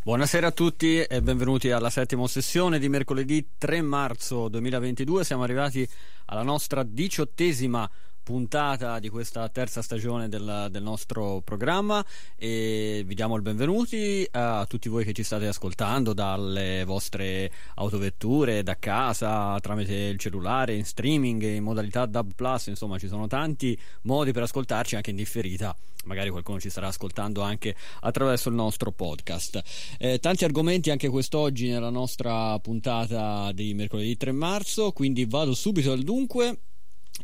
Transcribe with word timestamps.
Buonasera 0.00 0.46
a 0.46 0.52
tutti 0.52 1.02
e 1.02 1.20
benvenuti 1.20 1.70
alla 1.72 1.90
settima 1.90 2.26
sessione 2.28 2.78
di 2.78 2.88
mercoledì 2.88 3.54
3 3.58 3.82
marzo 3.82 4.48
2022. 4.48 5.24
Siamo 5.24 5.42
arrivati 5.42 5.86
alla 6.26 6.44
nostra 6.44 6.84
diciottesima 6.84 7.90
puntata 8.28 8.98
di 8.98 9.08
questa 9.08 9.48
terza 9.48 9.80
stagione 9.80 10.28
del, 10.28 10.68
del, 10.70 10.82
nostro 10.82 11.40
programma 11.42 12.04
e 12.36 13.02
vi 13.06 13.14
diamo 13.14 13.36
il 13.36 13.40
benvenuti 13.40 14.28
a 14.32 14.66
tutti 14.68 14.90
voi 14.90 15.02
che 15.02 15.14
ci 15.14 15.22
state 15.22 15.46
ascoltando 15.46 16.12
dalle 16.12 16.84
vostre 16.84 17.50
autovetture, 17.76 18.62
da 18.62 18.76
casa, 18.78 19.58
tramite 19.60 19.94
il 19.94 20.18
cellulare, 20.18 20.74
in 20.74 20.84
streaming, 20.84 21.42
in 21.42 21.62
modalità 21.62 22.04
DAB+, 22.04 22.32
insomma 22.66 22.98
ci 22.98 23.08
sono 23.08 23.26
tanti 23.28 23.78
modi 24.02 24.32
per 24.32 24.42
ascoltarci 24.42 24.94
anche 24.94 25.08
in 25.08 25.16
differita 25.16 25.74
magari 26.04 26.30
qualcuno 26.30 26.60
ci 26.60 26.70
starà 26.70 26.88
ascoltando 26.88 27.42
anche 27.42 27.74
attraverso 28.00 28.48
il 28.48 28.54
nostro 28.54 28.92
podcast. 28.92 29.62
Eh, 29.98 30.18
tanti 30.18 30.44
argomenti 30.44 30.90
anche 30.90 31.08
quest'oggi 31.08 31.68
nella 31.68 31.90
nostra 31.90 32.58
puntata 32.60 33.52
di 33.52 33.74
mercoledì 33.74 34.16
3 34.16 34.32
marzo, 34.32 34.92
quindi 34.92 35.26
vado 35.26 35.54
subito 35.54 35.92
al 35.92 36.02
dunque 36.02 36.60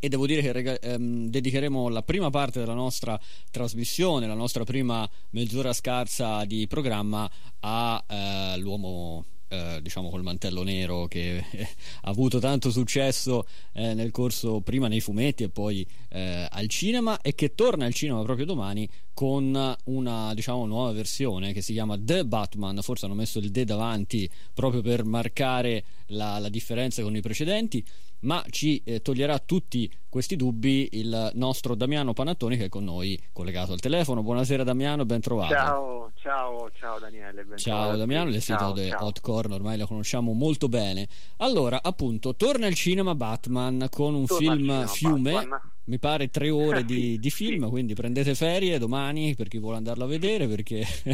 e 0.04 0.08
devo 0.10 0.26
dire 0.26 0.42
che 0.42 0.52
rega- 0.52 0.78
ehm, 0.78 1.28
dedicheremo 1.30 1.88
la 1.88 2.02
prima 2.02 2.28
parte 2.28 2.60
della 2.60 2.74
nostra 2.74 3.18
trasmissione, 3.50 4.26
la 4.26 4.34
nostra 4.34 4.62
prima 4.64 5.08
mezz'ora 5.30 5.72
scarsa 5.72 6.44
di 6.44 6.66
programma 6.66 7.30
all'uomo 7.60 9.24
eh, 9.48 9.78
diciamo 9.80 10.10
col 10.10 10.22
mantello 10.22 10.62
nero 10.62 11.06
che 11.06 11.36
eh, 11.36 11.68
ha 12.02 12.10
avuto 12.10 12.38
tanto 12.38 12.70
successo 12.70 13.46
eh, 13.72 13.94
nel 13.94 14.10
corso 14.10 14.60
prima 14.60 14.88
nei 14.88 15.00
fumetti 15.00 15.44
e 15.44 15.48
poi 15.48 15.86
eh, 16.08 16.46
al 16.50 16.68
cinema 16.68 17.20
e 17.20 17.34
che 17.34 17.54
torna 17.54 17.86
al 17.86 17.94
cinema 17.94 18.22
proprio 18.22 18.46
domani 18.46 18.88
con 19.14 19.76
una 19.84 20.34
diciamo 20.34 20.66
nuova 20.66 20.92
versione 20.92 21.52
che 21.52 21.62
si 21.62 21.72
chiama 21.72 21.96
The 21.98 22.26
Batman. 22.26 22.80
Forse 22.82 23.06
hanno 23.06 23.14
messo 23.14 23.38
il 23.38 23.50
The 23.50 23.64
davanti 23.64 24.28
proprio 24.52 24.82
per 24.82 25.04
marcare 25.04 25.84
la, 26.06 26.38
la 26.38 26.48
differenza 26.48 27.02
con 27.02 27.14
i 27.14 27.20
precedenti 27.20 27.84
ma 28.24 28.44
ci 28.50 28.82
eh, 28.84 29.00
toglierà 29.00 29.38
tutti 29.38 29.90
questi 30.08 30.36
dubbi 30.36 30.88
il 30.92 31.30
nostro 31.34 31.74
Damiano 31.74 32.12
Panattoni 32.12 32.56
che 32.56 32.66
è 32.66 32.68
con 32.68 32.84
noi 32.84 33.20
collegato 33.32 33.72
al 33.72 33.80
telefono. 33.80 34.22
Buonasera 34.22 34.64
Damiano, 34.64 35.04
ben 35.04 35.20
trovato. 35.20 35.52
Ciao, 35.52 36.12
ciao, 36.14 36.70
ciao 36.78 36.98
Daniele. 36.98 37.46
ciao 37.56 37.96
Damiano, 37.96 38.30
le 38.30 38.40
sito 38.40 38.72
di 38.72 38.90
Hot 38.96 39.20
Corn 39.20 39.52
ormai 39.52 39.76
la 39.76 39.86
conosciamo 39.86 40.32
molto 40.32 40.68
bene. 40.68 41.08
Allora, 41.38 41.82
appunto, 41.82 42.34
torna 42.34 42.66
al 42.66 42.74
cinema 42.74 43.14
Batman 43.14 43.88
con 43.90 44.14
un 44.14 44.26
torna 44.26 44.46
film 44.46 44.86
fiume. 44.86 45.32
Batman. 45.32 45.60
Mi 45.86 45.98
pare 45.98 46.30
tre 46.30 46.48
ore 46.48 46.82
di, 46.82 47.18
di 47.20 47.30
film, 47.30 47.64
sì. 47.64 47.70
quindi 47.70 47.92
prendete 47.92 48.34
ferie 48.34 48.78
domani 48.78 49.34
per 49.34 49.48
chi 49.48 49.58
vuole 49.58 49.76
andarlo 49.76 50.04
a 50.04 50.06
vedere 50.06 50.48
perché 50.48 50.78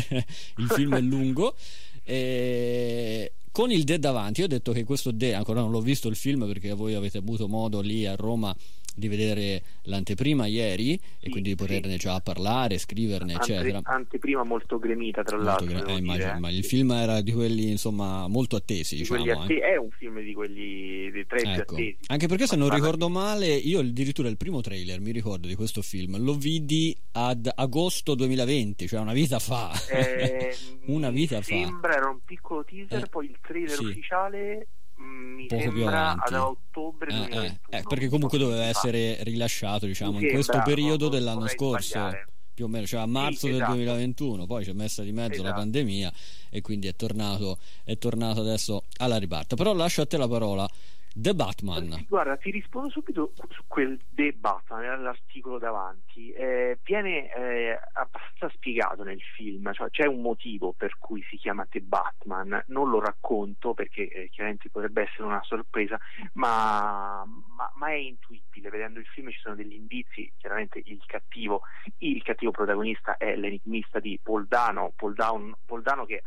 il 0.59 0.67
film 0.69 0.95
è 0.95 1.01
lungo. 1.01 1.57
E 2.03 3.33
con 3.53 3.71
il 3.71 3.85
De 3.85 3.99
davanti, 3.99 4.41
io 4.41 4.47
ho 4.47 4.49
detto 4.49 4.73
che 4.73 4.85
questo 4.85 5.11
De, 5.11 5.35
ancora 5.35 5.61
non 5.61 5.71
l'ho 5.71 5.81
visto 5.81 6.09
il 6.09 6.17
film 6.17 6.47
perché 6.47 6.73
voi 6.73 6.95
avete 6.95 7.19
avuto 7.19 7.49
modo 7.49 7.81
lì 7.81 8.07
a 8.07 8.15
Roma 8.15 8.55
di 9.01 9.09
vedere 9.09 9.63
l'anteprima 9.83 10.47
ieri 10.47 10.93
sì, 10.93 11.27
e 11.27 11.31
quindi 11.31 11.49
di 11.51 11.55
poterne 11.57 11.93
sì. 11.93 11.99
già 11.99 12.21
parlare, 12.21 12.79
scriverne, 12.79 13.35
Ante, 13.35 13.53
eccetera. 13.53 13.81
Anteprima 13.83 14.45
molto 14.45 14.79
gremita, 14.79 15.25
tra 15.25 15.37
molto 15.37 15.51
l'altro. 15.51 15.81
Gre- 15.81 15.93
eh, 15.93 15.97
immagino, 15.97 16.39
ma 16.39 16.51
il 16.51 16.65
film 16.65 16.93
era 16.93 17.21
di 17.21 17.33
quelli 17.33 17.71
insomma 17.71 18.29
molto 18.29 18.57
attesi. 18.57 18.97
Diciamo, 18.97 19.25
atte- 19.25 19.55
eh. 19.55 19.73
È 19.73 19.77
un 19.77 19.91
film 19.91 20.21
di 20.21 20.33
quelli 20.33 21.11
dei 21.11 21.27
tre 21.27 21.41
ecco. 21.41 21.75
attesi. 21.75 21.97
Anche 22.07 22.29
perché 22.29 22.47
se 22.47 22.57
non 22.57 22.71
ricordo 22.71 23.09
male, 23.09 23.49
io 23.49 23.81
addirittura 23.81 24.29
il 24.29 24.37
primo 24.37 24.61
trailer 24.61 25.01
mi 25.01 25.11
ricordo 25.11 25.49
di 25.49 25.55
questo 25.55 25.83
film, 25.83 26.23
lo 26.23 26.35
vidi 26.35 26.97
ad 27.13 27.51
agosto 27.53 28.15
2020, 28.15 28.87
cioè 28.87 29.01
una 29.01 29.13
vita 29.13 29.39
fa. 29.39 29.73
Eh, 29.91 30.55
una 30.87 31.11
vita 31.11 31.37
fa. 31.37 31.43
Sembra 31.43 31.97
era 31.97 32.09
un 32.09 32.21
piccolo 32.25 32.65
teaser, 32.65 33.05
eh, 33.05 33.09
poi 33.09 33.27
il 33.27 33.39
trailer 33.41 33.77
sì. 33.77 33.85
ufficiale 33.85 34.67
mi 35.01 35.47
Poco 35.47 35.63
sembra 35.63 36.17
ad 36.19 36.35
ottobre 36.35 37.29
eh, 37.31 37.37
eh, 37.37 37.79
eh, 37.79 37.83
perché 37.89 38.09
comunque 38.09 38.39
doveva 38.39 38.65
essere 38.65 39.23
rilasciato 39.23 39.87
diciamo 39.87 40.21
in 40.21 40.31
questo 40.31 40.61
periodo 40.65 41.09
non, 41.09 41.15
dell'anno 41.15 41.47
scorso 41.49 41.99
sbagliare. 41.99 42.27
più 42.55 42.67
o 42.67 42.69
meno 42.69 42.87
cioè 42.87 43.01
a 43.01 43.07
marzo 43.07 43.47
sì, 43.47 43.49
esatto. 43.49 43.73
del 43.73 43.85
2021 43.85 44.47
poi 44.47 44.65
c'è 44.65 44.73
messa 44.73 45.03
di 45.03 45.13
mezzo 45.13 45.35
esatto. 45.35 45.49
la 45.49 45.55
pandemia 45.55 46.13
e 46.51 46.61
quindi 46.61 46.89
è 46.89 46.95
tornato, 46.95 47.59
è 47.85 47.97
tornato 47.97 48.41
adesso 48.41 48.85
alla 48.99 49.17
riparta 49.17 49.57
però 49.57 49.73
lascio 49.73 50.03
a 50.03 50.07
te 50.07 50.17
la 50.17 50.29
parola 50.29 50.69
The 51.13 51.35
Batman. 51.35 52.07
Guarda, 52.09 52.37
ti 52.37 52.53
rispondo 52.53 52.89
subito 52.89 53.33
su 53.49 53.65
quel 53.67 53.99
The 54.11 54.33
Batman, 54.33 55.03
l'articolo 55.03 55.59
davanti. 55.59 56.31
Eh, 56.31 56.79
viene 56.85 57.35
eh, 57.35 57.81
abbastanza 57.95 58.49
spiegato 58.55 59.03
nel 59.03 59.21
film, 59.21 59.73
cioè 59.73 59.91
c'è 59.91 60.07
un 60.07 60.21
motivo 60.21 60.73
per 60.73 60.99
cui 60.99 61.21
si 61.29 61.37
chiama 61.37 61.67
The 61.69 61.81
Batman. 61.81 62.63
Non 62.69 62.91
lo 62.91 63.01
racconto 63.01 63.75
perché 63.75 64.09
eh, 64.09 64.29
chiaramente 64.31 64.71
potrebbe 64.71 65.03
essere 65.03 65.25
una 65.25 65.43
sorpresa, 65.43 65.99
ma, 66.35 67.25
ma, 67.25 67.73
ma, 67.75 67.89
è 67.89 67.95
intuibile. 67.95 68.71
Vedendo 68.71 69.01
il 69.01 69.07
film 69.07 69.31
ci 69.31 69.41
sono 69.41 69.57
degli 69.57 69.75
indizi. 69.75 70.31
Chiaramente 70.37 70.81
il 70.85 71.03
cattivo, 71.07 71.63
il 71.99 72.23
cattivo 72.23 72.53
protagonista 72.53 73.17
è 73.17 73.35
l'enigmista 73.35 73.99
di 73.99 74.19
Poldano, 74.23 74.93
Poldano, 74.95 75.59
Poldano 75.67 76.05
che 76.05 76.23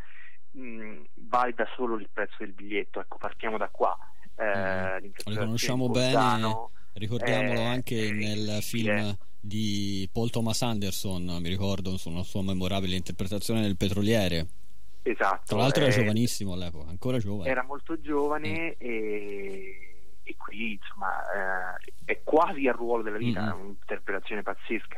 mh, 0.51 1.03
vale 1.13 1.53
da 1.53 1.65
solo 1.73 1.95
il 1.95 2.09
prezzo 2.11 2.35
del 2.39 2.51
biglietto. 2.51 2.99
Ecco, 2.99 3.17
partiamo 3.17 3.57
da 3.57 3.69
qua 3.69 3.97
eh, 4.35 5.01
mm. 5.01 5.33
Lo 5.33 5.39
conosciamo 5.39 5.89
bene, 5.89 6.69
ricordiamolo 6.93 7.59
eh, 7.59 7.65
anche 7.65 8.11
nel 8.11 8.61
film 8.61 9.15
di 9.39 10.07
Paul 10.11 10.29
Thomas 10.29 10.61
Anderson, 10.61 11.37
mi 11.41 11.49
ricordo 11.49 11.97
una 12.05 12.23
sua 12.23 12.41
memorabile 12.43 12.95
interpretazione 12.95 13.61
del 13.61 13.75
petroliere. 13.75 14.47
Esatto. 15.01 15.41
Tra 15.47 15.57
l'altro 15.57 15.83
era 15.83 15.91
eh, 15.91 15.97
giovanissimo 15.97 16.53
all'epoca, 16.53 16.89
ancora 16.89 17.17
giovane. 17.17 17.49
Era 17.49 17.63
molto 17.63 17.99
giovane 17.99 18.69
mm. 18.69 18.85
e, 18.85 20.17
e, 20.23 20.35
qui 20.37 20.73
insomma 20.73 21.75
eh, 21.75 21.91
è 22.05 22.21
quasi 22.23 22.67
al 22.69 22.75
ruolo 22.75 23.03
della 23.03 23.17
vita, 23.17 23.41
mm-hmm. 23.41 23.59
un'interpretazione 23.59 24.43
pazzesca. 24.43 24.97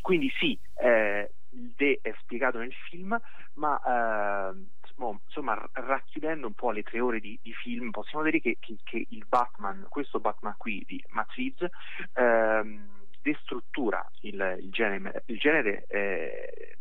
Quindi 0.00 0.30
sì, 0.38 0.56
eh, 0.74 1.30
il 1.50 1.72
De 1.76 1.98
è 2.00 2.14
spiegato 2.20 2.58
nel 2.58 2.72
film, 2.88 3.20
ma 3.54 4.52
eh, 4.52 4.54
insomma, 4.96 5.60
racchiudendo 5.72 6.46
un 6.46 6.54
po' 6.54 6.70
le 6.70 6.82
tre 6.82 7.00
ore 7.00 7.20
di, 7.20 7.38
di 7.42 7.52
film, 7.52 7.90
possiamo 7.90 8.24
dire 8.24 8.40
che, 8.40 8.56
che, 8.60 8.76
che, 8.82 9.06
il 9.10 9.24
Batman, 9.26 9.86
questo 9.88 10.20
Batman 10.20 10.54
qui 10.56 10.84
di 10.86 11.02
Matt 11.08 11.32
Reeves, 11.32 11.70
ehm, 12.14 12.88
destruttura 13.20 14.04
il, 14.20 14.58
il 14.60 14.70
genere, 14.70 15.22
il 15.26 15.38
genere 15.38 15.84
eh, 15.88 16.76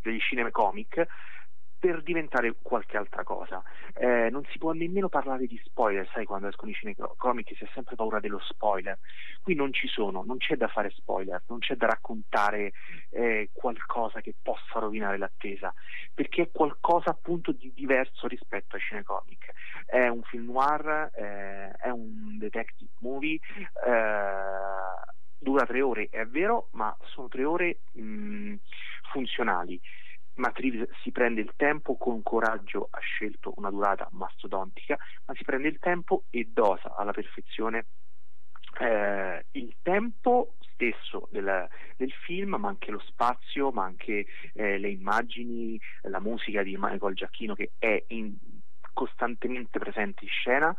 degli 0.00 0.20
cinema 0.20 0.50
comic 0.50 1.06
per 1.84 2.02
diventare 2.02 2.54
qualche 2.62 2.96
altra 2.96 3.24
cosa. 3.24 3.62
Eh, 3.92 4.30
non 4.30 4.42
si 4.46 4.56
può 4.56 4.72
nemmeno 4.72 5.10
parlare 5.10 5.46
di 5.46 5.60
spoiler, 5.62 6.08
sai 6.14 6.24
quando 6.24 6.48
escono 6.48 6.70
i 6.70 6.74
cinecomic 6.74 7.54
si 7.54 7.62
ha 7.62 7.68
sempre 7.74 7.94
paura 7.94 8.20
dello 8.20 8.40
spoiler. 8.40 8.98
Qui 9.42 9.54
non 9.54 9.70
ci 9.70 9.86
sono, 9.86 10.22
non 10.24 10.38
c'è 10.38 10.56
da 10.56 10.68
fare 10.68 10.88
spoiler, 10.88 11.42
non 11.48 11.58
c'è 11.58 11.76
da 11.76 11.88
raccontare 11.88 12.72
eh, 13.10 13.50
qualcosa 13.52 14.22
che 14.22 14.34
possa 14.40 14.78
rovinare 14.78 15.18
l'attesa, 15.18 15.74
perché 16.14 16.44
è 16.44 16.50
qualcosa 16.50 17.10
appunto 17.10 17.52
di 17.52 17.70
diverso 17.74 18.28
rispetto 18.28 18.76
ai 18.76 18.82
cinecomic. 18.82 19.52
È 19.84 20.08
un 20.08 20.22
film 20.22 20.52
noir, 20.52 21.10
eh, 21.14 21.70
è 21.72 21.90
un 21.90 22.38
detective 22.38 22.92
movie, 23.00 23.34
eh, 23.34 25.02
dura 25.38 25.66
tre 25.66 25.82
ore, 25.82 26.08
è 26.10 26.24
vero, 26.24 26.68
ma 26.72 26.96
sono 27.02 27.28
tre 27.28 27.44
ore 27.44 27.80
mh, 27.92 28.54
funzionali. 29.12 29.78
Matt 30.36 30.58
si 31.02 31.12
prende 31.12 31.40
il 31.40 31.52
tempo, 31.56 31.96
con 31.96 32.22
coraggio 32.22 32.88
ha 32.90 32.98
scelto 32.98 33.52
una 33.56 33.70
durata 33.70 34.08
mastodontica, 34.12 34.98
ma 35.26 35.34
si 35.34 35.44
prende 35.44 35.68
il 35.68 35.78
tempo 35.78 36.24
e 36.30 36.48
dosa 36.52 36.94
alla 36.96 37.12
perfezione. 37.12 37.86
Eh, 38.80 39.44
il 39.52 39.76
tempo 39.82 40.54
stesso 40.72 41.28
del, 41.30 41.68
del, 41.96 42.10
film, 42.10 42.56
ma 42.56 42.68
anche 42.68 42.90
lo 42.90 42.98
spazio, 42.98 43.70
ma 43.70 43.84
anche 43.84 44.26
eh, 44.54 44.78
le 44.78 44.88
immagini, 44.88 45.80
la 46.02 46.20
musica 46.20 46.62
di 46.64 46.76
Michael 46.76 47.14
Giacchino 47.14 47.54
che 47.54 47.70
è 47.78 48.02
in, 48.08 48.36
costantemente 48.94 49.78
presente 49.78 50.24
in 50.24 50.30
scena, 50.30 50.74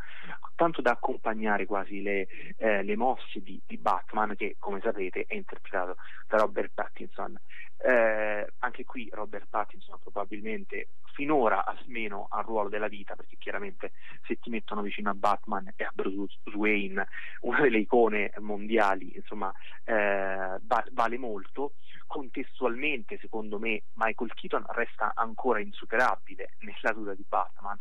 tanto 0.56 0.82
da 0.82 0.92
accompagnare 0.92 1.68
quasi 1.68 2.02
le, 2.02 2.28
eh, 2.58 2.82
le 2.82 2.96
mosse 2.96 3.44
di, 3.44 3.62
di, 3.68 3.78
Batman 3.78 4.36
che 4.36 4.56
come 4.58 4.80
sapete 4.82 5.26
è 5.28 5.36
interpretato 5.36 5.98
da 6.28 6.38
Robert 6.38 6.72
Pattinson. 6.74 7.40
Eh, 7.78 8.48
anche 8.60 8.86
qui 8.86 9.10
Robert 9.12 9.48
Pattinson 9.48 10.00
probabilmente 10.02 10.88
finora 11.14 11.66
almeno 11.66 12.28
al 12.30 12.44
ruolo 12.44 12.70
della 12.70 12.88
vita 12.88 13.16
perché 13.16 13.36
chiaramente 13.38 13.92
se 14.26 14.40
ti 14.40 14.50
mettono 14.50 14.82
vicino 14.82 15.10
a 15.10 15.14
Batman 15.14 15.72
e 15.76 15.84
a 15.84 15.92
Bruce 15.94 16.40
Wayne 16.54 17.08
una 17.42 17.62
delle 17.62 17.80
icone 17.80 18.32
mondiali 18.40 19.16
insomma 19.16 19.54
eh, 19.84 20.60
vale 20.92 21.18
molto 21.18 21.74
contestualmente 22.08 23.18
secondo 23.20 23.60
me 23.60 23.84
Michael 23.94 24.34
Keaton 24.34 24.66
resta 24.70 25.14
ancora 25.16 25.60
insuperabile 25.60 26.54
nella 26.62 26.94
dura 26.94 27.14
di 27.14 27.26
Batman 27.28 27.78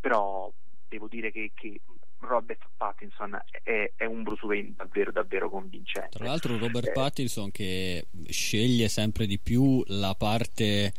però 0.00 0.52
devo 0.88 1.08
dire 1.08 1.30
che, 1.30 1.52
che 1.54 1.80
Robert 2.20 2.62
Pattinson 2.76 3.38
è, 3.62 3.92
è, 3.96 4.04
un 4.04 4.22
Bruce 4.22 4.46
Wayne 4.46 4.72
davvero 4.76 5.12
davvero 5.12 5.50
convincente. 5.50 6.10
Tra 6.10 6.24
l'altro 6.24 6.56
Robert 6.56 6.88
eh, 6.88 6.92
Pattinson 6.92 7.50
che 7.50 8.06
sceglie 8.28 8.88
sempre 8.88 9.26
di 9.26 9.38
più 9.38 9.82
la 9.88 10.14
parte 10.14 10.92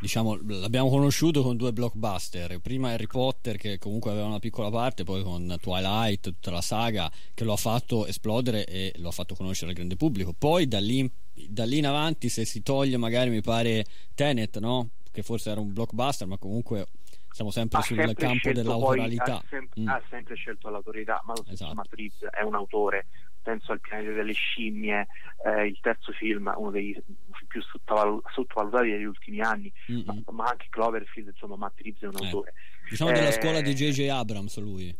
diciamo, 0.00 0.38
l'abbiamo 0.46 0.88
conosciuto 0.88 1.42
con 1.42 1.56
due 1.56 1.72
blockbuster. 1.72 2.60
Prima 2.60 2.90
Harry 2.90 3.06
Potter, 3.06 3.56
che 3.56 3.78
comunque 3.78 4.10
aveva 4.10 4.26
una 4.26 4.38
piccola 4.38 4.70
parte, 4.70 5.04
poi 5.04 5.22
con 5.22 5.56
Twilight, 5.60 6.20
tutta 6.20 6.50
la 6.50 6.60
saga 6.60 7.10
che 7.34 7.44
lo 7.44 7.52
ha 7.52 7.56
fatto 7.56 8.06
esplodere 8.06 8.64
e 8.66 8.92
lo 8.96 9.08
ha 9.08 9.12
fatto 9.12 9.34
conoscere 9.34 9.70
al 9.70 9.76
grande 9.76 9.96
pubblico. 9.96 10.32
Poi 10.32 10.68
da 10.68 10.78
lì, 10.78 11.10
da 11.48 11.64
lì 11.64 11.78
in 11.78 11.86
avanti, 11.86 12.28
se 12.28 12.44
si 12.44 12.62
toglie, 12.62 12.96
magari 12.96 13.30
mi 13.30 13.40
pare 13.40 13.84
Tenet, 14.14 14.58
no? 14.58 14.90
Che 15.10 15.22
forse 15.22 15.50
era 15.50 15.60
un 15.60 15.72
blockbuster, 15.72 16.26
ma 16.26 16.38
comunque 16.38 16.86
siamo 17.30 17.50
sempre 17.50 17.78
ha 17.78 17.82
sul 17.82 17.96
sempre 17.96 18.14
campo 18.14 18.52
dell'autoralità. 18.52 19.36
ha, 19.36 19.44
sem- 19.48 19.68
mm. 19.78 19.88
ha, 19.88 20.02
sempre 20.08 20.34
scelto 20.34 20.68
l'autorità, 20.70 21.22
ma 21.24 21.34
lo 21.34 21.42
stesso 21.42 21.64
esatto. 21.64 21.74
Matrix 21.74 22.24
è 22.24 22.42
un 22.42 22.54
autore. 22.54 23.06
Penso 23.42 23.72
al 23.72 23.80
pianeta 23.80 24.12
delle 24.12 24.32
scimmie, 24.32 25.06
eh, 25.44 25.66
il 25.66 25.78
terzo 25.80 26.12
film, 26.12 26.52
uno 26.56 26.70
dei 26.70 27.00
più 27.46 27.62
sottoval- 27.62 28.20
sottovalutati 28.34 28.90
degli 28.90 29.04
ultimi 29.04 29.40
anni, 29.40 29.72
ma, 30.04 30.14
ma, 30.32 30.44
anche 30.46 30.66
Cloverfield, 30.68 31.28
insomma, 31.28 31.56
Matrix 31.56 32.00
è 32.00 32.06
un 32.06 32.16
eh. 32.20 32.24
autore. 32.24 32.54
Diciamo 32.90 33.12
della 33.12 33.30
scuola 33.30 33.60
di 33.60 33.72
J.J. 33.72 34.08
Abrams 34.08 34.58
lui. 34.58 34.96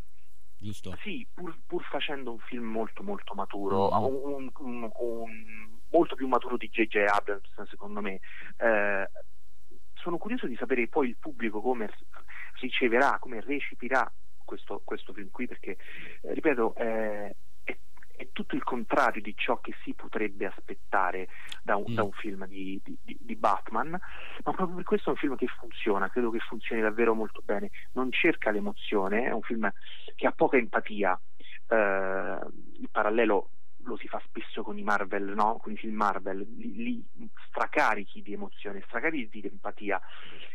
Giusto? 0.61 0.96
Sì, 1.02 1.26
pur, 1.32 1.56
pur, 1.67 1.84
facendo 1.84 2.32
un 2.32 2.38
film 2.38 2.64
molto 2.64 3.05
molto 3.05 3.32
maturo, 3.34 3.91
mm-hmm. 3.91 4.05
un, 4.05 4.50
un, 4.58 4.91
un, 4.93 5.78
molto 5.90 6.14
più 6.14 6.26
maturo 6.29 6.56
di 6.56 6.69
J.J. 6.69 6.96
Abrams 7.08 7.62
secondo 7.69 8.00
me. 8.00 8.20
Eh, 8.56 9.08
sono 9.94 10.19
curioso 10.19 10.46
di 10.46 10.56
sapere 10.56 10.87
poi 10.88 11.08
il 11.08 11.17
pubblico 11.19 11.61
come 11.61 11.90
riceverà, 12.61 13.19
come 13.20 13.40
recepirà 13.40 14.11
questo, 14.44 14.81
questo 14.85 15.12
film 15.12 15.29
qui, 15.31 15.46
perché, 15.46 15.76
eh, 16.23 16.32
ripeto, 16.32 16.75
eh, 16.76 17.37
è, 17.62 17.76
è, 18.17 18.29
tutto 18.32 18.55
il 18.55 18.62
contrario 18.62 19.20
di 19.20 19.35
ciò 19.37 19.61
che 19.61 19.75
si 19.82 19.93
potrebbe 19.93 20.46
aspettare 20.46 21.29
da 21.62 21.76
un, 21.76 21.85
mm. 21.91 21.94
da 21.94 22.02
un 22.05 22.12
film 22.12 22.46
di, 22.46 22.81
di, 22.82 22.99
di, 23.20 23.37
Batman, 23.37 23.91
ma 23.91 24.52
proprio 24.52 24.76
per 24.76 24.84
questo 24.84 25.11
è 25.11 25.12
un 25.12 25.19
film 25.19 25.37
che 25.37 25.46
funziona, 25.46 26.08
credo 26.08 26.31
che 26.31 26.38
funzioni 26.38 26.81
davvero 26.81 27.14
molto 27.14 27.43
bene, 27.44 27.70
non 27.93 28.11
cerca 28.11 28.50
l'emozione, 28.50 29.26
è 29.26 29.32
un 29.32 29.43
film 29.43 29.70
che 30.14 30.26
ha 30.26 30.32
poca 30.32 30.56
empatia. 30.56 31.20
Eh, 31.70 32.38
il 32.81 32.88
parallelo 32.91 33.50
lo 33.85 33.97
si 33.97 34.09
fa 34.09 34.21
spesso 34.25 34.63
con 34.63 34.79
i 34.79 34.83
Marvel, 34.83 35.25
no? 35.35 35.59
con 35.63 35.73
i 35.73 35.77
film 35.77 35.97
Marvel, 35.97 36.39
li, 36.57 36.75
li 36.77 37.07
stracarichi 37.49 38.23
di 38.23 38.33
emozione, 38.33 38.83
stracarichi 38.87 39.41
di 39.41 39.49
empatia. 39.49 40.01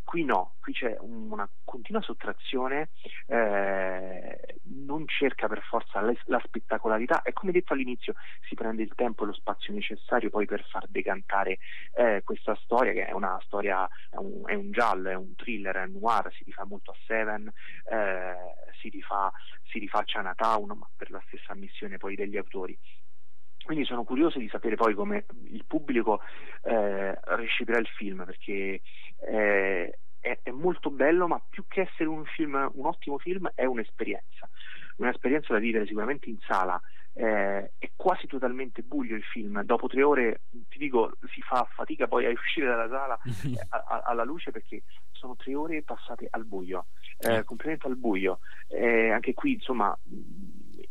Qui 0.04 0.24
no, 0.26 0.56
qui 0.60 0.74
c'è 0.74 0.96
una 1.00 1.50
continua 1.64 2.02
sottrazione, 2.02 2.90
eh, 3.28 4.60
non 4.86 5.08
cerca 5.08 5.48
per 5.48 5.62
forza 5.64 6.02
la, 6.02 6.14
la, 6.26 6.42
spettacolarità 6.44 7.22
e 7.24 7.34
come 7.34 7.52
detto 7.52 7.74
all'inizio 7.74 8.14
si 8.48 8.54
prende 8.54 8.84
il 8.84 8.94
tempo 8.96 9.24
e 9.24 9.28
lo 9.28 9.34
spazio 9.34 9.74
necessario 9.74 10.30
poi 10.30 10.46
per 10.46 10.64
far 10.66 10.86
decantare 10.88 11.58
eh, 11.96 12.22
questa 12.24 12.56
storia 12.64 12.92
che 12.92 13.06
è 13.06 13.12
una 13.14 13.40
storia, 13.46 13.88
è 14.10 14.18
un, 14.18 14.44
è 14.46 14.54
un, 14.54 14.72
giallo, 14.72 15.10
è 15.10 15.16
un 15.16 15.36
thriller, 15.36 15.76
è 15.78 15.84
un 15.84 16.00
noir, 16.00 16.32
si 16.34 16.44
rifà 16.44 16.66
molto 16.66 16.92
a 16.92 16.96
Seven, 17.08 17.52
eh, 17.90 18.36
si, 18.80 18.90
rifà, 18.90 19.32
si 19.64 19.80
rifà 19.80 20.00
a 20.00 20.04
Chinatown, 20.04 20.78
ma 20.78 20.90
per 20.96 21.10
la 21.12 21.24
stessa 21.28 21.56
missione 21.56 21.98
poi 21.98 22.16
degli 22.16 22.38
autori. 22.38 22.78
Quindi 23.64 23.86
sono 23.86 24.04
curioso 24.04 24.40
di 24.40 24.50
sapere 24.50 24.76
poi 24.76 24.94
come 24.94 25.26
il 25.52 25.64
pubblico 25.66 26.20
eh, 26.64 27.18
riceverà 27.38 27.80
il 27.80 27.88
film, 27.88 28.26
perché 28.26 28.82
eh, 29.26 29.98
è, 30.20 30.40
è, 30.42 30.52
molto 30.52 30.90
bello, 30.90 31.28
ma 31.28 31.42
più 31.50 31.66
che 31.68 31.82
essere 31.82 32.10
un 32.10 32.26
film, 32.26 32.72
un 32.74 32.86
ottimo 32.86 33.18
film, 33.18 33.50
è 33.56 33.66
un'esperienza. 33.66 34.50
Un'esperienza 34.98 35.54
da 35.54 35.60
vivere 35.60 35.86
sicuramente 35.86 36.30
in 36.30 36.38
sala. 36.46 36.80
Eh, 37.16 37.72
è 37.78 37.92
quasi 37.96 38.26
totalmente 38.26 38.82
buio 38.82 39.16
il 39.16 39.24
film. 39.24 39.62
Dopo 39.64 39.88
tre 39.88 40.02
ore, 40.02 40.42
ti 40.70 40.78
dico, 40.78 41.18
si 41.32 41.42
fa 41.42 41.68
fatica 41.74 42.08
poi 42.08 42.26
a 42.26 42.30
uscire 42.30 42.66
dalla 42.68 42.90
sala 42.90 43.20
eh, 43.24 43.66
a, 43.70 43.84
a, 43.88 44.02
alla 44.06 44.24
luce 44.24 44.52
perché 44.52 44.84
sono 45.12 45.36
tre 45.36 45.54
ore 45.56 45.84
passate 45.84 46.28
al 46.30 46.46
buio, 46.46 46.88
eh, 47.20 47.44
completamente 47.44 47.88
al 47.88 47.98
buio. 47.98 48.40
Eh, 48.68 49.12
anche 49.12 49.34
qui, 49.34 49.54
insomma 49.54 49.96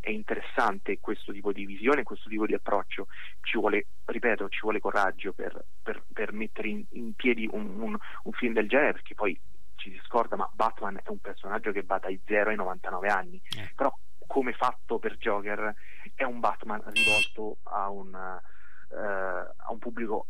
è 0.03 0.11
interessante 0.11 0.99
questo 0.99 1.33
tipo 1.33 1.53
di 1.53 1.65
visione, 1.65 2.03
questo 2.03 2.29
tipo 2.29 2.45
di 2.45 2.55
approccio, 2.55 3.07
ci 3.43 3.57
vuole, 3.57 3.87
ripeto, 4.05 4.49
ci 4.49 4.59
vuole 4.63 4.81
coraggio 4.81 5.33
per, 5.33 5.65
per, 5.81 6.03
per 6.13 6.33
mettere 6.33 6.69
in, 6.69 6.85
in 6.91 7.15
piedi 7.15 7.49
un, 7.51 7.81
un, 7.81 7.97
un, 8.25 8.33
film 8.33 8.53
del 8.53 8.69
genere, 8.69 8.95
perché 8.95 9.15
poi 9.15 9.39
ci 9.77 9.93
si 9.93 10.01
scorda, 10.05 10.35
ma 10.35 10.51
Batman 10.53 10.97
è 10.97 11.09
un 11.09 11.19
personaggio 11.19 11.71
che 11.71 11.83
va 11.83 11.99
dai 11.99 12.21
0 12.27 12.51
ai 12.51 12.57
99 12.57 13.09
anni, 13.09 13.41
eh. 13.57 13.71
però 13.77 13.97
come 14.27 14.53
fatto 14.55 14.99
per 14.99 15.17
Joker 15.19 15.73
è 16.17 16.25
un 16.25 16.41
Batman 16.41 16.83
rivolto 16.93 17.59
a 17.65 17.89
un, 17.89 18.09
uh, 18.09 18.95
a 18.95 19.71
un 19.71 19.79
pubblico 19.79 20.27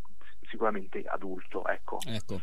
sicuramente 0.51 1.03
adulto. 1.07 1.67
Ecco. 1.67 1.99
ecco. 2.07 2.43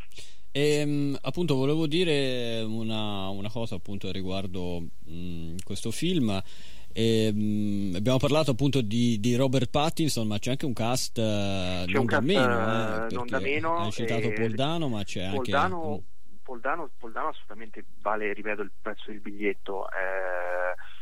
E, 0.52 0.80
ehm, 0.80 1.18
appunto 1.22 1.54
volevo 1.54 1.86
dire 1.86 2.64
una, 2.64 3.30
una 3.30 3.52
cosa 3.52 3.75
appunto 3.75 4.12
riguardo 4.12 4.84
mh, 5.06 5.58
questo 5.64 5.92
film 5.92 6.42
e, 6.91 7.25
ehm, 7.27 7.91
mh, 7.91 7.95
abbiamo 7.95 8.18
parlato 8.18 8.51
appunto 8.51 8.81
di, 8.81 9.19
di, 9.19 9.36
Robert 9.36 9.69
Pattinson, 9.69 10.27
ma 10.27 10.39
c'è 10.39 10.51
anche 10.51 10.65
un 10.65 10.74
cast 10.74 11.18
uh, 11.18 11.86
c'è 11.86 11.91
non, 11.91 12.01
un 12.01 12.06
da 12.06 12.18
cast, 12.18 12.27
meno, 12.27 13.06
eh, 13.06 13.13
non 13.13 13.27
da 13.27 13.39
meno. 13.39 13.77
Hai 13.77 13.91
citato 13.91 14.27
eh, 14.27 14.33
Poldano, 14.33 14.88
ma 14.89 15.03
c'è 15.03 15.30
Poldano, 15.30 15.91
anche. 15.91 16.03
Poldano, 16.44 16.89
Poldano 16.97 17.27
assolutamente 17.27 17.86
vale, 18.01 18.33
ripeto, 18.33 18.62
il 18.62 18.71
prezzo 18.81 19.12
del 19.12 19.19
biglietto. 19.19 19.88
Eh, 19.89 20.97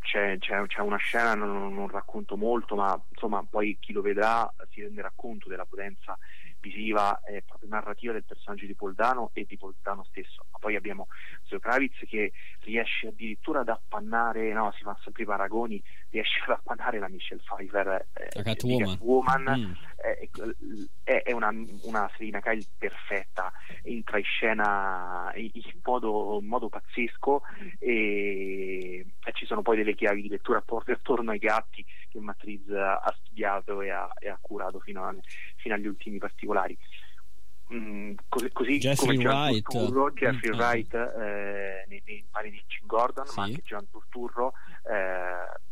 c'è, 0.00 0.38
c'è, 0.38 0.64
c'è, 0.66 0.80
una 0.80 0.96
scena, 0.96 1.34
non, 1.34 1.74
non, 1.74 1.88
racconto 1.88 2.36
molto, 2.36 2.76
ma 2.76 3.00
insomma 3.10 3.44
poi 3.48 3.76
chi 3.80 3.92
lo 3.92 4.02
vedrà 4.02 4.52
si 4.70 4.82
renderà 4.82 5.12
conto 5.14 5.48
della 5.48 5.64
potenza 5.64 6.16
visiva 6.66 7.20
e 7.22 7.42
proprio 7.42 7.68
narrativa 7.68 8.12
del 8.12 8.24
personaggio 8.24 8.66
di 8.66 8.74
Poldano 8.74 9.30
e 9.32 9.44
di 9.44 9.56
Poldano 9.56 10.04
stesso. 10.04 10.46
Ma 10.50 10.58
poi 10.58 10.76
abbiamo 10.76 11.06
Zoe 11.44 11.60
Kravitz 11.60 11.98
che 12.06 12.32
riesce 12.60 13.08
addirittura 13.08 13.60
ad 13.60 13.68
appannare, 13.68 14.52
no, 14.52 14.72
si 14.72 14.82
fa 14.82 14.98
sempre 15.02 15.22
i 15.22 15.26
paragoni, 15.26 15.82
riesce 16.16 16.40
ad 16.46 16.50
appannare 16.50 16.98
la 16.98 17.08
Michelle 17.08 17.42
Pfeiffer 17.42 18.06
eh, 18.14 18.28
la 18.32 18.42
Catwoman, 18.42 18.90
Catwoman 18.90 19.42
mm. 19.42 19.72
eh, 19.96 20.30
è, 21.04 21.22
è, 21.22 21.32
una, 21.32 21.52
una 21.82 22.10
Selina 22.16 22.40
Kyle 22.40 22.64
perfetta, 22.78 23.52
entra 23.82 24.18
in 24.18 24.24
scena 24.24 25.32
in, 25.34 25.50
modo, 25.82 26.38
in 26.40 26.46
modo 26.46 26.68
pazzesco 26.68 27.42
e, 27.78 29.06
e, 29.24 29.32
ci 29.32 29.44
sono 29.44 29.62
poi 29.62 29.76
delle 29.76 29.94
chiavi 29.94 30.22
di 30.22 30.28
lettura 30.28 30.62
attorno 30.66 31.30
ai 31.30 31.38
gatti 31.38 31.84
che 32.08 32.18
Matriz 32.18 32.68
ha 32.70 33.14
studiato 33.22 33.82
e 33.82 33.90
ha, 33.90 34.08
e 34.18 34.28
ha 34.28 34.38
curato 34.40 34.80
fino, 34.80 35.04
a, 35.04 35.14
fino 35.56 35.74
agli 35.74 35.86
ultimi 35.86 36.18
particolari. 36.18 36.76
Mm, 37.74 38.14
così, 38.28 38.52
così 38.52 38.78
Jeffrey 38.78 39.16
come 39.16 39.28
Wright, 39.28 39.68
Turturro, 39.68 40.12
Jeffrey 40.12 40.54
mm, 40.54 40.58
Wright 40.58 40.94
eh, 40.94 41.84
nei, 41.88 42.02
nei 42.06 42.24
panni 42.30 42.50
di 42.50 42.62
Jim 42.68 42.86
Gordon, 42.86 43.26
sì. 43.26 43.34
ma 43.36 43.44
anche 43.44 43.62
John 43.62 43.88
Turturro 43.90 44.52
eh, 44.88 45.65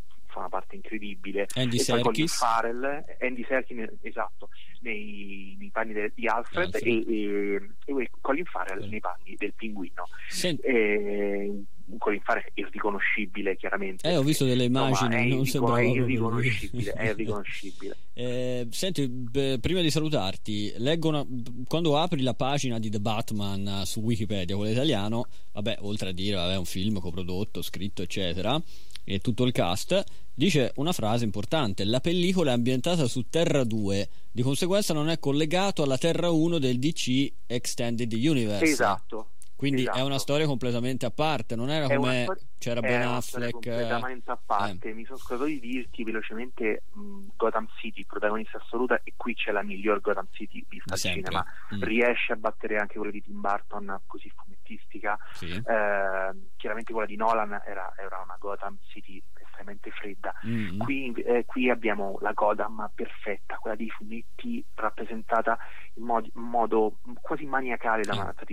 parte 0.74 0.76
incredibile. 0.76 1.46
Andy 1.54 1.78
Serkis. 1.78 2.36
Farrell, 2.36 3.04
Andy 3.20 3.44
Serkis, 3.44 3.88
esatto, 4.02 4.48
nei, 4.80 5.56
nei 5.58 5.70
panni 5.70 5.92
de, 5.92 6.12
di 6.14 6.26
Alfred, 6.26 6.74
Alfred. 6.74 6.86
E, 6.86 7.60
e, 7.86 8.02
e, 8.02 8.10
Colin 8.20 8.44
Farrell 8.44 8.82
sì. 8.82 8.88
nei 8.88 9.00
panni 9.00 9.34
del 9.36 9.54
pinguino. 9.54 10.04
Sent- 10.28 10.64
e, 10.64 11.64
Colin 11.98 12.20
Farrell 12.22 12.44
è 12.44 12.60
irriconoscibile 12.60 13.56
chiaramente. 13.56 14.08
Eh, 14.08 14.16
ho 14.16 14.22
visto 14.22 14.44
delle 14.44 14.64
immagini, 14.64 15.32
insomma, 15.32 15.34
non 15.34 15.42
è, 15.42 15.46
sembrava 15.46 15.80
è 15.80 15.84
irriconoscibile, 15.84 16.92
è 16.92 17.08
irriconoscibile. 17.10 17.96
eh, 18.14 18.66
senti, 18.70 19.06
beh, 19.08 19.58
prima 19.60 19.80
di 19.80 19.90
salutarti, 19.90 20.74
leggo 20.78 21.08
una, 21.08 21.26
quando 21.66 21.98
apri 21.98 22.22
la 22.22 22.34
pagina 22.34 22.78
di 22.78 22.90
The 22.90 23.00
Batman 23.00 23.82
su 23.84 24.00
Wikipedia, 24.00 24.56
quello 24.56 24.72
italiano, 24.72 25.26
vabbè, 25.52 25.78
oltre 25.80 26.10
a 26.10 26.12
dire, 26.12 26.36
vabbè, 26.36 26.56
un 26.56 26.64
film 26.64 26.98
coprodotto, 26.98 27.62
scritto, 27.62 28.02
eccetera, 28.02 28.60
e 29.04 29.18
tutto 29.20 29.44
il 29.44 29.52
cast, 29.52 30.02
dice 30.32 30.72
una 30.76 30.92
frase 30.92 31.24
importante: 31.24 31.84
la 31.84 32.00
pellicola 32.00 32.50
è 32.50 32.54
ambientata 32.54 33.06
su 33.06 33.28
Terra 33.28 33.64
2, 33.64 34.08
di 34.32 34.42
conseguenza 34.42 34.94
non 34.94 35.10
è 35.10 35.18
collegato 35.18 35.82
alla 35.82 35.98
Terra 35.98 36.30
1 36.30 36.58
del 36.58 36.78
DC 36.78 37.32
Extended 37.46 38.12
Universe. 38.12 38.64
Esatto. 38.64 39.28
Quindi 39.56 39.82
esatto. 39.82 39.98
è 39.98 40.02
una 40.02 40.18
storia 40.18 40.46
completamente 40.46 41.06
a 41.06 41.10
parte, 41.10 41.54
non 41.54 41.70
era 41.70 41.86
come 41.86 42.24
storia, 42.24 42.42
c'era 42.58 42.80
Ben 42.80 43.02
Affleck. 43.02 43.52
completamente 43.52 44.30
a 44.30 44.38
parte. 44.44 44.88
Eh. 44.90 44.94
Mi 44.94 45.04
sono 45.04 45.16
scordato 45.18 45.48
di 45.48 45.60
dirti 45.60 46.02
velocemente 46.02 46.82
mh, 46.92 47.26
Gotham 47.36 47.68
City, 47.78 48.04
protagonista 48.04 48.58
assoluta, 48.58 49.00
e 49.04 49.14
qui 49.16 49.34
c'è 49.34 49.52
la 49.52 49.62
miglior 49.62 50.00
Gotham 50.00 50.26
City 50.32 50.64
vista 50.68 50.94
al 50.94 50.98
cinema. 50.98 51.44
Mm. 51.74 51.82
Riesce 51.82 52.32
a 52.32 52.36
battere 52.36 52.78
anche 52.78 52.96
quella 52.96 53.12
di 53.12 53.22
Tim 53.22 53.40
Burton, 53.40 54.00
così 54.06 54.30
fumettistica. 54.34 55.16
Sì. 55.32 55.52
Eh, 55.52 56.34
chiaramente 56.56 56.92
quella 56.92 57.06
di 57.06 57.16
Nolan 57.16 57.62
era, 57.64 57.92
era 57.96 58.20
una 58.22 58.36
Gotham 58.38 58.76
City 58.88 59.22
estremamente 59.54 59.90
fredda. 59.90 60.34
Mm-hmm. 60.46 60.78
Qui, 60.78 61.12
eh, 61.12 61.44
qui, 61.46 61.70
abbiamo 61.70 62.18
la 62.20 62.32
Gotham 62.32 62.90
perfetta, 62.94 63.56
quella 63.56 63.76
dei 63.76 63.88
fumetti 63.88 64.64
rappresentata 64.74 65.56
in, 65.94 66.04
mod- 66.04 66.30
in 66.34 66.42
modo 66.42 66.98
quasi 67.20 67.46
maniacale 67.46 68.02
da 68.02 68.14
mm. 68.14 68.18
Matt 68.18 68.44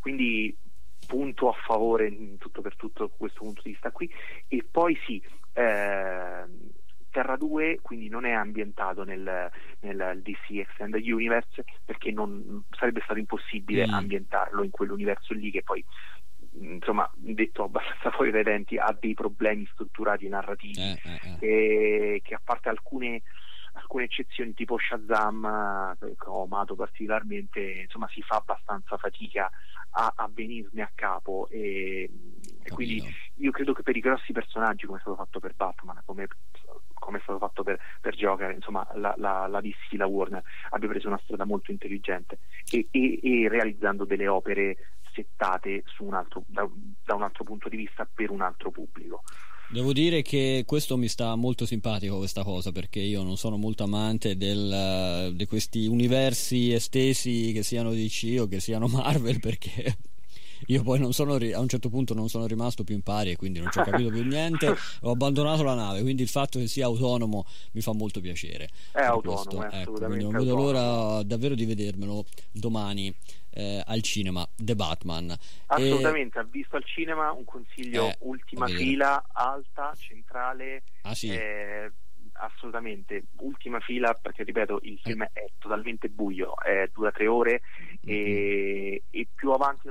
Quindi 0.00 0.56
punto 1.06 1.48
a 1.48 1.52
favore 1.52 2.06
in 2.06 2.38
tutto 2.38 2.62
per 2.62 2.76
tutto 2.76 3.10
questo 3.16 3.40
punto 3.40 3.60
di 3.62 3.70
vista 3.70 3.90
qui. 3.90 4.10
E 4.48 4.64
poi 4.68 4.98
sì, 5.06 5.22
eh, 5.52 6.44
Terra 7.10 7.36
due, 7.36 7.78
quindi 7.82 8.08
non 8.08 8.24
è 8.24 8.32
ambientato 8.32 9.04
nel, 9.04 9.50
nel 9.80 10.20
DC 10.22 10.50
Extended 10.50 11.06
Universe 11.06 11.62
perché 11.84 12.10
non, 12.10 12.64
sarebbe 12.70 13.02
stato 13.04 13.18
impossibile 13.18 13.86
mm. 13.86 13.92
ambientarlo 13.92 14.62
in 14.62 14.70
quell'universo 14.70 15.34
lì 15.34 15.50
che 15.50 15.62
poi 15.62 15.84
insomma 16.60 17.10
detto 17.14 17.64
abbastanza 17.64 18.10
fuori 18.12 18.30
dai 18.30 18.42
denti 18.42 18.76
ha 18.76 18.96
dei 18.98 19.14
problemi 19.14 19.66
strutturati 19.72 20.28
narrativi 20.28 20.80
eh, 20.80 21.00
eh, 21.02 21.46
eh. 22.14 22.20
che 22.22 22.34
a 22.34 22.40
parte 22.42 22.68
alcune 22.68 23.22
alcune 23.74 24.04
eccezioni 24.04 24.52
tipo 24.52 24.76
Shazam 24.78 25.96
che 25.98 26.14
ho 26.26 26.42
amato 26.42 26.74
particolarmente 26.74 27.60
insomma 27.60 28.06
si 28.08 28.20
fa 28.20 28.36
abbastanza 28.36 28.98
fatica 28.98 29.50
a, 29.92 30.12
a 30.14 30.30
venirne 30.32 30.82
a 30.82 30.90
capo. 30.94 31.48
E, 31.50 32.08
e 32.62 32.70
quindi 32.70 33.02
io 33.36 33.50
credo 33.50 33.72
che 33.72 33.82
per 33.82 33.96
i 33.96 34.00
grossi 34.00 34.32
personaggi 34.32 34.86
come 34.86 34.98
è 34.98 35.00
stato 35.00 35.16
fatto 35.16 35.40
per 35.40 35.54
Batman 35.54 36.00
come, 36.04 36.28
come 36.94 37.18
è 37.18 37.20
stato 37.22 37.38
fatto 37.38 37.62
per, 37.62 37.78
per 38.00 38.14
Joker 38.14 38.50
insomma 38.52 38.86
la, 38.94 39.14
la, 39.16 39.46
la 39.46 39.60
DC, 39.60 39.92
la 39.92 40.06
Warner 40.06 40.42
abbia 40.70 40.88
preso 40.88 41.08
una 41.08 41.20
strada 41.24 41.44
molto 41.44 41.70
intelligente. 41.70 42.38
E, 42.70 42.88
e, 42.90 43.20
e 43.22 43.48
realizzando 43.48 44.04
delle 44.04 44.28
opere 44.28 44.76
settate 45.12 45.84
un 45.98 46.14
altro, 46.14 46.44
da, 46.46 46.68
da 47.04 47.14
un 47.14 47.22
altro 47.22 47.44
punto 47.44 47.68
di 47.68 47.76
vista 47.76 48.08
per 48.12 48.30
un 48.30 48.40
altro 48.40 48.70
pubblico. 48.70 49.22
Devo 49.72 49.94
dire 49.94 50.20
che 50.20 50.64
questo 50.66 50.98
mi 50.98 51.08
sta 51.08 51.34
molto 51.34 51.64
simpatico 51.64 52.18
questa 52.18 52.42
cosa 52.42 52.72
perché 52.72 53.00
io 53.00 53.22
non 53.22 53.38
sono 53.38 53.56
molto 53.56 53.84
amante 53.84 54.36
del, 54.36 55.32
di 55.34 55.46
questi 55.46 55.86
universi 55.86 56.74
estesi 56.74 57.52
che 57.52 57.62
siano 57.62 57.92
DC 57.92 58.36
o 58.40 58.46
che 58.48 58.60
siano 58.60 58.86
Marvel 58.88 59.40
perché 59.40 59.96
io 60.66 60.82
poi 60.82 60.98
non 60.98 61.12
sono 61.12 61.34
a 61.34 61.58
un 61.60 61.68
certo 61.68 61.88
punto 61.88 62.14
non 62.14 62.28
sono 62.28 62.46
rimasto 62.46 62.84
più 62.84 62.94
in 62.94 63.02
pari 63.02 63.30
e 63.30 63.36
quindi 63.36 63.60
non 63.60 63.70
ci 63.70 63.78
ho 63.78 63.84
capito 63.84 64.10
più 64.10 64.24
niente. 64.24 64.74
Ho 65.02 65.12
abbandonato 65.12 65.62
la 65.62 65.74
nave 65.74 66.02
quindi 66.02 66.22
il 66.22 66.28
fatto 66.28 66.58
che 66.58 66.66
sia 66.66 66.86
autonomo 66.86 67.46
mi 67.72 67.80
fa 67.80 67.92
molto 67.92 68.20
piacere. 68.20 68.68
È 68.92 69.00
autonomo 69.00 69.68
è 69.68 69.80
ecco, 69.80 69.92
quindi 69.92 70.24
non 70.24 70.32
vedo 70.32 70.54
l'ora 70.54 71.22
davvero 71.22 71.54
di 71.54 71.64
vedermelo 71.64 72.24
domani 72.50 73.14
eh, 73.54 73.82
al 73.84 74.02
cinema 74.02 74.46
The 74.54 74.74
Batman. 74.74 75.34
Assolutamente 75.66 76.38
e... 76.38 76.40
ha 76.40 76.44
visto 76.44 76.76
al 76.76 76.84
cinema 76.84 77.32
un 77.32 77.44
consiglio 77.44 78.08
eh, 78.08 78.16
ultima 78.20 78.66
fila 78.66 79.24
alta 79.32 79.94
centrale 79.96 80.82
ah, 81.02 81.14
sì. 81.14 81.28
eh, 81.28 81.90
assolutamente 82.34 83.24
ultima 83.38 83.78
fila 83.80 84.14
perché 84.14 84.42
ripeto 84.42 84.80
il 84.82 84.98
film 85.02 85.22
è 85.32 85.46
totalmente 85.58 86.08
buio 86.08 86.54
dura 86.92 87.10
tre 87.12 87.26
ore 87.26 87.60
mm-hmm. 88.06 88.16
e, 88.16 89.02
e, 89.10 89.28
più 89.34 89.52
avanti 89.52 89.88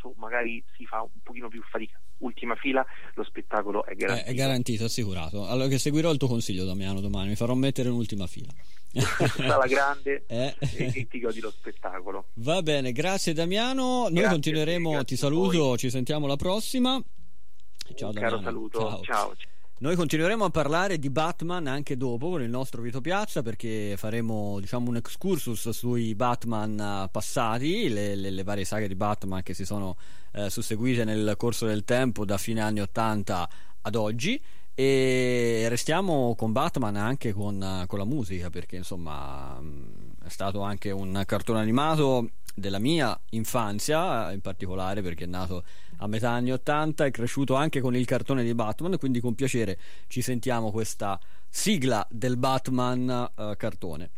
basso 0.00 0.14
magari 0.16 0.62
si 0.76 0.86
fa 0.86 1.02
un 1.02 1.20
pochino 1.22 1.48
più 1.48 1.62
fatica. 1.62 2.00
Ultima 2.18 2.54
fila, 2.54 2.84
lo 3.14 3.24
spettacolo 3.24 3.84
è 3.84 3.94
garantito. 3.94 4.28
È, 4.28 4.32
è 4.32 4.34
garantito, 4.34 4.84
assicurato. 4.84 5.46
Allora 5.46 5.68
che 5.68 5.78
seguirò 5.78 6.10
il 6.10 6.18
tuo 6.18 6.28
consiglio 6.28 6.64
Damiano 6.64 7.00
domani, 7.00 7.30
mi 7.30 7.36
farò 7.36 7.54
mettere 7.54 7.88
in 7.88 7.94
ultima 7.94 8.26
fila. 8.26 8.52
Sala 8.92 9.66
grande 9.66 10.24
eh. 10.28 10.54
e, 10.58 10.92
e 10.94 11.06
ti 11.06 11.20
godi 11.20 11.40
lo 11.40 11.50
spettacolo. 11.50 12.26
Va 12.34 12.62
bene, 12.62 12.92
grazie 12.92 13.32
Damiano. 13.32 14.02
Noi 14.02 14.12
grazie 14.12 14.30
continueremo, 14.30 15.04
ti 15.04 15.16
saluto, 15.16 15.76
ci 15.76 15.90
sentiamo 15.90 16.26
la 16.26 16.36
prossima. 16.36 17.02
Ciao 17.94 18.08
un 18.08 18.14
Damiano. 18.14 18.36
Caro 18.36 18.42
saluto, 18.42 18.78
ciao. 18.78 19.02
ciao. 19.02 19.34
Noi 19.82 19.96
continueremo 19.96 20.44
a 20.44 20.50
parlare 20.50 20.98
di 20.98 21.08
Batman 21.08 21.66
anche 21.66 21.96
dopo 21.96 22.28
con 22.28 22.42
il 22.42 22.50
nostro 22.50 22.82
Vito 22.82 23.00
Piazza 23.00 23.40
perché 23.40 23.94
faremo 23.96 24.60
diciamo, 24.60 24.90
un 24.90 24.96
excursus 24.96 25.70
sui 25.70 26.14
Batman 26.14 26.78
eh, 26.78 27.08
passati, 27.10 27.88
le, 27.88 28.14
le, 28.14 28.28
le, 28.28 28.42
varie 28.42 28.66
saghe 28.66 28.88
di 28.88 28.94
Batman 28.94 29.42
che 29.42 29.54
si 29.54 29.64
sono 29.64 29.96
eh, 30.32 30.50
susseguite 30.50 31.04
nel 31.04 31.32
corso 31.38 31.64
del 31.64 31.84
tempo 31.84 32.26
da 32.26 32.36
fine 32.36 32.60
anni 32.60 32.80
80 32.80 33.48
ad 33.80 33.94
oggi. 33.94 34.38
E 34.74 35.64
restiamo 35.70 36.34
con 36.34 36.52
Batman 36.52 36.96
anche 36.96 37.32
con, 37.32 37.84
con 37.86 37.98
la 37.98 38.04
musica 38.04 38.50
perché 38.50 38.76
insomma 38.76 39.58
mm, 39.58 39.82
è 40.26 40.28
stato 40.28 40.60
anche 40.60 40.90
un 40.90 41.22
cartone 41.24 41.58
animato 41.58 42.32
della 42.54 42.78
mia 42.78 43.18
infanzia 43.30 44.30
in 44.32 44.42
particolare 44.42 45.00
perché 45.00 45.24
è 45.24 45.26
nato 45.26 45.64
a 46.02 46.06
metà 46.06 46.30
anni 46.30 46.52
80 46.52 47.04
è 47.04 47.10
cresciuto 47.10 47.54
anche 47.54 47.80
con 47.80 47.94
il 47.94 48.06
cartone 48.06 48.42
di 48.42 48.54
Batman 48.54 48.98
quindi 48.98 49.20
con 49.20 49.34
piacere 49.34 49.78
ci 50.08 50.22
sentiamo 50.22 50.70
questa 50.70 51.18
sigla 51.48 52.06
del 52.10 52.36
Batman 52.36 53.30
uh, 53.34 53.56
cartone 53.56 54.10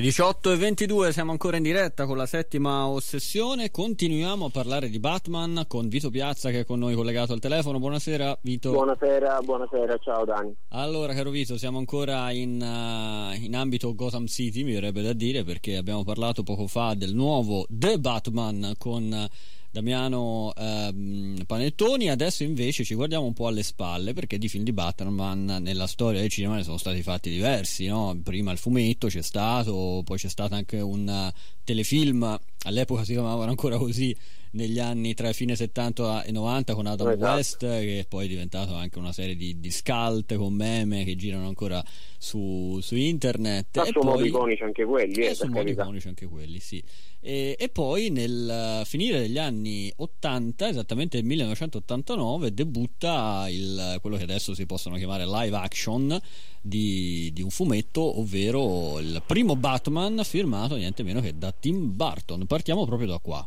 18 0.00 0.52
e 0.52 0.56
22 0.56 1.12
siamo 1.12 1.30
ancora 1.30 1.58
in 1.58 1.62
diretta 1.62 2.06
con 2.06 2.16
la 2.16 2.24
settima 2.24 2.86
ossessione. 2.86 3.70
Continuiamo 3.70 4.46
a 4.46 4.48
parlare 4.50 4.88
di 4.88 4.98
Batman 4.98 5.64
con 5.68 5.88
Vito 5.88 6.08
Piazza 6.08 6.50
che 6.50 6.60
è 6.60 6.64
con 6.64 6.78
noi 6.78 6.94
collegato 6.94 7.34
al 7.34 7.38
telefono. 7.38 7.78
Buonasera 7.78 8.38
Vito. 8.40 8.70
Buonasera, 8.70 9.40
buonasera, 9.42 9.98
ciao 9.98 10.24
Dani. 10.24 10.56
Allora, 10.68 11.12
caro 11.12 11.30
Vito, 11.30 11.58
siamo 11.58 11.78
ancora 11.78 12.30
in, 12.30 12.60
uh, 12.60 13.44
in 13.44 13.54
ambito 13.54 13.94
Gotham 13.94 14.26
City, 14.26 14.62
mi 14.62 14.72
verrebbe 14.72 15.02
da 15.02 15.12
dire, 15.12 15.44
perché 15.44 15.76
abbiamo 15.76 16.02
parlato 16.02 16.42
poco 16.42 16.66
fa 16.66 16.94
del 16.94 17.14
nuovo 17.14 17.66
The 17.68 17.98
Batman 17.98 18.74
con. 18.78 19.02
Uh, 19.12 19.58
Damiano 19.70 20.52
ehm, 20.56 21.44
Panettoni. 21.46 22.08
Adesso 22.08 22.42
invece 22.42 22.84
ci 22.84 22.94
guardiamo 22.94 23.26
un 23.26 23.32
po' 23.32 23.46
alle 23.46 23.62
spalle 23.62 24.12
perché 24.12 24.38
di 24.38 24.48
film 24.48 24.64
di 24.64 24.72
Batman 24.72 25.58
nella 25.60 25.86
storia 25.86 26.20
del 26.20 26.28
cinema 26.28 26.56
ne 26.56 26.64
sono 26.64 26.76
stati 26.76 27.02
fatti 27.02 27.30
diversi. 27.30 27.86
No? 27.86 28.18
Prima 28.22 28.50
il 28.52 28.58
fumetto 28.58 29.06
c'è 29.06 29.22
stato, 29.22 30.02
poi 30.04 30.18
c'è 30.18 30.28
stato 30.28 30.54
anche 30.54 30.80
un 30.80 31.32
telefilm, 31.64 32.38
all'epoca 32.64 33.04
si 33.04 33.12
chiamavano 33.12 33.50
ancora 33.50 33.78
così, 33.78 34.16
negli 34.52 34.78
anni 34.78 35.14
tra 35.14 35.32
fine 35.32 35.54
70 35.54 36.24
e 36.24 36.32
90 36.32 36.74
con 36.74 36.86
Adam 36.86 37.08
esatto. 37.10 37.34
West, 37.34 37.58
che 37.58 38.06
poi 38.08 38.24
è 38.24 38.28
diventato 38.28 38.74
anche 38.74 38.98
una 38.98 39.12
serie 39.12 39.36
di, 39.36 39.60
di 39.60 39.70
scalt 39.70 40.34
con 40.34 40.54
meme 40.54 41.04
che 41.04 41.14
girano 41.16 41.46
ancora 41.46 41.82
su, 42.18 42.78
su 42.80 42.96
internet. 42.96 43.76
Ma 43.76 43.84
e 43.84 43.90
sono 43.92 44.12
poi, 44.12 44.26
iconici 44.28 44.62
anche 44.62 44.84
quelli, 44.84 45.24
eh, 45.24 45.34
sono 45.34 45.60
iconici 45.60 46.08
anche 46.08 46.26
quelli, 46.26 46.58
sì. 46.58 46.82
E, 47.22 47.54
e, 47.58 47.68
poi 47.68 48.08
nel 48.08 48.82
finire 48.86 49.20
degli 49.20 49.38
anni 49.38 49.92
80, 49.94 50.68
esattamente 50.68 51.18
nel 51.18 51.26
1989, 51.26 52.52
debutta 52.54 53.46
il, 53.48 53.98
quello 54.00 54.16
che 54.16 54.22
adesso 54.22 54.54
si 54.54 54.66
possono 54.66 54.96
chiamare 54.96 55.26
live 55.26 55.56
action 55.56 56.18
di, 56.60 57.30
di, 57.32 57.42
un 57.42 57.50
fumetto, 57.50 58.18
ovvero 58.18 58.98
il 59.00 59.22
primo 59.26 59.54
Batman 59.54 60.22
firmato 60.24 60.76
niente 60.76 61.02
meno 61.02 61.20
che 61.20 61.36
da 61.36 61.52
Tim 61.52 61.94
Burton. 61.94 62.46
Partiamo 62.46 62.86
proprio 62.86 63.08
da 63.08 63.18
qua. 63.18 63.46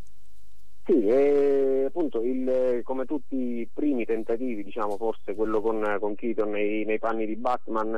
Sì, 0.86 1.08
e 1.08 1.86
appunto 1.88 2.22
il, 2.22 2.82
come 2.84 3.06
tutti 3.06 3.36
i 3.36 3.70
primi 3.74 4.04
tentativi, 4.04 4.64
diciamo 4.64 4.98
forse 4.98 5.34
quello 5.34 5.62
con, 5.62 5.82
con 6.00 6.14
Keaton 6.16 6.50
nei, 6.50 6.84
nei, 6.84 7.00
panni 7.00 7.26
di 7.26 7.38
Batman, 7.38 7.98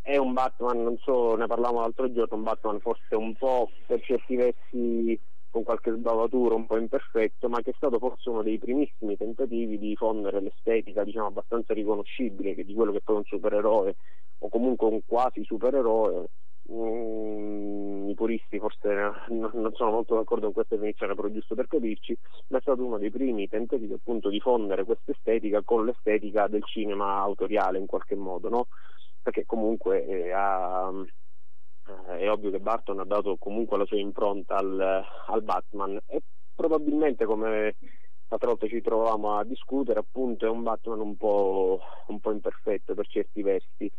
è 0.00 0.16
un 0.18 0.32
Batman, 0.32 0.82
non 0.84 0.96
so, 0.98 1.34
ne 1.34 1.46
parlavamo 1.48 1.80
l'altro 1.80 2.12
giorno, 2.12 2.36
un 2.36 2.44
Batman 2.44 2.78
forse 2.78 3.16
un 3.16 3.34
po' 3.34 3.70
per 3.86 4.00
certi 4.02 4.36
versi 4.36 5.20
con 5.50 5.64
qualche 5.64 5.92
sbavatura 5.92 6.54
un 6.54 6.66
po' 6.66 6.78
imperfetto, 6.78 7.48
ma 7.48 7.60
che 7.60 7.70
è 7.70 7.74
stato 7.76 7.98
forse 7.98 8.30
uno 8.30 8.42
dei 8.42 8.58
primissimi 8.58 9.16
tentativi 9.16 9.76
di 9.78 9.96
fondere 9.96 10.40
l'estetica 10.40 11.02
diciamo 11.04 11.26
abbastanza 11.26 11.74
riconoscibile 11.74 12.54
di 12.54 12.72
quello 12.72 12.92
che 12.92 13.00
poi 13.02 13.16
è 13.16 13.18
un 13.18 13.24
supereroe 13.24 13.96
o 14.38 14.48
comunque 14.48 14.86
un 14.86 15.00
quasi 15.04 15.42
supereroe 15.44 16.28
Mm, 16.72 18.08
i 18.08 18.14
puristi 18.14 18.58
forse 18.58 18.88
non 19.28 19.70
sono 19.74 19.90
molto 19.90 20.14
d'accordo 20.14 20.44
con 20.46 20.54
questa 20.54 20.76
definizione, 20.76 21.14
però 21.14 21.28
giusto 21.28 21.54
per 21.54 21.66
capirci, 21.66 22.16
ma 22.48 22.58
è 22.58 22.60
stato 22.62 22.84
uno 22.84 22.98
dei 22.98 23.10
primi 23.10 23.46
tentativi 23.46 23.92
appunto 23.92 24.30
di 24.30 24.40
fondere 24.40 24.84
questa 24.84 25.12
estetica 25.12 25.62
con 25.62 25.84
l'estetica 25.84 26.46
del 26.48 26.64
cinema 26.64 27.18
autoriale 27.20 27.78
in 27.78 27.86
qualche 27.86 28.14
modo, 28.14 28.48
no? 28.48 28.66
perché 29.22 29.44
comunque 29.46 30.04
eh, 30.04 30.32
ha, 30.32 30.90
eh, 32.10 32.18
è 32.18 32.30
ovvio 32.30 32.50
che 32.50 32.58
Barton 32.58 33.00
ha 33.00 33.04
dato 33.04 33.36
comunque 33.36 33.78
la 33.78 33.84
sua 33.84 33.98
impronta 33.98 34.56
al, 34.56 35.04
al 35.26 35.42
Batman 35.42 35.98
e 36.06 36.22
probabilmente 36.54 37.24
come 37.24 37.76
l'altra 38.28 38.48
volta 38.48 38.66
ci 38.66 38.80
trovavamo 38.80 39.36
a 39.36 39.44
discutere 39.44 40.00
appunto 40.00 40.46
è 40.46 40.48
un 40.48 40.62
Batman 40.62 41.00
un 41.00 41.16
po', 41.16 41.80
un 42.08 42.18
po 42.18 42.32
imperfetto 42.32 42.94
per 42.94 43.06
certi 43.06 43.42
versi 43.42 43.90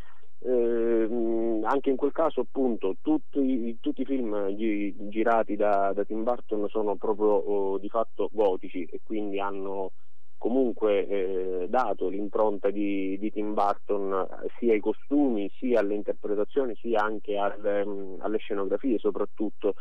eh, 0.45 1.59
anche 1.63 1.89
in 1.89 1.95
quel 1.95 2.11
caso 2.11 2.41
appunto 2.41 2.97
tutti, 3.01 3.77
tutti 3.79 4.01
i 4.01 4.05
film 4.05 4.53
gi, 4.55 4.93
girati 5.09 5.55
da, 5.55 5.91
da, 5.93 6.03
Tim 6.03 6.23
Burton 6.23 6.67
sono 6.69 6.95
proprio 6.95 7.29
oh, 7.29 7.77
di 7.77 7.89
fatto 7.89 8.29
gotici 8.31 8.83
e 8.83 8.99
quindi 9.03 9.39
hanno 9.39 9.91
comunque 10.37 11.07
eh, 11.07 11.67
dato 11.69 12.09
l'impronta 12.09 12.69
di, 12.69 13.17
di, 13.17 13.31
Tim 13.31 13.53
Burton 13.53 14.27
sia 14.59 14.73
ai 14.73 14.81
costumi 14.81 15.49
sia 15.57 15.79
alle 15.79 15.95
interpretazioni 15.95 16.75
sia 16.75 17.01
anche 17.01 17.37
alle, 17.37 17.85
mm, 17.85 18.15
alle 18.19 18.37
scenografie 18.39 18.99
soprattutto 18.99 19.75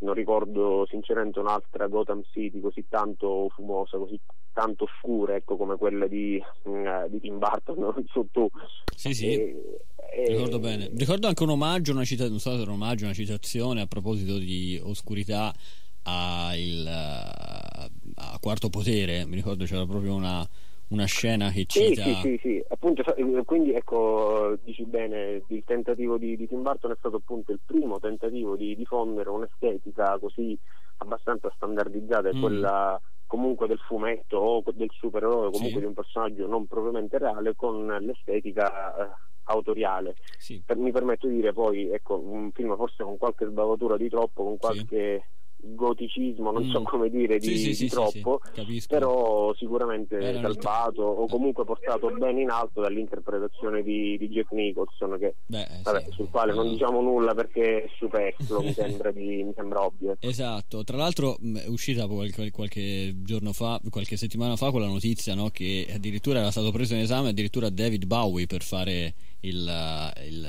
non 0.00 0.14
ricordo 0.14 0.86
sinceramente 0.88 1.38
un'altra 1.38 1.86
Gotham 1.88 2.22
City 2.32 2.60
così 2.60 2.84
tanto 2.88 3.48
fumosa, 3.54 3.98
così 3.98 4.18
tanto 4.52 4.86
scura 4.98 5.34
ecco, 5.34 5.56
come 5.56 5.76
quella 5.76 6.06
di, 6.06 6.42
uh, 6.64 7.08
di 7.08 7.20
Tim 7.20 7.38
Burton, 7.38 7.78
non 7.78 8.04
so 8.12 8.26
tu. 8.30 8.48
Sì, 8.94 9.14
sì, 9.14 9.32
e, 9.34 10.26
ricordo 10.26 10.58
bene. 10.58 10.90
Ricordo 10.94 11.26
anche 11.26 11.42
un 11.42 11.50
omaggio, 11.50 11.92
una 11.92 12.04
cita- 12.04 12.28
so 12.38 12.50
un 12.50 12.68
omaggio, 12.68 13.04
una 13.04 13.14
citazione 13.14 13.80
a 13.80 13.86
proposito 13.86 14.38
di 14.38 14.80
oscurità 14.82 15.54
a, 16.02 16.56
il, 16.56 16.86
a 16.86 18.38
Quarto 18.40 18.68
Potere, 18.68 19.26
mi 19.26 19.36
ricordo 19.36 19.64
c'era 19.64 19.86
proprio 19.86 20.14
una 20.14 20.48
una 20.88 21.04
scena 21.04 21.50
che 21.50 21.64
cita 21.66 22.02
sì, 22.02 22.14
sì, 22.14 22.20
sì, 22.20 22.38
sì. 22.40 22.64
Appunto, 22.68 23.02
eh, 23.14 23.44
quindi 23.44 23.74
ecco 23.74 24.56
dici 24.62 24.84
bene 24.84 25.42
il 25.46 25.62
tentativo 25.64 26.16
di, 26.16 26.36
di, 26.36 26.46
Tim 26.46 26.62
Burton 26.62 26.92
è 26.92 26.96
stato 26.98 27.16
appunto 27.16 27.52
il 27.52 27.60
primo 27.64 27.98
tentativo 27.98 28.56
di 28.56 28.74
diffondere 28.74 29.28
un'estetica 29.28 30.18
così 30.18 30.58
abbastanza 30.98 31.50
standardizzata 31.54 32.34
mm. 32.34 32.40
quella 32.40 33.00
comunque 33.26 33.66
del 33.66 33.78
fumetto 33.78 34.38
o 34.38 34.62
del 34.72 34.90
supereroe 34.90 35.50
comunque 35.50 35.68
sì. 35.68 35.78
di 35.78 35.84
un 35.84 35.94
personaggio 35.94 36.46
non 36.46 36.66
propriamente 36.66 37.18
reale 37.18 37.54
con 37.54 37.86
l'estetica 38.00 38.96
eh, 38.96 39.10
autoriale 39.44 40.14
sì. 40.38 40.62
per, 40.64 40.76
mi 40.76 40.90
permetto 40.90 41.28
di 41.28 41.34
dire 41.34 41.52
poi 41.52 41.90
ecco 41.90 42.18
un 42.18 42.50
film 42.52 42.74
forse 42.76 43.02
con 43.02 43.18
qualche 43.18 43.46
sbavatura 43.46 43.98
di 43.98 44.08
troppo 44.08 44.44
con 44.44 44.56
qualche 44.56 45.22
goticismo, 45.60 46.50
non 46.50 46.66
mm. 46.66 46.70
so 46.70 46.82
come 46.82 47.10
dire, 47.10 47.38
di, 47.38 47.56
sì, 47.56 47.74
sì, 47.74 47.84
di 47.84 47.90
troppo, 47.90 48.40
però 48.86 49.52
sicuramente 49.54 50.16
Era 50.18 50.40
salvato 50.40 51.02
o 51.02 51.26
comunque 51.26 51.64
portato 51.64 52.10
bene 52.10 52.42
in 52.42 52.50
alto 52.50 52.80
dall'interpretazione 52.80 53.82
di, 53.82 54.16
di 54.18 54.28
Jack 54.28 54.52
Nicholson, 54.52 55.16
che, 55.18 55.34
Beh, 55.46 55.66
vabbè, 55.82 56.06
sul 56.10 56.28
quale 56.30 56.54
non 56.54 56.68
diciamo 56.68 57.00
nulla 57.00 57.34
perché 57.34 57.84
è 57.84 57.88
superfluo, 57.96 58.62
mi, 58.62 58.72
sembra 58.74 59.10
di, 59.10 59.42
mi 59.42 59.52
sembra 59.54 59.84
ovvio. 59.84 60.16
Esatto, 60.20 60.84
tra 60.84 60.96
l'altro 60.96 61.38
è 61.38 61.66
uscita 61.66 62.06
qualche, 62.06 62.50
qualche, 62.50 63.14
giorno 63.22 63.52
fa, 63.52 63.80
qualche 63.90 64.16
settimana 64.16 64.56
fa 64.56 64.70
con 64.70 64.80
la 64.80 64.86
notizia 64.86 65.34
no, 65.34 65.50
che 65.50 65.86
addirittura 65.92 66.40
era 66.40 66.50
stato 66.50 66.70
preso 66.70 66.94
in 66.94 67.00
esame 67.00 67.30
addirittura 67.30 67.68
David 67.68 68.06
Bowie 68.06 68.46
per 68.46 68.62
fare 68.62 69.14
il, 69.40 70.12
il, 70.26 70.48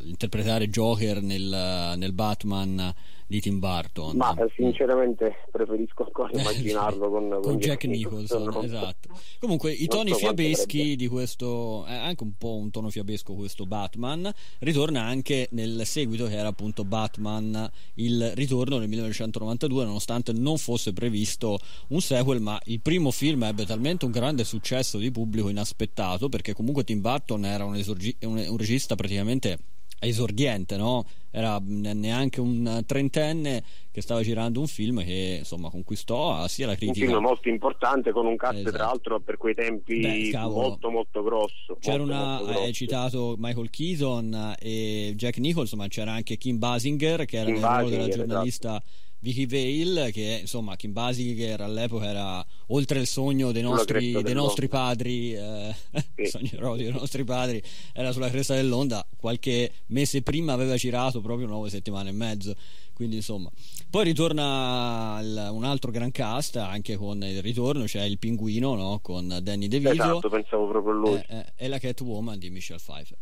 l'interpretare 0.00 0.68
Joker 0.68 1.22
nel, 1.22 1.94
nel 1.96 2.12
Batman 2.12 2.92
di 3.26 3.40
Tim 3.40 3.58
Burton. 3.58 4.16
Ma 4.16 4.34
eh, 4.34 4.50
sinceramente 4.54 5.36
preferisco 5.50 6.04
ancora 6.04 6.30
immaginarlo 6.38 7.10
con, 7.10 7.28
con, 7.28 7.40
con, 7.42 7.58
Jack 7.58 7.84
Nicholson. 7.84 8.42
Nicholson 8.42 8.64
esatto. 8.64 9.08
Comunque 9.38 9.72
i 9.72 9.86
toni 9.86 10.10
so 10.10 10.16
fiabeschi 10.16 10.96
di 10.96 11.08
questo, 11.08 11.84
è 11.86 11.94
anche 11.94 12.22
un 12.22 12.36
po' 12.36 12.56
un 12.56 12.70
tono 12.70 12.90
fiabesco 12.90 13.34
questo 13.34 13.66
Batman, 13.66 14.30
ritorna 14.60 15.02
anche 15.02 15.48
nel 15.52 15.82
seguito 15.84 16.26
che 16.26 16.36
era 16.36 16.48
appunto 16.48 16.84
Batman 16.84 17.70
il 17.94 18.32
ritorno 18.34 18.78
nel 18.78 18.88
1992 18.88 19.84
nonostante 19.84 20.32
non 20.32 20.58
fosse 20.58 20.92
previsto 20.92 21.58
un 21.88 22.00
sequel 22.00 22.40
ma 22.40 22.58
il 22.64 22.80
primo 22.80 23.10
film 23.10 23.44
ebbe 23.44 23.64
talmente 23.64 24.04
un 24.04 24.10
grande 24.10 24.44
successo 24.44 24.98
di 24.98 25.10
pubblico 25.10 25.48
inaspettato 25.48 26.28
perché 26.28 26.54
comunque 26.54 26.84
Tim 26.84 27.00
Burton 27.00 27.44
era 27.44 27.64
un, 27.64 27.76
esorgi- 27.76 28.16
un, 28.22 28.44
un 28.48 28.56
regista 28.56 28.94
praticamente 28.94 29.58
esordiente, 30.04 30.76
no? 30.76 31.04
Era 31.30 31.60
neanche 31.60 32.40
un 32.40 32.82
trentenne 32.86 33.62
che 33.90 34.00
stava 34.00 34.22
girando 34.22 34.60
un 34.60 34.66
film 34.66 35.04
che 35.04 35.36
insomma 35.40 35.68
conquistò 35.68 36.46
sia 36.46 36.66
la 36.66 36.76
critica. 36.76 37.04
Un 37.04 37.12
film 37.12 37.22
molto 37.22 37.48
importante 37.48 38.12
con 38.12 38.26
un 38.26 38.36
cast 38.36 38.58
esatto. 38.58 38.76
tra 38.76 38.84
l'altro 38.86 39.20
per 39.20 39.36
quei 39.36 39.54
tempi 39.54 40.00
Beh, 40.00 40.38
molto 40.48 40.90
molto 40.90 41.22
grosso. 41.22 41.76
C'era 41.80 41.98
molto, 41.98 42.12
una, 42.12 42.38
molto 42.38 42.60
hai 42.60 42.72
citato 42.72 43.34
Michael 43.38 43.70
Keaton 43.70 44.54
e 44.60 45.12
Jack 45.16 45.38
Nicholson, 45.38 45.78
ma 45.78 45.88
c'era 45.88 46.12
anche 46.12 46.36
Kim 46.36 46.58
Basinger 46.58 47.24
che 47.24 47.36
era 47.36 47.46
Kim 47.46 47.60
nel 47.60 47.64
ruolo 47.64 47.88
della 47.88 48.06
esatto. 48.06 48.16
giornalista. 48.16 48.68
Esatto 48.70 49.02
Vicky 49.24 49.46
Vale, 49.46 50.12
che 50.12 50.40
insomma 50.42 50.76
Kim 50.76 50.92
Basinger 50.92 51.62
all'epoca 51.62 52.04
era 52.04 52.44
oltre 52.66 53.00
il 53.00 53.06
sogno 53.06 53.52
dei 53.52 53.62
nostri, 53.62 54.20
dei 54.20 54.34
nostri 54.34 54.68
padri, 54.68 55.32
eh, 55.32 55.74
sì. 56.14 56.26
sogno 56.26 56.50
erotico 56.52 56.90
dei 56.90 56.92
nostri 56.92 57.24
padri, 57.24 57.62
era 57.94 58.12
sulla 58.12 58.28
cresta 58.28 58.54
dell'onda. 58.54 59.06
Qualche 59.16 59.72
mese 59.86 60.20
prima 60.20 60.52
aveva 60.52 60.76
girato 60.76 61.22
proprio 61.22 61.46
nove 61.46 61.70
settimane 61.70 62.10
e 62.10 62.12
mezzo. 62.12 62.54
Quindi 62.92 63.16
insomma, 63.16 63.50
poi 63.88 64.04
ritorna 64.04 65.18
il, 65.22 65.48
un 65.52 65.64
altro 65.64 65.90
gran 65.90 66.10
cast 66.10 66.56
anche 66.56 66.96
con 66.96 67.24
il 67.24 67.40
ritorno, 67.40 67.84
c'è 67.84 68.02
il 68.02 68.18
pinguino 68.18 68.74
no? 68.74 68.98
con 69.00 69.38
Danny 69.40 69.68
DeVito. 69.68 69.90
Esatto, 69.90 70.28
pensavo 70.28 70.68
proprio 70.68 70.92
a 70.92 70.96
lui. 70.96 71.14
Eh, 71.14 71.36
eh, 71.38 71.46
e 71.56 71.68
la 71.68 71.78
Catwoman 71.78 72.38
di 72.38 72.50
Michelle 72.50 72.78
Pfeiffer. 72.78 73.16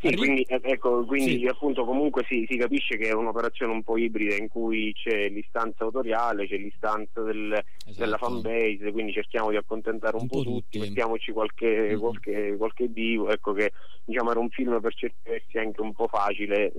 Sì, 0.00 0.14
quindi, 0.14 0.42
eh, 0.42 0.60
ecco, 0.62 1.04
quindi 1.04 1.38
sì. 1.40 1.46
appunto 1.46 1.84
comunque 1.84 2.24
si, 2.28 2.46
si, 2.48 2.56
capisce 2.56 2.96
che 2.96 3.08
è 3.08 3.12
un'operazione 3.12 3.72
un 3.72 3.82
po' 3.82 3.96
ibrida 3.96 4.36
in 4.36 4.46
cui 4.46 4.92
c'è 4.92 5.28
l'istanza 5.28 5.82
autoriale, 5.82 6.46
c'è 6.46 6.56
l'istanza 6.56 7.20
del, 7.22 7.52
esatto. 7.52 7.98
della 7.98 8.16
fanbase, 8.16 8.92
quindi 8.92 9.12
cerchiamo 9.12 9.50
di 9.50 9.56
accontentare 9.56 10.14
un, 10.14 10.22
un 10.22 10.28
po', 10.28 10.42
tutti, 10.42 10.52
tutti, 10.52 10.78
mettiamoci 10.78 11.32
qualche, 11.32 11.66
mm-hmm. 11.66 11.98
qualche, 11.98 12.54
qualche 12.56 12.92
divo, 12.92 13.28
ecco 13.30 13.52
che 13.52 13.72
diciamo 14.04 14.30
era 14.30 14.38
un 14.38 14.50
film 14.50 14.80
per 14.80 14.94
certi 14.94 15.16
versi 15.28 15.58
anche 15.58 15.80
un 15.80 15.92
po' 15.92 16.06
facile, 16.06 16.72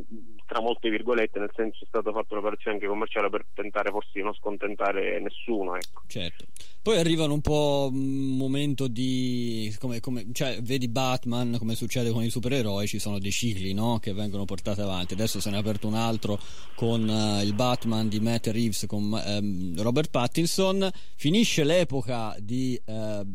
tra 0.46 0.62
molte 0.62 0.90
virgolette, 0.90 1.40
nel 1.40 1.52
senso 1.54 1.84
è 1.84 1.88
stata 1.88 2.12
fatta 2.14 2.36
un'operazione 2.36 2.78
anche 2.78 2.88
commerciale 2.88 3.30
per 3.30 3.46
tentare 3.54 3.92
forse 3.92 4.12
di 4.14 4.24
non 4.24 4.34
scontentare 4.34 5.20
nessuno. 5.20 5.76
Ecco. 5.76 6.04
Certo. 6.08 6.46
Poi 6.82 6.98
arrivano 6.98 7.34
un 7.34 7.42
po' 7.42 7.90
un 7.92 8.38
momento 8.38 8.88
di 8.88 9.76
come, 9.80 10.00
come, 10.00 10.28
cioè, 10.32 10.60
vedi 10.62 10.88
Batman 10.88 11.58
come 11.60 11.76
succede 11.76 12.12
con 12.12 12.24
i 12.24 12.30
supereroi, 12.30 12.88
ci 12.88 13.00
sono 13.00 13.09
dei 13.18 13.32
cicli 13.32 13.74
no? 13.74 13.98
che 14.00 14.14
vengono 14.14 14.46
portati 14.46 14.82
avanti. 14.82 15.14
Adesso 15.14 15.40
se 15.40 15.50
ne 15.50 15.56
è 15.56 15.60
aperto 15.60 15.88
un 15.88 15.96
altro 15.96 16.40
con 16.76 17.08
uh, 17.08 17.42
il 17.44 17.54
Batman 17.54 18.08
di 18.08 18.20
Matt 18.20 18.48
Reeves 18.48 18.86
con 18.88 19.12
um, 19.12 19.82
Robert 19.82 20.12
Pattinson. 20.12 20.88
Finisce 21.16 21.64
l'epoca 21.64 22.36
di 22.40 22.80
uh, 22.86 22.94
uh, 22.94 23.26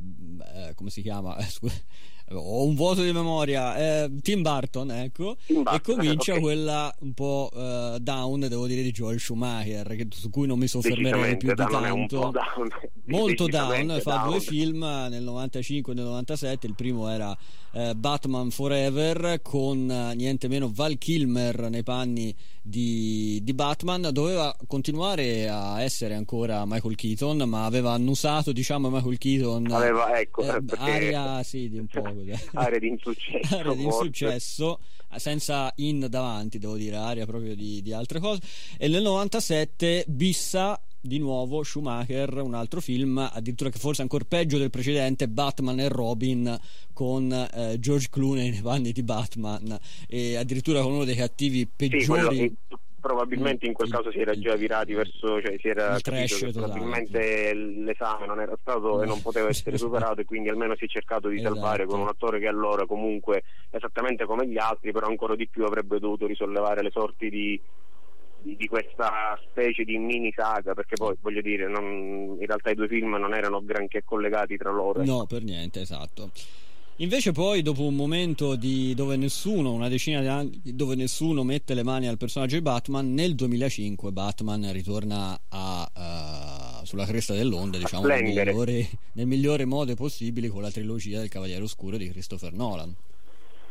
come 0.75 0.91
si 0.91 1.03
chiama? 1.03 1.37
ho 2.33 2.65
un 2.65 2.75
vuoto 2.75 3.03
di 3.03 3.13
memoria 3.13 3.77
eh, 4.05 4.11
Tim 4.23 4.41
Burton 4.41 4.91
ecco 4.91 5.37
Tim 5.47 5.63
Burton, 5.63 5.75
e 5.75 5.81
comincia 5.83 6.33
okay. 6.33 6.43
quella 6.43 6.95
un 7.01 7.13
po' 7.13 7.51
uh, 7.53 7.99
down 7.99 8.41
devo 8.41 8.67
dire 8.67 8.83
di 8.83 8.93
Joel 8.93 9.21
Schumacher 9.21 9.95
che, 9.95 10.09
su 10.11 10.31
cui 10.31 10.47
non 10.47 10.59
mi 10.59 10.67
soffermerei 10.67 11.37
più 11.37 11.49
di 11.49 11.55
tanto 11.55 12.31
down. 12.31 12.33
molto 13.07 13.47
down 13.47 13.99
fa 14.01 14.15
down. 14.15 14.29
due 14.31 14.41
film 14.41 14.79
nel 15.11 15.23
95 15.23 15.93
e 15.93 15.97
nel 15.97 16.05
97 16.05 16.67
il 16.67 16.75
primo 16.75 17.09
era 17.09 17.37
uh, 17.75 17.95
Batman 17.95 18.51
Forever 18.51 19.41
con 19.43 19.89
uh, 19.89 20.15
niente 20.15 20.49
meno 20.49 20.71
Val 20.73 20.97
Kilmer 20.99 21.69
nei 21.69 21.83
panni 21.83 22.35
di, 22.63 23.41
di, 23.43 23.53
Batman. 23.53 24.09
Doveva 24.13 24.57
continuare 24.67 25.49
a 25.49 25.83
essere 25.83 26.15
ancora 26.15 26.65
Michael 26.65 26.95
Keaton 26.95 27.49
ma 27.49 27.67
aveva 27.67 27.93
annusato 27.93 28.53
diciamo 28.53 28.89
Michael 28.89 29.19
Keaton 29.19 29.71
aveva 29.71 30.19
ecco 30.19 30.43
eh, 30.43 30.63
aria 30.79 31.43
sì 31.43 31.69
di 31.69 31.79
un 31.79 31.87
po' 31.87 32.03
area 32.59 32.79
di 32.79 32.89
insuccesso 32.89 33.59
area 33.59 33.75
di 33.75 33.85
insuccesso 33.85 34.81
senza 35.17 35.73
in 35.77 36.07
davanti 36.09 36.59
devo 36.59 36.77
dire 36.77 36.97
aria 36.97 37.27
proprio 37.27 37.55
di, 37.55 37.83
di 37.83 37.93
altre 37.93 38.21
cose. 38.21 38.41
E 38.79 38.89
nel 38.89 39.03
97 39.03 40.05
bissa 40.09 40.81
di 41.05 41.19
nuovo 41.19 41.63
Schumacher, 41.63 42.41
un 42.41 42.55
altro 42.55 42.81
film, 42.81 43.19
addirittura 43.19 43.69
che 43.69 43.79
forse 43.79 44.01
ancora 44.01 44.25
peggio 44.27 44.57
del 44.57 44.71
precedente, 44.71 45.29
Batman 45.29 45.79
e 45.79 45.89
Robin 45.89 46.59
con 46.95 47.31
eh, 47.31 47.79
George 47.79 48.09
Clooney 48.11 48.51
nei 48.51 48.63
panni 48.63 48.91
di 48.91 49.03
Batman 49.03 49.79
e 50.09 50.37
addirittura 50.37 50.81
con 50.81 50.93
uno 50.93 51.05
dei 51.05 51.15
cattivi 51.15 51.67
peggiori. 51.67 52.37
Sì, 52.37 52.57
probabilmente 53.05 53.67
in 53.67 53.75
quel 53.75 53.91
caso 53.91 54.11
si 54.11 54.19
era 54.19 54.33
già 54.33 54.55
virati 54.55 54.95
verso, 54.95 55.39
cioè 55.43 55.57
si 55.59 55.69
era 55.69 55.99
capito 56.01 56.37
che 56.37 56.53
probabilmente 56.53 57.53
l'esame 57.53 58.27
non 58.27 58.41
era 58.41 58.57
stato 58.59 59.03
e 59.03 59.07
non 59.07 59.21
poteva 59.21 59.49
essere 59.49 59.77
superato 59.79 60.23
e 60.23 60.25
quindi 60.25 60.49
almeno 60.49 60.75
si 60.75 60.87
è 60.87 60.89
cercato 60.89 61.29
di 61.29 61.37
esatto. 61.37 61.53
salvare 61.53 61.85
con 61.85 62.01
un 62.01 62.09
attore 62.09 62.41
che 62.41 62.47
allora 62.47 62.87
comunque 62.87 63.43
esattamente 63.71 64.25
come 64.25 64.49
gli 64.49 64.57
altri 64.57 64.91
però 64.91 65.09
ancora 65.09 65.37
di 65.37 65.47
più 65.49 65.65
avrebbe 65.67 65.99
dovuto 65.99 66.27
risollevare 66.27 66.83
le 66.83 66.91
sorti 66.91 67.29
di, 67.29 67.61
di, 68.45 68.67
questa 68.67 69.39
specie 69.49 69.85
di 69.85 69.97
mini 69.99 70.33
saga 70.37 70.75
perché 70.75 70.97
poi 70.97 71.17
voglio 71.21 71.41
dire 71.41 71.67
non, 71.67 72.37
in 72.39 72.47
realtà 72.47 72.71
i 72.71 72.75
due 72.75 72.89
film 72.89 73.15
non 73.17 73.35
erano 73.35 73.65
granché 73.65 74.03
collegati 74.05 74.57
tra 74.57 74.71
loro. 74.71 75.03
No, 75.03 75.27
per 75.27 75.43
niente, 75.43 75.81
esatto. 75.81 76.31
Invece 76.99 77.33
poi 77.33 77.63
dopo 77.63 77.83
un 77.83 77.97
momento 77.97 78.55
di, 78.55 78.95
dove 78.95 79.17
nessuno, 79.17 79.73
una 79.73 79.89
decina 79.89 80.21
di 80.21 80.29
anni, 80.29 80.61
dove 80.63 80.95
nessuno 80.95 81.43
mette 81.43 81.75
le 81.75 81.83
mani 81.83 82.07
al 82.07 82.19
personaggio 82.19 82.55
di 82.55 82.63
Batman, 82.63 83.13
nel 83.13 83.35
2005 83.35 84.13
Batman 84.13 84.71
ritorna 84.73 85.37
a, 85.49 85.91
uh, 85.93 86.85
sulla 86.85 87.05
cresta 87.05 87.35
dell'onda, 87.35 87.79
diciamo, 87.79 88.07
nel 88.07 88.23
migliore, 88.23 88.87
nel 89.15 89.27
migliore 89.27 89.65
modo 89.65 89.93
possibile 89.97 90.47
con 90.49 90.63
la 90.63 90.71
trilogia 90.71 91.19
del 91.19 91.29
Cavaliere 91.29 91.65
Oscuro 91.65 91.97
di 91.97 92.09
Christopher 92.09 92.53
Nolan. 92.53 92.95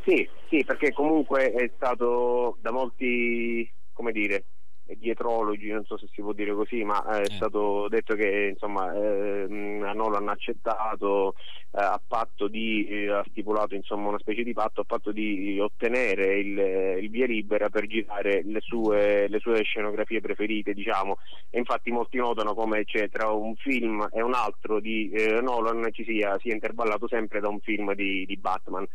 Sì, 0.04 0.28
sì, 0.50 0.62
perché 0.62 0.92
comunque 0.92 1.50
è 1.50 1.70
stato 1.76 2.58
da 2.60 2.72
molti, 2.72 3.66
come 3.94 4.12
dire, 4.12 4.44
dietrologi, 4.86 5.70
non 5.70 5.84
so 5.84 5.96
se 5.96 6.08
si 6.12 6.20
può 6.20 6.32
dire 6.32 6.52
così, 6.52 6.84
ma 6.84 7.04
è 7.06 7.22
eh. 7.22 7.34
stato 7.34 7.88
detto 7.88 8.14
che 8.14 8.50
insomma 8.52 8.92
eh, 8.92 9.46
Nolan 9.48 10.28
ha 10.28 10.32
accettato 10.32 11.34
eh, 11.72 11.82
a 11.82 12.00
patto 12.06 12.48
di 12.48 12.86
eh, 12.86 13.10
ha 13.10 13.24
stipulato 13.28 13.74
insomma 13.74 14.08
una 14.08 14.18
specie 14.18 14.42
di 14.42 14.52
patto 14.52 14.82
a 14.82 14.84
patto 14.84 15.10
di 15.10 15.58
ottenere 15.58 16.38
il, 16.38 16.58
il 17.02 17.10
via 17.10 17.26
libera 17.26 17.70
per 17.70 17.86
girare 17.86 18.42
le 18.44 18.60
sue, 18.60 19.28
le 19.28 19.38
sue, 19.38 19.62
scenografie 19.62 20.20
preferite, 20.20 20.74
diciamo. 20.74 21.18
E 21.50 21.58
infatti 21.58 21.90
molti 21.90 22.18
notano 22.18 22.54
come 22.54 22.84
c'è 22.84 23.08
tra 23.08 23.30
un 23.30 23.56
film 23.56 24.06
e 24.12 24.22
un 24.22 24.34
altro 24.34 24.80
di 24.80 25.10
eh, 25.10 25.40
Nolan 25.40 25.88
ci 25.92 26.04
sia, 26.04 26.38
sia 26.38 26.52
intervallato 26.52 27.08
sempre 27.08 27.40
da 27.40 27.48
un 27.48 27.60
film 27.60 27.94
di, 27.94 28.24
di 28.26 28.36
Batman. 28.36 28.86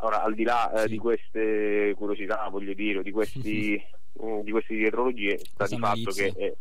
Ora, 0.00 0.22
al 0.22 0.34
di 0.34 0.44
là 0.44 0.70
eh, 0.72 0.80
sì. 0.82 0.88
di 0.90 0.98
queste 0.98 1.92
curiosità, 1.96 2.48
voglio 2.50 2.72
dire, 2.72 3.02
di 3.02 3.10
questi 3.10 3.80
Mm, 4.22 4.40
di 4.40 4.50
queste 4.50 4.74
dietrologie 4.74 5.38
sta 5.38 5.66
di 5.66 5.78
fatto 5.78 6.10
che, 6.10 6.32
eh, 6.36 6.56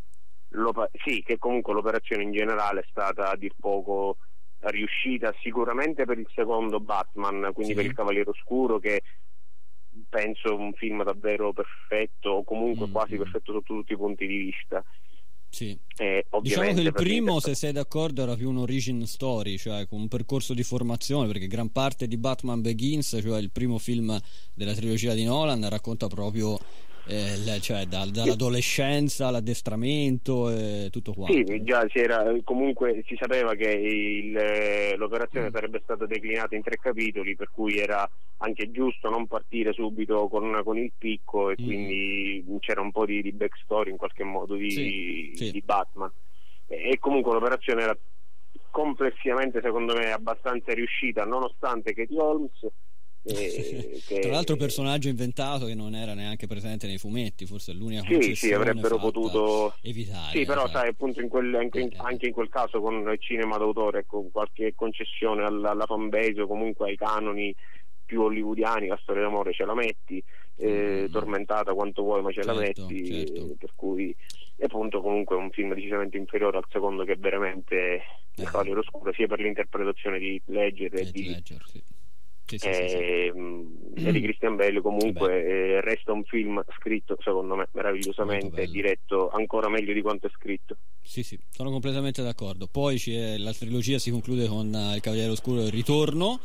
sì, 1.04 1.24
che 1.24 1.38
comunque 1.38 1.74
l'operazione 1.74 2.24
in 2.24 2.32
generale 2.32 2.82
è 2.82 2.86
stata 2.90 3.32
a 3.32 3.36
dir 3.36 3.54
poco 3.60 4.18
riuscita 4.60 5.34
sicuramente 5.42 6.06
per 6.06 6.20
il 6.20 6.28
secondo 6.36 6.80
Batman, 6.80 7.52
quindi 7.54 7.74
sì. 7.74 7.78
per 7.78 7.86
il 7.86 7.94
Cavaliere 7.94 8.30
Oscuro 8.30 8.80
che 8.80 9.02
penso 10.10 10.56
un 10.56 10.74
film 10.74 11.04
davvero 11.04 11.54
perfetto 11.54 12.30
o 12.30 12.44
comunque 12.44 12.88
mm, 12.88 12.92
quasi 12.92 13.16
mm. 13.16 13.18
perfetto 13.18 13.54
sotto 13.54 13.74
tutti 13.74 13.94
i 13.94 13.98
punti 13.98 14.28
di 14.28 14.38
vista. 14.38 14.84
Sì. 15.50 15.78
Eh, 15.96 16.26
diciamo 16.42 16.74
che 16.74 16.82
il 16.82 16.94
primo, 16.94 17.40
se 17.40 17.56
sei 17.56 17.72
d'accordo, 17.72 18.22
era 18.22 18.36
più 18.36 18.50
un 18.50 18.58
origin 18.58 19.08
story, 19.08 19.58
cioè 19.58 19.88
con 19.88 20.02
un 20.02 20.08
percorso 20.08 20.54
di 20.54 20.62
formazione, 20.62 21.28
perché 21.28 21.48
gran 21.48 21.72
parte 21.72 22.08
di 22.08 22.18
Batman 22.18 22.62
Begins, 22.62 23.18
cioè 23.22 23.40
il 23.40 23.50
primo 23.50 23.78
film 23.78 24.20
della 24.54 24.74
trilogia 24.74 25.14
di 25.14 25.24
Nolan, 25.24 25.68
racconta 25.70 26.08
proprio 26.08 26.60
eh, 27.08 27.60
cioè 27.62 27.86
da, 27.86 28.06
dall'adolescenza 28.06 29.28
all'addestramento 29.28 30.50
e 30.50 30.90
tutto 30.92 31.14
quanto. 31.14 31.34
Sì, 31.34 31.64
già 31.64 31.86
era, 31.94 32.24
comunque 32.44 33.04
si 33.08 33.16
sapeva 33.20 33.54
che 33.56 33.70
il, 33.70 34.96
l'operazione 34.98 35.50
mm. 35.50 35.54
sarebbe 35.54 35.82
stata 35.84 36.06
declinata 36.06 36.56
in 36.56 36.64
tre 36.64 36.78
capitoli, 36.78 37.36
per 37.36 37.50
cui 37.52 37.78
era 37.78 38.10
anche 38.38 38.72
giusto 38.72 39.10
non 39.10 39.28
partire 39.28 39.74
subito 39.74 40.28
con, 40.28 40.62
con 40.64 40.78
il 40.78 40.92
picco 40.98 41.50
e 41.50 41.56
mm. 41.60 41.66
quindi 41.66 42.46
c'era 42.60 42.82
un 42.82 42.92
po' 42.92 43.06
di, 43.06 43.22
di 43.22 43.32
backstory 43.32 43.92
in 43.92 43.98
qualche 43.98 44.24
modo 44.24 44.56
di, 44.56 44.72
sì, 44.72 45.32
sì. 45.36 45.52
di 45.52 45.62
Batman. 45.62 46.12
E, 46.68 46.92
e 46.92 47.00
comunque 47.00 47.34
l'operazione 47.34 47.84
era 47.84 47.98
complessivamente 48.70 49.62
secondo 49.62 49.96
me 49.96 50.12
abbastanza 50.12 50.74
riuscita 50.74 51.24
nonostante 51.24 51.94
Katie 51.94 52.20
Holmes 52.20 52.68
eh, 53.36 54.02
che... 54.06 54.20
Tra 54.20 54.32
l'altro 54.32 54.56
personaggio 54.56 55.10
inventato 55.10 55.66
che 55.66 55.76
non 55.76 55.96
era 55.96 56.14
neanche 56.14 56.48
presente 56.48 56.88
nei 56.88 56.98
fumetti, 56.98 57.46
forse 57.46 57.72
è 57.72 57.76
l'unica 57.76 58.04
Sì, 58.08 58.36
sì, 58.36 58.54
avrebbero 58.54 58.98
potuto 58.98 59.76
evitare. 59.82 60.38
Sì, 60.38 60.46
però 60.46 60.62
cioè. 60.62 60.72
sai, 60.72 60.90
appunto 60.90 61.22
in 61.22 61.28
quel, 61.28 61.54
anche, 61.56 61.80
in, 61.82 61.90
eh, 61.92 61.96
eh. 61.96 62.00
anche, 62.00 62.28
in, 62.28 62.34
quel 62.34 62.50
caso 62.50 62.80
con 62.80 62.96
il 63.10 63.20
cinema 63.20 63.58
d'autore, 63.58 64.06
con 64.06 64.32
qualche 64.32 64.74
concessione 64.76 65.44
alla, 65.44 65.72
alla 65.72 65.86
fanbase 65.86 66.42
o 66.42 66.48
comunque 66.48 66.90
ai 66.90 66.96
canoni 66.96 67.54
più 68.06 68.22
hollywoodiani, 68.22 68.88
la 68.88 69.00
storia 69.02 69.24
d'amore 69.24 69.52
ce 69.52 69.66
la 69.66 69.76
metti, 69.76 70.24
eh, 70.56 71.06
mm. 71.08 71.12
tormentata 71.12 71.74
quanto 71.74 72.04
vuoi 72.04 72.22
ma 72.22 72.30
ce 72.32 72.42
certo, 72.42 72.54
la 72.54 72.60
metti, 72.66 73.26
certo. 73.26 73.56
per 73.60 73.72
cui 73.76 74.16
e 74.60 74.66
appunto 74.66 75.02
comunque 75.02 75.36
è 75.36 75.40
un 75.40 75.52
film 75.52 75.74
decisamente 75.74 76.18
inferiore 76.18 76.58
al 76.58 76.66
secondo 76.70 77.04
che 77.04 77.12
è 77.12 77.18
veramente 77.18 78.02
eh. 78.36 78.44
Cavaliere 78.44 78.80
Oscuro 78.80 79.14
sia 79.14 79.28
per 79.28 79.40
l'interpretazione 79.40 80.18
di 80.18 80.42
Ledger 80.46 80.96
e 80.96 81.12
di, 81.12 81.30
Ledger, 81.30 81.64
sì 81.68 81.84
sì, 82.56 82.58
sì, 82.60 82.68
e, 82.68 83.34
sì, 83.96 84.12
di 84.12 84.22
Christian 84.22 84.56
Bell 84.56 84.82
comunque 84.82 85.44
eh, 85.44 85.82
resta 85.82 86.14
un 86.14 86.24
film 86.24 86.64
scritto 86.78 87.18
secondo 87.20 87.56
me 87.56 87.68
meravigliosamente 87.74 88.66
diretto 88.68 89.30
ancora 89.30 89.68
meglio 89.70 89.94
di 89.94 90.02
quanto 90.02 90.28
è 90.28 90.30
scritto. 90.30 90.78
Sì 91.02 91.24
sì 91.24 91.38
sono 91.50 91.72
completamente 91.72 92.24
d'accordo. 92.24 92.68
Poi 92.68 93.02
la 93.38 93.54
trilogia 93.54 94.00
si 94.00 94.12
conclude 94.12 94.48
con 94.48 94.74
uh, 94.74 94.96
il 94.96 95.02
Cavaliere 95.02 95.32
Oscuro 95.32 95.62
e 95.62 95.66
il 95.66 95.72
ritorno. 95.72 96.40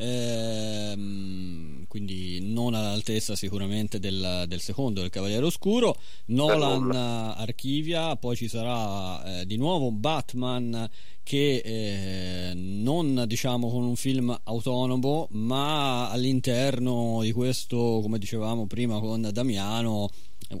Ehm, 0.00 1.84
quindi 1.88 2.38
non 2.40 2.74
all'altezza 2.74 3.34
sicuramente 3.34 3.98
del, 3.98 4.44
del, 4.46 4.60
secondo 4.60 5.00
del 5.00 5.10
Cavaliere 5.10 5.44
Oscuro. 5.44 5.96
Nolan 6.26 6.92
archivia 6.92 8.14
poi 8.16 8.36
ci 8.36 8.48
sarà 8.48 9.40
eh, 9.40 9.46
di 9.46 9.56
nuovo 9.56 9.90
Batman 9.90 10.88
che 11.28 11.60
eh, 11.62 12.54
non 12.54 13.24
diciamo 13.26 13.68
con 13.68 13.84
un 13.84 13.96
film 13.96 14.34
autonomo 14.44 15.28
ma 15.32 16.08
all'interno 16.08 17.18
di 17.20 17.32
questo 17.32 17.98
come 18.00 18.18
dicevamo 18.18 18.66
prima 18.66 18.98
con 18.98 19.28
Damiano 19.30 20.08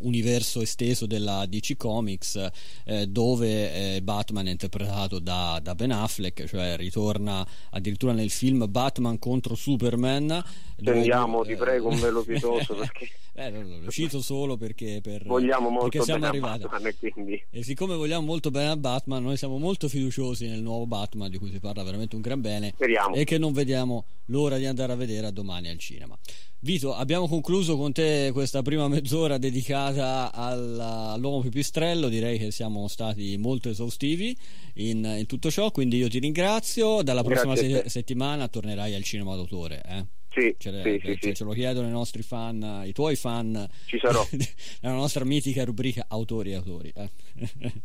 universo 0.02 0.60
esteso 0.60 1.06
della 1.06 1.46
DC 1.46 1.74
Comics 1.78 2.50
eh, 2.84 3.06
dove 3.06 3.94
eh, 3.96 4.02
Batman 4.02 4.48
è 4.48 4.50
interpretato 4.50 5.18
da, 5.20 5.58
da, 5.62 5.74
Ben 5.74 5.90
Affleck 5.90 6.44
cioè 6.44 6.76
ritorna 6.76 7.46
addirittura 7.70 8.12
nel 8.12 8.28
film 8.28 8.66
Batman 8.68 9.18
contro 9.18 9.54
Superman 9.54 10.44
Andiamo, 10.84 11.44
ti 11.44 11.56
prego, 11.56 11.88
un 11.88 11.98
velo 11.98 12.22
pietoso 12.24 12.74
perché 12.74 13.08
eh, 13.38 13.50
lo 13.50 13.88
cito 13.90 14.20
solo 14.20 14.56
perché, 14.56 15.00
per, 15.00 15.24
vogliamo 15.24 15.68
molto 15.68 15.90
perché 15.90 16.04
siamo 16.04 16.26
arrivati. 16.26 16.62
Batman, 16.62 16.86
e, 16.86 17.12
quindi... 17.12 17.44
e 17.50 17.62
siccome 17.62 17.94
vogliamo 17.94 18.26
molto 18.26 18.50
bene 18.50 18.70
a 18.70 18.76
Batman, 18.76 19.22
noi 19.22 19.36
siamo 19.36 19.58
molto 19.58 19.88
fiduciosi 19.88 20.48
nel 20.48 20.60
nuovo 20.60 20.86
Batman 20.86 21.30
di 21.30 21.38
cui 21.38 21.50
si 21.50 21.60
parla 21.60 21.84
veramente 21.84 22.16
un 22.16 22.20
gran 22.20 22.40
bene 22.40 22.72
Speriamo. 22.74 23.14
e 23.14 23.22
che 23.22 23.38
non 23.38 23.52
vediamo 23.52 24.06
l'ora 24.26 24.56
di 24.56 24.66
andare 24.66 24.92
a 24.92 24.96
vedere 24.96 25.28
a 25.28 25.30
domani 25.30 25.68
al 25.68 25.78
cinema. 25.78 26.18
Vito, 26.60 26.92
abbiamo 26.92 27.28
concluso 27.28 27.76
con 27.76 27.92
te 27.92 28.30
questa 28.32 28.62
prima 28.62 28.88
mezz'ora 28.88 29.38
dedicata 29.38 30.32
all'uomo 30.32 31.40
pipistrello. 31.40 32.08
Direi 32.08 32.36
che 32.36 32.50
siamo 32.50 32.88
stati 32.88 33.36
molto 33.38 33.68
esaustivi 33.68 34.36
in, 34.74 35.04
in 35.04 35.26
tutto 35.26 35.52
ciò. 35.52 35.70
Quindi 35.70 35.98
io 35.98 36.08
ti 36.08 36.18
ringrazio. 36.18 37.02
Dalla 37.02 37.22
prossima 37.22 37.54
se- 37.54 37.84
settimana 37.86 38.48
tornerai 38.48 38.96
al 38.96 39.04
cinema 39.04 39.36
d'autore. 39.36 39.82
Eh? 39.86 40.06
Sì, 40.30 40.54
sì, 40.58 40.70
ce, 40.70 41.18
sì, 41.20 41.34
ce 41.34 41.44
lo 41.44 41.52
chiedono 41.52 41.88
i 41.88 41.90
nostri 41.90 42.22
fan, 42.22 42.82
i 42.84 42.92
tuoi 42.92 43.16
fan. 43.16 43.66
Ci 43.86 43.98
sarò. 43.98 44.24
nella 44.82 44.94
nostra 44.94 45.24
mitica 45.24 45.64
rubrica 45.64 46.04
Autori 46.08 46.52
e 46.52 46.54
Autori. 46.54 46.92
Eh. 46.94 47.10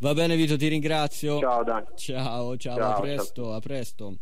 Va 0.00 0.12
bene, 0.14 0.36
Vito, 0.36 0.56
ti 0.56 0.68
ringrazio. 0.68 1.38
Ciao, 1.38 1.62
Dan. 1.62 1.84
Ciao, 1.96 2.56
ciao, 2.56 2.76
ciao 2.76 2.92
a 2.96 3.00
presto, 3.00 3.42
ciao. 3.42 3.52
a 3.54 3.60
presto. 3.60 4.16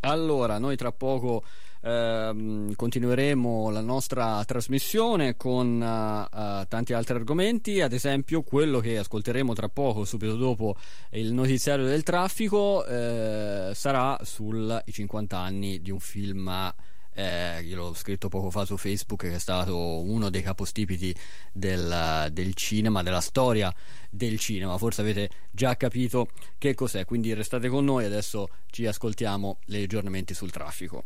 Allora, 0.00 0.58
noi 0.58 0.76
tra 0.76 0.92
poco 0.92 1.44
ehm, 1.80 2.74
continueremo 2.74 3.70
la 3.70 3.80
nostra 3.80 4.44
trasmissione 4.44 5.36
con 5.36 5.80
uh, 5.80 6.66
tanti 6.68 6.92
altri 6.92 7.14
argomenti, 7.14 7.80
ad 7.80 7.92
esempio 7.92 8.42
quello 8.42 8.80
che 8.80 8.98
ascolteremo 8.98 9.54
tra 9.54 9.68
poco, 9.68 10.04
subito 10.04 10.36
dopo 10.36 10.76
il 11.10 11.32
notiziario 11.32 11.84
del 11.84 12.02
traffico, 12.02 12.84
eh, 12.86 13.72
sarà 13.74 14.18
sui 14.22 14.82
50 14.86 15.38
anni 15.38 15.80
di 15.80 15.90
un 15.90 16.00
film 16.00 16.72
eh, 17.12 17.62
io 17.62 17.76
l'ho 17.76 17.94
scritto 17.94 18.28
poco 18.28 18.50
fa 18.50 18.64
su 18.64 18.76
Facebook 18.76 19.22
che 19.22 19.34
è 19.34 19.38
stato 19.38 19.76
uno 19.76 20.30
dei 20.30 20.42
capostipiti 20.42 21.14
del, 21.52 22.28
del, 22.32 22.54
cinema, 22.54 23.02
della 23.02 23.20
storia 23.20 23.72
del 24.08 24.38
cinema. 24.38 24.78
Forse 24.78 25.00
avete 25.00 25.28
già 25.50 25.76
capito 25.76 26.28
che 26.56 26.74
cos'è, 26.74 27.04
quindi 27.04 27.34
restate 27.34 27.68
con 27.68 27.84
noi. 27.84 28.04
Adesso 28.04 28.48
ci 28.70 28.86
ascoltiamo 28.86 29.58
gli 29.64 29.82
aggiornamenti 29.82 30.34
sul 30.34 30.50
traffico. 30.50 31.04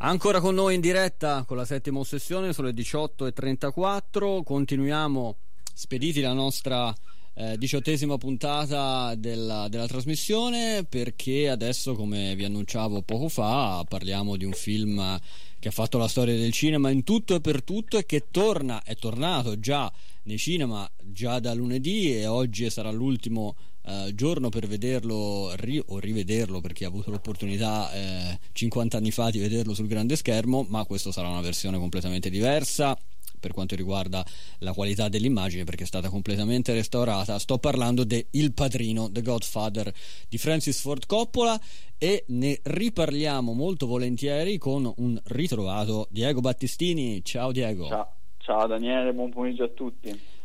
Ancora 0.00 0.38
con 0.40 0.54
noi 0.54 0.76
in 0.76 0.80
diretta 0.80 1.42
con 1.44 1.56
la 1.56 1.64
settima 1.64 1.98
ossessione, 1.98 2.52
sono 2.52 2.68
le 2.68 2.74
18.34. 2.74 4.44
Continuiamo 4.44 5.36
spediti 5.74 6.20
la 6.20 6.32
nostra 6.32 6.94
eh, 7.34 7.58
diciottesima 7.58 8.16
puntata 8.16 9.16
della, 9.16 9.66
della, 9.68 9.88
trasmissione 9.88 10.84
perché 10.88 11.48
adesso, 11.48 11.94
come 11.94 12.36
vi 12.36 12.44
annunciavo 12.44 13.02
poco 13.02 13.28
fa, 13.28 13.84
parliamo 13.88 14.36
di 14.36 14.44
un 14.44 14.52
film 14.52 15.18
che 15.58 15.66
ha 15.66 15.72
fatto 15.72 15.98
la 15.98 16.06
storia 16.06 16.36
del 16.36 16.52
cinema 16.52 16.90
in 16.90 17.02
tutto 17.02 17.34
e 17.34 17.40
per 17.40 17.64
tutto 17.64 17.98
e 17.98 18.06
che 18.06 18.26
torna, 18.30 18.84
è 18.84 18.94
tornato 18.94 19.58
già 19.58 19.92
nei 20.22 20.38
cinema 20.38 20.88
già 21.02 21.40
da 21.40 21.54
lunedì 21.54 22.14
e 22.14 22.26
oggi 22.26 22.70
sarà 22.70 22.92
l'ultimo 22.92 23.56
eh, 23.88 24.14
giorno 24.14 24.50
per 24.50 24.66
vederlo 24.66 25.52
ri- 25.56 25.82
o 25.86 25.98
rivederlo 25.98 26.60
perché 26.60 26.84
ha 26.84 26.88
avuto 26.88 27.10
l'opportunità 27.10 27.90
eh, 27.92 28.38
50 28.52 28.96
anni 28.96 29.10
fa 29.10 29.30
di 29.30 29.38
vederlo 29.38 29.72
sul 29.72 29.86
grande 29.86 30.16
schermo, 30.16 30.66
ma 30.68 30.84
questo 30.84 31.10
sarà 31.10 31.28
una 31.28 31.40
versione 31.40 31.78
completamente 31.78 32.28
diversa 32.28 32.96
per 33.38 33.52
quanto 33.52 33.76
riguarda 33.76 34.24
la 34.58 34.72
qualità 34.72 35.08
dell'immagine 35.08 35.64
perché 35.64 35.84
è 35.84 35.86
stata 35.86 36.08
completamente 36.08 36.72
restaurata. 36.72 37.38
Sto 37.38 37.58
parlando 37.58 38.04
di 38.04 38.24
Il 38.32 38.52
Padrino, 38.52 39.10
The 39.10 39.22
Godfather 39.22 39.92
di 40.28 40.38
Francis 40.38 40.80
Ford 40.80 41.06
Coppola 41.06 41.58
e 41.96 42.24
ne 42.28 42.58
riparliamo 42.62 43.52
molto 43.52 43.86
volentieri 43.86 44.58
con 44.58 44.92
un 44.96 45.18
ritrovato 45.26 46.08
Diego 46.10 46.40
Battistini. 46.40 47.24
Ciao 47.24 47.52
Diego. 47.52 47.88
Ciao, 47.88 48.12
Ciao 48.38 48.66
Daniele, 48.66 49.12
buon 49.12 49.30
pomeriggio 49.30 49.64
a 49.64 49.68
tutti. 49.68 50.36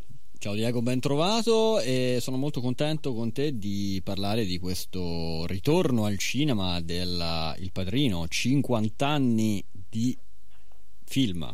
Ciao 0.43 0.55
Diego, 0.55 0.81
ben 0.81 0.99
trovato 0.99 1.79
e 1.79 2.17
sono 2.19 2.35
molto 2.35 2.59
contento 2.59 3.13
con 3.13 3.31
te 3.31 3.57
di 3.57 4.01
parlare 4.03 4.43
di 4.43 4.59
questo 4.59 5.45
ritorno 5.47 6.03
al 6.03 6.17
cinema 6.17 6.81
del 6.81 7.55
Il 7.59 7.71
Padrino, 7.71 8.27
50 8.27 9.07
anni 9.07 9.63
di 9.71 10.13
film. 11.05 11.49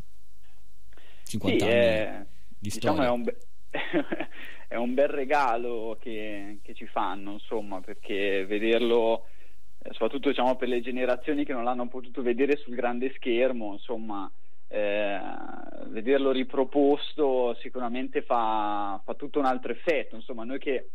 50 1.24 1.58
sì, 1.64 1.72
anni 1.72 1.80
è, 1.80 2.26
di 2.48 2.70
diciamo 2.72 2.96
storia. 2.96 3.12
È 3.12 3.14
un, 3.14 3.22
be- 3.22 3.38
è 4.68 4.76
un 4.76 4.94
bel 4.96 5.10
regalo 5.10 5.96
che, 6.02 6.58
che, 6.64 6.74
ci 6.74 6.88
fanno, 6.88 7.34
insomma, 7.34 7.82
perché 7.82 8.44
vederlo, 8.48 9.28
eh, 9.84 9.90
soprattutto 9.92 10.30
diciamo, 10.30 10.56
per 10.56 10.68
le 10.68 10.82
generazioni 10.82 11.46
che 11.46 11.54
non 11.54 11.64
l'hanno 11.64 11.88
potuto 11.90 12.24
vedere 12.24 12.58
sul 12.58 12.74
grande 12.74 13.14
schermo, 13.16 13.74
insomma, 13.74 14.28
eh, 14.70 15.20
vederlo 15.88 16.32
riproposto 16.32 17.56
sicuramente 17.60 18.22
fa, 18.22 19.02
fa, 19.04 19.14
tutto 19.16 19.40
un 19.40 19.46
altro 19.46 19.72
effetto. 19.72 20.16
Insomma, 20.16 20.44
noi 20.44 20.60
che 20.60 20.90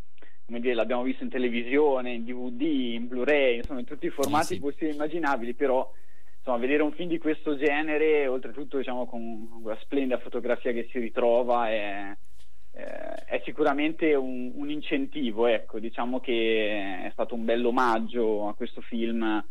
dire, 0.47 0.75
l'abbiamo 0.75 1.03
visto 1.03 1.25
in 1.25 1.31
televisione, 1.31 2.13
in 2.13 2.25
DVD, 2.25 2.61
in 2.63 3.09
Blu-ray, 3.09 3.57
insomma, 3.57 3.81
in 3.81 3.87
tutti 3.87 4.07
i 4.07 4.11
formati 4.11 4.47
sì, 4.47 4.55
sì. 4.55 4.61
possibili 4.61 4.91
e 4.91 4.95
immaginabili, 4.95 5.55
però 5.55 5.91
insomma, 6.39 6.59
vedere 6.59 6.83
un 6.83 6.93
film 6.93 7.09
di 7.09 7.19
questo 7.19 7.57
genere, 7.57 8.27
oltretutto 8.27 8.79
diciamo, 8.79 9.07
con 9.07 9.61
quella 9.63 9.79
splendida 9.81 10.19
fotografia 10.19 10.73
che 10.73 10.89
si 10.91 10.99
ritrova, 11.01 11.69
è, 11.69 12.17
è 12.71 13.41
sicuramente 13.45 14.15
un, 14.15 14.53
un, 14.55 14.71
incentivo. 14.71 15.47
Ecco. 15.47 15.81
Diciamo 15.81 16.21
che 16.21 17.05
è 17.07 17.11
stato 17.13 17.35
un 17.35 17.45
bel 17.45 17.65
omaggio 17.65 18.49
a 18.49 18.55
questo 18.55 18.81
film, 18.83 19.45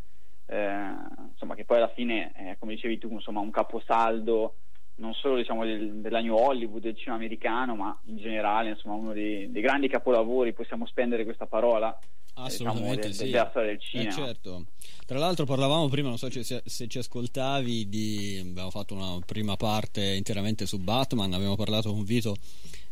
eh, 0.46 0.92
insomma, 1.32 1.56
che 1.56 1.66
poi 1.66 1.78
alla 1.78 1.92
fine, 1.94 2.32
eh, 2.36 2.58
come 2.60 2.76
dicevi 2.76 2.98
tu, 2.98 3.10
insomma, 3.10 3.40
un 3.40 3.52
caposaldo 3.52 4.56
non 4.96 5.14
solo 5.14 5.38
diciamo, 5.38 5.66
del, 5.66 6.02
della 6.02 6.20
New 6.20 6.36
Hollywood, 6.36 6.82
del 6.82 6.96
cinema 6.96 7.16
americano, 7.16 7.76
ma 7.76 7.98
in 8.06 8.18
generale 8.18 8.70
insomma, 8.70 8.96
uno 8.96 9.14
dei, 9.14 9.52
dei 9.52 9.62
grandi 9.62 9.88
capolavori, 9.88 10.54
possiamo 10.54 10.86
spendere 10.86 11.24
questa 11.24 11.48
parola 11.48 11.98
Assolutamente 12.36 13.08
diciamo, 13.08 13.26
sì. 13.26 13.32
della 13.32 13.50
storia 13.50 13.70
del 13.70 13.80
cinema. 13.80 14.10
Eh, 14.10 14.14
certo. 14.14 14.66
Tra 15.06 15.20
l'altro 15.20 15.46
parlavamo 15.46 15.88
prima, 15.88 16.10
non 16.10 16.18
so 16.18 16.30
se, 16.32 16.62
se, 16.66 16.88
ci 16.88 16.98
ascoltavi, 16.98 17.90
di, 17.90 18.40
abbiamo 18.42 18.70
fatto 18.70 18.94
una 18.96 19.20
prima 19.26 19.56
parte 19.56 20.14
interamente 20.14 20.66
su 20.66 20.80
Batman, 20.80 21.34
abbiamo 21.34 21.56
parlato 21.56 21.92
con 21.92 22.04
Vito 22.04 22.36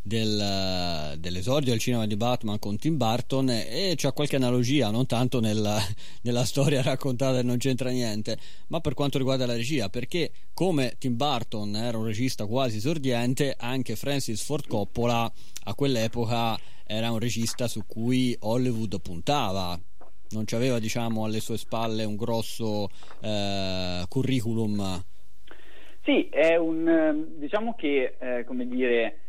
del, 0.01 1.15
dell'esordio 1.17 1.73
al 1.73 1.79
cinema 1.79 2.07
di 2.07 2.15
Batman 2.15 2.59
con 2.59 2.77
Tim 2.77 2.97
Burton 2.97 3.49
e 3.49 3.93
c'è 3.95 4.13
qualche 4.13 4.35
analogia, 4.35 4.89
non 4.89 5.05
tanto 5.05 5.39
nella, 5.39 5.77
nella 6.23 6.43
storia 6.43 6.81
raccontata 6.81 7.39
e 7.39 7.43
non 7.43 7.57
c'entra 7.57 7.89
niente, 7.89 8.37
ma 8.67 8.79
per 8.79 8.93
quanto 8.93 9.17
riguarda 9.17 9.45
la 9.45 9.55
regia, 9.55 9.89
perché 9.89 10.31
come 10.53 10.95
Tim 10.97 11.15
Burton 11.15 11.75
era 11.75 11.97
un 11.97 12.05
regista 12.05 12.45
quasi 12.45 12.77
esordiente, 12.77 13.55
anche 13.57 13.95
Francis 13.95 14.43
Ford 14.43 14.67
Coppola 14.67 15.31
a 15.63 15.75
quell'epoca 15.75 16.57
era 16.85 17.09
un 17.09 17.19
regista 17.19 17.67
su 17.67 17.85
cui 17.85 18.35
Hollywood 18.39 18.99
puntava. 19.01 19.79
Non 20.31 20.45
aveva, 20.51 20.79
diciamo, 20.79 21.25
alle 21.25 21.39
sue 21.39 21.57
spalle 21.57 22.03
un 22.03 22.15
grosso 22.15 22.89
eh, 23.21 24.03
curriculum. 24.07 25.03
Sì, 26.03 26.27
è 26.29 26.55
un 26.55 27.35
diciamo 27.37 27.75
che 27.75 28.15
eh, 28.19 28.43
come 28.45 28.67
dire 28.67 29.19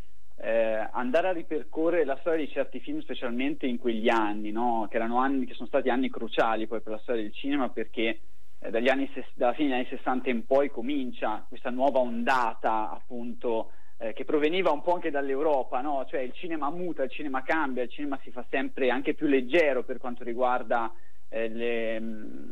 eh, 0.45 0.89
andare 0.91 1.29
a 1.29 1.33
ripercorrere 1.33 2.05
la 2.05 2.17
storia 2.19 2.45
di 2.45 2.51
certi 2.51 2.81
film, 2.81 3.01
specialmente 3.01 3.67
in 3.67 3.79
quegli 3.79 4.09
anni, 4.09 4.51
no? 4.51 4.89
che 4.91 4.99
anni 4.99 5.47
che 5.47 5.55
sono 5.55 5.69
stati 5.69 5.89
anni 5.89 6.11
cruciali 6.11 6.67
poi 6.67 6.81
per 6.81 6.93
la 6.95 6.99
storia 6.99 7.23
del 7.23 7.33
cinema, 7.33 7.69
perché 7.69 8.19
eh, 8.59 8.71
dagli 8.71 8.89
anni, 8.89 9.09
dalla 9.35 9.53
fine 9.53 9.69
degli 9.69 9.79
anni 9.79 9.97
60 9.97 10.31
in 10.31 10.45
poi 10.45 10.69
comincia 10.69 11.45
questa 11.49 11.71
nuova 11.71 12.01
ondata 12.01 12.91
appunto 12.91 13.71
eh, 13.99 14.13
che 14.15 14.25
proveniva 14.25 14.73
un 14.73 14.83
po' 14.83 14.95
anche 14.95 15.13
dall'Europa, 15.13 15.81
no? 15.81 16.05
cioè 16.09 16.21
il 16.21 16.33
cinema 16.33 16.71
muta, 16.71 17.05
il 17.05 17.11
cinema 17.11 17.45
cambia, 17.45 17.85
il 17.85 17.91
cinema 17.91 18.19
si 18.25 18.33
fa 18.33 18.45
sempre 18.51 18.91
anche 18.91 19.15
più 19.15 19.29
leggero 19.29 19.85
per 19.85 19.99
quanto 19.99 20.25
riguarda 20.25 20.93
eh, 21.29 21.49
le, 21.49 22.01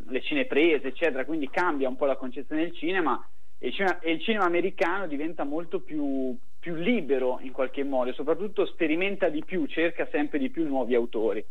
le 0.07 0.23
cineprese, 0.23 0.87
eccetera, 0.87 1.25
quindi 1.25 1.51
cambia 1.51 1.89
un 1.89 1.97
po' 1.97 2.07
la 2.07 2.17
concezione 2.17 2.63
del 2.63 2.75
cinema 2.77 3.21
e 3.59 3.67
il 3.67 3.75
cinema, 3.75 3.99
e 3.99 4.13
il 4.13 4.23
cinema 4.23 4.45
americano 4.45 5.09
diventa 5.09 5.43
molto 5.43 5.81
più, 5.81 6.37
più 6.61 6.75
libero 6.75 7.39
in 7.41 7.53
qualche 7.53 7.83
modo, 7.83 8.13
soprattutto 8.13 8.67
sperimenta 8.67 9.29
di 9.29 9.43
più, 9.43 9.67
cerca 9.67 10.07
sempre 10.13 10.39
di 10.39 10.51
più 10.51 10.67
nuovi 10.67 10.95
autori. 10.95 11.45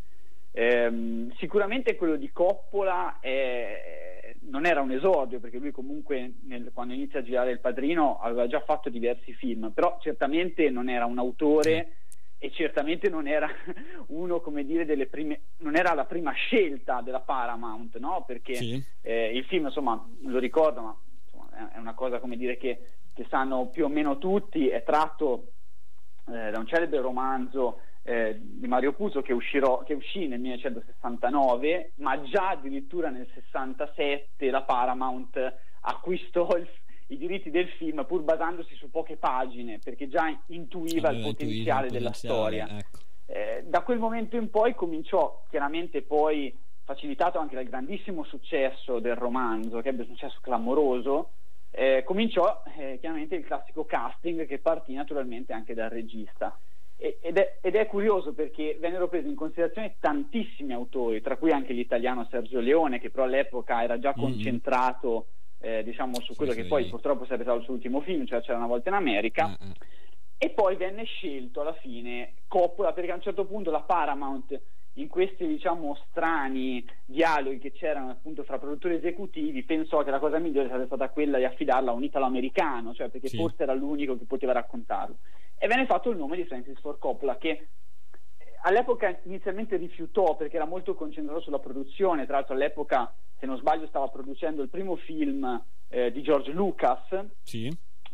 Eh, 0.51 1.27
sicuramente 1.37 1.95
quello 1.95 2.15
di 2.15 2.31
Coppola 2.31 3.19
è, 3.19 4.33
non 4.49 4.65
era 4.65 4.81
un 4.81 4.91
esordio 4.91 5.39
perché 5.39 5.57
lui 5.57 5.71
comunque 5.71 6.33
nel, 6.43 6.71
quando 6.73 6.93
inizia 6.93 7.19
a 7.19 7.23
girare 7.23 7.51
Il 7.51 7.59
Padrino 7.59 8.19
aveva 8.19 8.47
già 8.47 8.59
fatto 8.61 8.89
diversi 8.89 9.33
film, 9.33 9.71
però 9.71 9.97
certamente 10.01 10.69
non 10.69 10.89
era 10.89 11.05
un 11.05 11.17
autore 11.17 11.93
e 12.37 12.51
certamente 12.51 13.09
non 13.09 13.27
era 13.27 13.49
uno 14.07 14.39
come 14.39 14.63
dire 14.63 14.85
delle 14.85 15.07
prime 15.07 15.41
non 15.57 15.75
era 15.75 15.93
la 15.93 16.05
prima 16.05 16.31
scelta 16.31 17.01
della 17.01 17.19
Paramount, 17.19 17.97
no? 17.97 18.23
Perché 18.25 18.55
sì. 18.55 18.83
eh, 19.01 19.35
il 19.35 19.43
film 19.45 19.65
insomma 19.65 20.01
lo 20.23 20.39
ricordo, 20.39 20.81
ma 20.81 20.97
è 21.73 21.77
una 21.77 21.93
cosa 21.93 22.19
come 22.19 22.37
dire 22.37 22.57
che 22.57 22.79
che 23.19 23.27
sanno 23.29 23.67
più 23.67 23.83
o 23.83 23.89
meno 23.89 24.17
tutti, 24.17 24.69
è 24.69 24.81
tratto 24.81 25.51
eh, 26.27 26.51
da 26.51 26.57
un 26.57 26.65
celebre 26.65 27.01
romanzo 27.01 27.81
eh, 28.03 28.39
di 28.39 28.65
Mario 28.65 28.93
Puzo 28.93 29.21
che, 29.21 29.33
uscirò, 29.33 29.83
che, 29.83 29.93
uscì 29.93 30.27
nel 30.27 30.39
1969, 30.39 31.91
ma 31.95 32.21
già 32.21 32.51
addirittura 32.51 33.09
nel 33.09 33.27
67 33.33 34.49
la 34.49 34.61
Paramount 34.61 35.53
acquistò 35.81 36.47
il, 36.55 36.65
i 37.07 37.17
diritti 37.17 37.51
del 37.51 37.67
film 37.71 38.05
pur 38.05 38.21
basandosi 38.21 38.73
su 38.75 38.89
poche 38.89 39.17
pagine, 39.17 39.79
perché 39.83 40.07
già 40.07 40.33
intuiva 40.47 41.09
il 41.09 41.21
potenziale, 41.21 41.89
della 41.89 42.13
storia. 42.13 42.69
Ecco. 42.69 42.99
Eh, 43.25 43.65
da 43.65 43.81
quel 43.81 43.99
momento 43.99 44.37
in 44.37 44.49
poi 44.49 44.73
cominciò 44.73 45.43
chiaramente 45.49 46.03
poi 46.03 46.57
facilitato 46.85 47.37
anche 47.37 47.55
dal 47.55 47.65
grandissimo 47.65 48.23
successo 48.23 48.99
del 48.99 49.15
romanzo, 49.15 49.81
che 49.81 49.89
ebbe 49.89 50.03
un 50.03 50.07
successo 50.07 50.39
clamoroso, 50.41 51.31
eh, 51.71 52.03
cominciò 52.03 52.63
eh, 52.77 52.97
chiaramente 52.99 53.36
il 53.36 53.45
classico 53.45 53.86
casting 53.86 54.45
che 54.47 54.60
partì 54.60 54.93
naturalmente 54.93 55.53
anche 55.53 55.73
dal 55.73 55.89
regista. 55.89 56.58
ed, 56.97 57.38
è, 57.38 57.60
ed, 57.62 57.75
è, 57.75 57.86
curioso 57.88 58.34
perché 58.34 58.77
vennero 58.79 59.08
presi 59.08 59.27
in 59.27 59.36
considerazione 59.36 59.95
tantissimi 59.99 60.73
autori, 60.73 61.21
tra 61.21 61.38
cui 61.38 61.51
anche 61.51 61.73
l'italiano 61.73 62.27
Sergio 62.29 62.60
Leone, 62.60 62.99
che 62.99 63.10
però 63.10 63.23
all'epoca 63.23 63.82
era 63.82 63.99
già 63.99 64.13
mm-hmm. 64.17 64.25
concentrato 64.25 65.27
mm-hmm. 65.65 65.84
diciamo, 65.84 66.19
su 66.21 66.36
quello 66.36 66.51
sì, 66.51 66.58
che 66.58 66.63
sì. 66.63 66.69
poi 66.69 66.86
purtroppo 66.89 67.23
sarebbe 67.23 67.43
stato 67.43 67.60
il 67.60 67.63
suo 67.63 67.73
ultimo 67.73 68.01
film, 68.01 68.25
cioè 68.25 68.41
C'era 68.41 68.58
una 68.58 68.67
volta 68.67 68.89
in 68.89 68.95
America. 68.95 69.47
Mm-hmm. 69.47 69.71
E 70.41 70.49
poi 70.51 70.77
venne 70.77 71.03
scelto 71.03 71.62
alla 71.62 71.73
fine 71.73 72.36
Coppola 72.47 72.93
perché 72.93 73.12
a 73.12 73.15
un 73.15 73.21
certo 73.21 73.45
punto 73.45 73.71
la 73.71 73.82
Paramount 73.82 74.60
in 74.93 75.08
questi 75.08 75.47
diciamo 75.47 75.97
strani 76.10 76.86
dialoghi 77.06 77.60
che 77.60 77.71
c'erano 77.71 78.12
appunto 78.12 78.43
fra 78.43 78.58
produttori 78.58 78.95
esecutivi 78.95 79.63
pensò 79.63 80.04
che 80.04 80.12
la 80.12 80.19
cosa 80.19 80.39
migliore 80.39 80.67
sarebbe 80.67 80.88
stata 80.88 81.10
quella 81.10 81.38
di 81.38 81.45
affidarla 81.45 81.91
a 81.91 81.93
un 81.93 82.04
italo-americano, 82.04 82.93
cioè 82.93 83.10
perché 83.10 83.28
sì. 83.28 83.38
forse 83.38 83.63
era 83.63 83.73
l'unico 83.73 84.17
che 84.17 84.25
poteva 84.25 84.52
raccontarlo. 84.52 85.17
E 85.58 85.67
venne 85.67 85.86
fatto 85.86 86.10
il 86.10 86.17
nome 86.17 86.36
di 86.36 86.45
Francis 86.45 86.80
Ford 86.80 86.99
Coppola 86.99 87.38
che 87.38 87.49
eh, 87.49 87.67
all'epoca 88.63 89.19
inizialmente 89.23 89.78
rifiutò 89.78 90.36
perché 90.36 90.56
era 90.56 90.65
molto 90.65 90.95
concentrato 90.95 91.41
sulla 91.41 91.60
produzione, 91.60 92.25
tra 92.25 92.38
l'altro 92.38 92.56
all'epoca 92.56 93.13
se 93.38 93.45
non 93.45 93.58
sbaglio 93.58 93.88
stava 93.88 94.08
producendo 94.08 94.62
il 94.62 94.69
primo 94.69 94.97
film 94.97 95.63
eh, 95.88 96.12
di 96.12 96.21
George 96.21 96.52
Lucas 96.52 97.25
sì. 97.43 97.73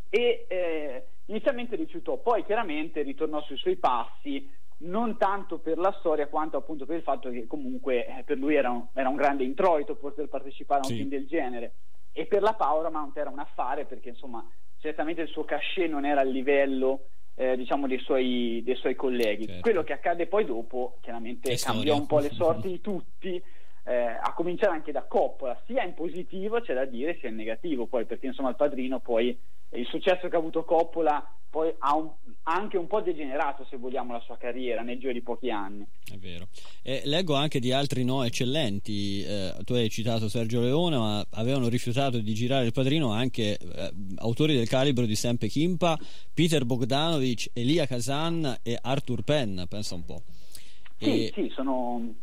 e 0.10 0.46
eh, 0.48 1.06
inizialmente 1.26 1.76
rifiutò, 1.76 2.18
poi 2.18 2.44
chiaramente 2.44 3.02
ritornò 3.02 3.42
sui 3.42 3.58
suoi 3.58 3.76
passi 3.76 4.48
non 4.78 5.18
tanto 5.18 5.60
per 5.60 5.78
la 5.78 5.96
storia 6.00 6.28
quanto 6.28 6.58
appunto 6.58 6.86
per 6.86 6.98
il 6.98 7.04
fatto 7.04 7.30
che 7.30 7.48
comunque 7.48 8.06
eh, 8.06 8.24
per 8.24 8.38
lui 8.38 8.56
era 8.56 8.70
un, 8.70 8.86
era 8.94 9.10
un, 9.10 9.16
grande 9.16 9.44
introito 9.44 9.96
poter 9.96 10.28
partecipare 10.28 10.82
a 10.82 10.84
un 10.84 10.92
sì. 10.92 10.98
film 10.98 11.10
del 11.10 11.28
genere 11.28 11.76
e 12.12 12.26
per 12.26 12.42
la 12.42 12.54
Paramount 12.54 13.16
era 13.16 13.30
un 13.30 13.40
affare 13.40 13.86
perché 13.86 14.10
insomma 14.10 14.46
certamente 14.80 15.22
il 15.22 15.30
suo 15.30 15.46
cachet 15.46 15.90
non 15.90 16.06
era 16.06 16.22
a 16.22 16.26
livello 16.26 17.08
eh, 17.36 17.56
diciamo 17.56 17.88
dei 17.88 18.00
suoi, 18.00 18.62
dei 18.64 18.76
suoi 18.76 18.96
colleghi 18.96 19.46
certo. 19.46 19.62
quello 19.62 19.84
che 19.84 19.94
accade 19.94 20.28
poi 20.28 20.46
dopo 20.46 20.98
chiaramente 21.02 21.56
cambiò 21.56 21.96
un 21.96 22.06
po' 22.06 22.20
le 22.20 22.32
sorti 22.36 22.68
di 22.68 22.82
tutti 22.82 23.42
eh, 23.86 23.94
a 23.94 24.34
cominciare 24.34 24.74
anche 24.74 24.92
da 24.92 25.04
Coppola 25.04 25.60
sia 25.66 25.84
in 25.84 25.94
positivo 25.94 26.60
c'è 26.60 26.74
da 26.74 26.86
dire 26.86 27.18
sia 27.20 27.30
in 27.30 27.36
negativo 27.36 27.86
poi 27.86 28.06
perché 28.06 28.26
insomma 28.28 28.50
il 28.50 28.56
padrino 28.56 29.00
poi 29.00 29.38
il 29.70 29.86
successo 29.88 30.28
che 30.28 30.36
ha 30.36 30.40
avuto 30.40 30.64
Coppola 30.64 31.24
poi 31.56 31.74
ha 31.78 31.96
un, 31.96 32.10
anche 32.44 32.76
un 32.76 32.86
po' 32.86 33.00
degenerato, 33.00 33.66
se 33.70 33.78
vogliamo, 33.78 34.12
la 34.12 34.20
sua 34.20 34.36
carriera 34.36 34.82
nel 34.82 35.00
giro 35.00 35.14
di 35.14 35.22
pochi 35.22 35.50
anni. 35.50 35.86
È 36.04 36.18
vero. 36.18 36.50
E 36.82 37.04
leggo 37.06 37.34
anche 37.34 37.62
di 37.62 37.72
altri 37.72 38.04
no 38.04 38.24
eccellenti. 38.24 39.24
Eh, 39.24 39.54
tu 39.64 39.72
hai 39.72 39.90
citato 39.90 40.28
Sergio 40.28 40.60
Leone, 40.60 40.98
ma 40.98 41.26
avevano 41.30 41.70
rifiutato 41.70 42.18
di 42.18 42.34
girare 42.34 42.66
il 42.66 42.74
padrino 42.74 43.14
anche 43.14 43.58
eh, 43.58 43.92
autori 44.18 44.54
del 44.54 44.68
calibro 44.68 45.06
di 45.06 45.16
Sempe 45.16 45.48
Kimpa, 45.48 45.98
Peter 46.34 46.66
Bogdanovich, 46.66 47.50
Elia 47.54 47.86
Kazan 47.86 48.58
e 48.62 48.78
Arthur 48.82 49.24
Penn. 49.24 49.62
Pensa 49.70 49.96
un 49.96 50.04
po'. 50.04 50.24
Sì, 50.98 51.28
e... 51.28 51.32
sì, 51.34 51.50
sono 51.56 52.16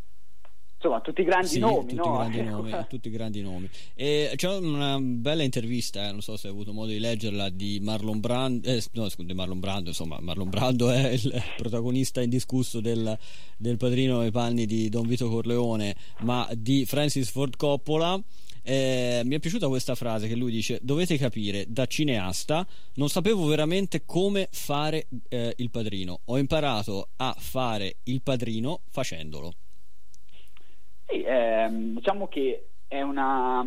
insomma 0.82 1.00
tutti 1.00 1.22
grandi 1.22 1.46
sì, 1.46 1.58
nomi, 1.60 1.80
tutti, 1.80 1.94
no? 1.94 2.12
grandi 2.12 2.42
nomi 2.42 2.72
tutti 2.88 3.10
grandi 3.10 3.42
nomi. 3.42 3.70
E 3.94 4.32
c'è 4.34 4.56
una 4.56 4.98
bella 5.00 5.44
intervista 5.44 6.08
eh, 6.08 6.10
non 6.10 6.20
so 6.20 6.36
se 6.36 6.48
hai 6.48 6.52
avuto 6.52 6.72
modo 6.72 6.90
di 6.90 6.98
leggerla 6.98 7.48
di 7.50 7.78
Marlon 7.80 8.18
Brando 8.18 8.68
eh, 8.68 8.82
no 8.92 9.08
di 9.16 9.34
Marlon 9.34 9.60
Brando 9.60 9.90
insomma 9.90 10.18
Marlon 10.20 10.48
Brando 10.48 10.90
è 10.90 11.10
il 11.10 11.42
protagonista 11.56 12.20
indiscusso 12.20 12.80
del, 12.80 13.16
del 13.56 13.76
padrino 13.76 14.20
ai 14.20 14.32
panni 14.32 14.66
di 14.66 14.88
Don 14.88 15.06
Vito 15.06 15.28
Corleone 15.28 15.94
ma 16.20 16.48
di 16.54 16.84
Francis 16.84 17.30
Ford 17.30 17.56
Coppola. 17.56 18.20
Eh, 18.64 19.22
mi 19.24 19.34
è 19.34 19.40
piaciuta 19.40 19.66
questa 19.66 19.96
frase 19.96 20.28
che 20.28 20.36
lui 20.36 20.52
dice 20.52 20.78
dovete 20.82 21.18
capire 21.18 21.64
da 21.66 21.84
cineasta 21.86 22.64
non 22.94 23.08
sapevo 23.08 23.44
veramente 23.46 24.04
come 24.04 24.48
fare 24.52 25.08
eh, 25.28 25.52
il 25.56 25.70
padrino. 25.70 26.20
Ho 26.26 26.38
imparato 26.38 27.08
a 27.16 27.34
fare 27.36 27.96
il 28.04 28.22
padrino 28.22 28.82
facendolo 28.88 29.54
sì, 31.12 31.22
ehm, 31.22 31.94
diciamo 31.94 32.26
che 32.28 32.68
è 32.88 33.02
una... 33.02 33.62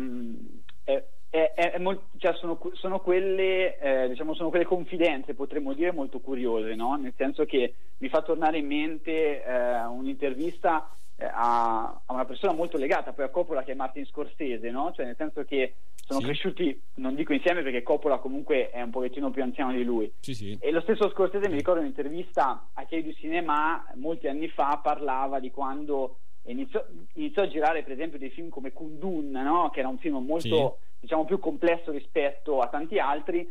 È, 0.82 1.02
è, 1.28 1.52
è 1.72 1.78
molt- 1.78 2.16
cioè 2.16 2.34
sono, 2.34 2.58
sono, 2.74 3.00
quelle, 3.00 3.78
eh, 3.78 4.08
diciamo 4.08 4.34
sono, 4.34 4.48
quelle, 4.48 4.64
confidenze, 4.64 5.34
potremmo 5.34 5.74
dire, 5.74 5.92
molto 5.92 6.20
curiose, 6.20 6.74
no? 6.74 6.96
nel 6.96 7.12
senso 7.16 7.44
che 7.44 7.74
mi 7.98 8.08
fa 8.08 8.22
tornare 8.22 8.58
in 8.58 8.66
mente 8.66 9.44
eh, 9.44 9.84
un'intervista 9.84 10.88
eh, 11.16 11.24
a, 11.26 12.00
a, 12.06 12.12
una 12.12 12.24
persona 12.24 12.52
molto 12.52 12.78
legata 12.78 13.12
poi 13.12 13.26
a 13.26 13.28
Coppola 13.28 13.64
che 13.64 13.72
è 13.72 13.74
Martin 13.74 14.06
Scorsese, 14.06 14.70
no? 14.70 14.92
cioè 14.94 15.04
nel 15.04 15.16
senso 15.16 15.44
che 15.44 15.74
sono 16.06 16.20
sì. 16.20 16.26
cresciuti, 16.26 16.80
non 16.94 17.14
dico 17.14 17.34
insieme 17.34 17.62
perché 17.62 17.82
Coppola 17.82 18.18
comunque 18.18 18.70
è 18.70 18.80
un 18.80 18.90
pochettino 18.90 19.30
più 19.30 19.42
anziano 19.42 19.72
di 19.72 19.84
lui. 19.84 20.10
Sì, 20.20 20.32
sì. 20.32 20.56
E 20.58 20.70
lo 20.70 20.80
stesso 20.80 21.10
Scorsese, 21.10 21.48
mi 21.48 21.56
ricordo 21.56 21.80
in 21.80 21.86
un'intervista 21.86 22.68
a 22.72 22.84
Chiedi 22.84 23.14
Cinema 23.14 23.84
molti 23.96 24.28
anni 24.28 24.48
fa, 24.48 24.80
parlava 24.82 25.38
di 25.38 25.50
quando 25.50 26.20
iniziò, 26.46 26.84
iniziò, 27.14 27.42
a 27.42 27.48
girare 27.48 27.82
per 27.82 27.92
esempio 27.92 28.18
dei 28.18 28.30
film 28.30 28.48
come 28.48 28.72
Kundun, 28.72 29.30
no? 29.30 29.70
che 29.70 29.80
era 29.80 29.88
un 29.88 29.98
film 29.98 30.24
molto 30.24 30.78
sì. 30.80 31.00
diciamo, 31.00 31.24
più 31.24 31.38
complesso 31.38 31.90
rispetto 31.90 32.60
a 32.60 32.68
tanti 32.68 32.98
altri 32.98 33.48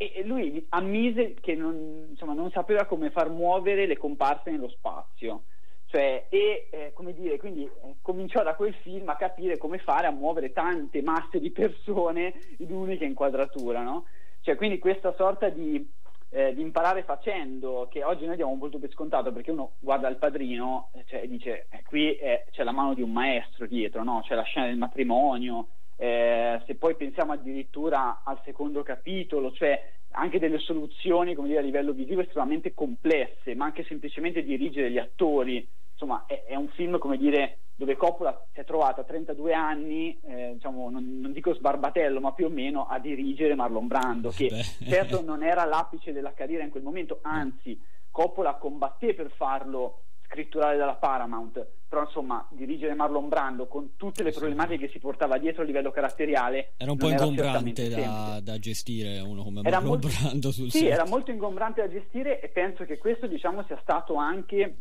e 0.00 0.22
lui 0.24 0.64
ammise 0.70 1.34
che 1.40 1.56
non, 1.56 2.06
insomma, 2.10 2.32
non 2.32 2.50
sapeva 2.52 2.84
come 2.84 3.10
far 3.10 3.30
muovere 3.30 3.86
le 3.86 3.96
comparse 3.96 4.50
nello 4.50 4.68
spazio. 4.68 5.42
Cioè, 5.86 6.26
e 6.28 6.68
eh, 6.70 6.92
come 6.92 7.14
dire, 7.14 7.38
quindi 7.38 7.64
eh, 7.64 7.94
cominciò 8.02 8.42
da 8.42 8.54
quel 8.54 8.74
film 8.74 9.08
a 9.08 9.16
capire 9.16 9.56
come 9.56 9.78
fare 9.78 10.06
a 10.06 10.12
muovere 10.12 10.52
tante 10.52 11.02
masse 11.02 11.40
di 11.40 11.50
persone 11.50 12.34
in 12.58 12.70
un'unica 12.70 13.04
inquadratura, 13.04 13.82
no? 13.82 14.04
Cioè, 14.42 14.54
quindi 14.54 14.78
questa 14.78 15.14
sorta 15.14 15.48
di 15.48 15.84
eh, 16.30 16.54
di 16.54 16.60
imparare 16.60 17.04
facendo, 17.04 17.88
che 17.90 18.04
oggi 18.04 18.26
noi 18.26 18.36
diamo 18.36 18.54
molto 18.54 18.78
per 18.78 18.90
scontato 18.90 19.32
perché 19.32 19.50
uno 19.50 19.72
guarda 19.78 20.08
il 20.08 20.16
padrino 20.16 20.90
eh, 20.94 21.04
cioè, 21.06 21.22
e 21.22 21.28
dice 21.28 21.66
eh, 21.70 21.82
qui 21.84 22.12
è, 22.12 22.44
c'è 22.50 22.64
la 22.64 22.72
mano 22.72 22.94
di 22.94 23.02
un 23.02 23.12
maestro 23.12 23.66
dietro, 23.66 24.02
no? 24.02 24.20
c'è 24.24 24.34
la 24.34 24.42
scena 24.42 24.66
del 24.66 24.76
matrimonio, 24.76 25.68
eh, 25.96 26.62
se 26.66 26.74
poi 26.74 26.96
pensiamo 26.96 27.32
addirittura 27.32 28.22
al 28.24 28.40
secondo 28.44 28.82
capitolo, 28.82 29.52
cioè 29.52 29.92
anche 30.12 30.38
delle 30.38 30.58
soluzioni 30.58 31.34
dire, 31.34 31.58
a 31.58 31.62
livello 31.62 31.92
visivo 31.92 32.20
estremamente 32.20 32.74
complesse, 32.74 33.54
ma 33.54 33.64
anche 33.66 33.84
semplicemente 33.84 34.42
dirigere 34.42 34.90
gli 34.90 34.98
attori, 34.98 35.66
insomma 35.92 36.24
è, 36.26 36.44
è 36.46 36.54
un 36.54 36.68
film 36.68 36.98
come 36.98 37.16
dire 37.16 37.58
dove 37.78 37.96
Coppola 37.96 38.36
si 38.52 38.58
è 38.58 38.64
trovato 38.64 39.02
a 39.02 39.04
32 39.04 39.54
anni, 39.54 40.18
eh, 40.26 40.54
diciamo, 40.54 40.90
non, 40.90 41.20
non, 41.20 41.30
dico 41.30 41.54
sbarbatello, 41.54 42.18
ma 42.18 42.32
più 42.32 42.46
o 42.46 42.50
meno 42.50 42.88
a 42.88 42.98
dirigere 42.98 43.54
Marlon 43.54 43.86
Brando, 43.86 44.30
che 44.30 44.48
Beh. 44.48 44.90
certo 44.90 45.22
non 45.22 45.44
era 45.44 45.64
l'apice 45.64 46.12
della 46.12 46.32
carriera 46.34 46.64
in 46.64 46.70
quel 46.70 46.82
momento, 46.82 47.20
anzi 47.22 47.80
Coppola 48.10 48.54
combatté 48.54 49.14
per 49.14 49.30
farlo 49.30 50.02
scritturale 50.24 50.76
dalla 50.76 50.96
Paramount, 50.96 51.64
però 51.88 52.02
insomma 52.02 52.44
dirigere 52.50 52.94
Marlon 52.94 53.28
Brando 53.28 53.68
con 53.68 53.94
tutte 53.96 54.24
le 54.24 54.32
problematiche 54.32 54.86
che 54.86 54.92
si 54.92 54.98
portava 54.98 55.38
dietro 55.38 55.62
a 55.62 55.64
livello 55.64 55.92
caratteriale 55.92 56.72
era 56.78 56.90
un 56.90 56.98
po' 56.98 57.08
ingombrante 57.08 57.88
da, 57.88 58.40
da, 58.42 58.58
gestire 58.58 59.20
uno 59.20 59.44
come 59.44 59.60
era 59.60 59.80
Marlon 59.80 60.00
molto, 60.00 60.08
Brando 60.08 60.50
sul 60.50 60.70
sì, 60.70 60.78
set. 60.78 60.90
era 60.90 61.06
molto 61.06 61.30
ingombrante 61.30 61.80
da 61.80 61.88
gestire 61.88 62.40
e 62.40 62.48
penso 62.48 62.84
che 62.84 62.98
questo 62.98 63.28
diciamo 63.28 63.62
sia 63.68 63.78
stato 63.80 64.16
anche 64.16 64.78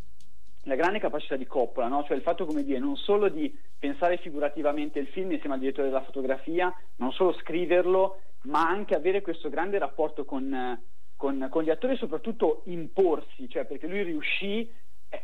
la 0.67 0.75
grande 0.75 0.99
capacità 0.99 1.35
di 1.35 1.47
Coppola, 1.47 1.87
no? 1.87 2.03
cioè 2.03 2.17
il 2.17 2.21
fatto 2.21 2.45
come 2.45 2.63
dire, 2.63 2.79
non 2.79 2.97
solo 2.97 3.29
di 3.29 3.57
pensare 3.79 4.17
figurativamente 4.17 4.99
il 4.99 5.07
film 5.07 5.31
insieme 5.31 5.55
al 5.55 5.61
direttore 5.61 5.87
della 5.87 6.03
fotografia, 6.03 6.73
non 6.97 7.11
solo 7.13 7.33
scriverlo, 7.33 8.19
ma 8.43 8.67
anche 8.67 8.93
avere 8.93 9.21
questo 9.21 9.49
grande 9.49 9.79
rapporto 9.79 10.25
con, 10.25 10.79
con, 11.15 11.47
con 11.49 11.63
gli 11.63 11.69
attori 11.69 11.93
e 11.93 11.97
soprattutto 11.97 12.63
imporsi, 12.65 13.47
cioè 13.49 13.65
perché 13.65 13.87
lui 13.87 14.03
riuscì 14.03 14.59
eh, 14.59 14.71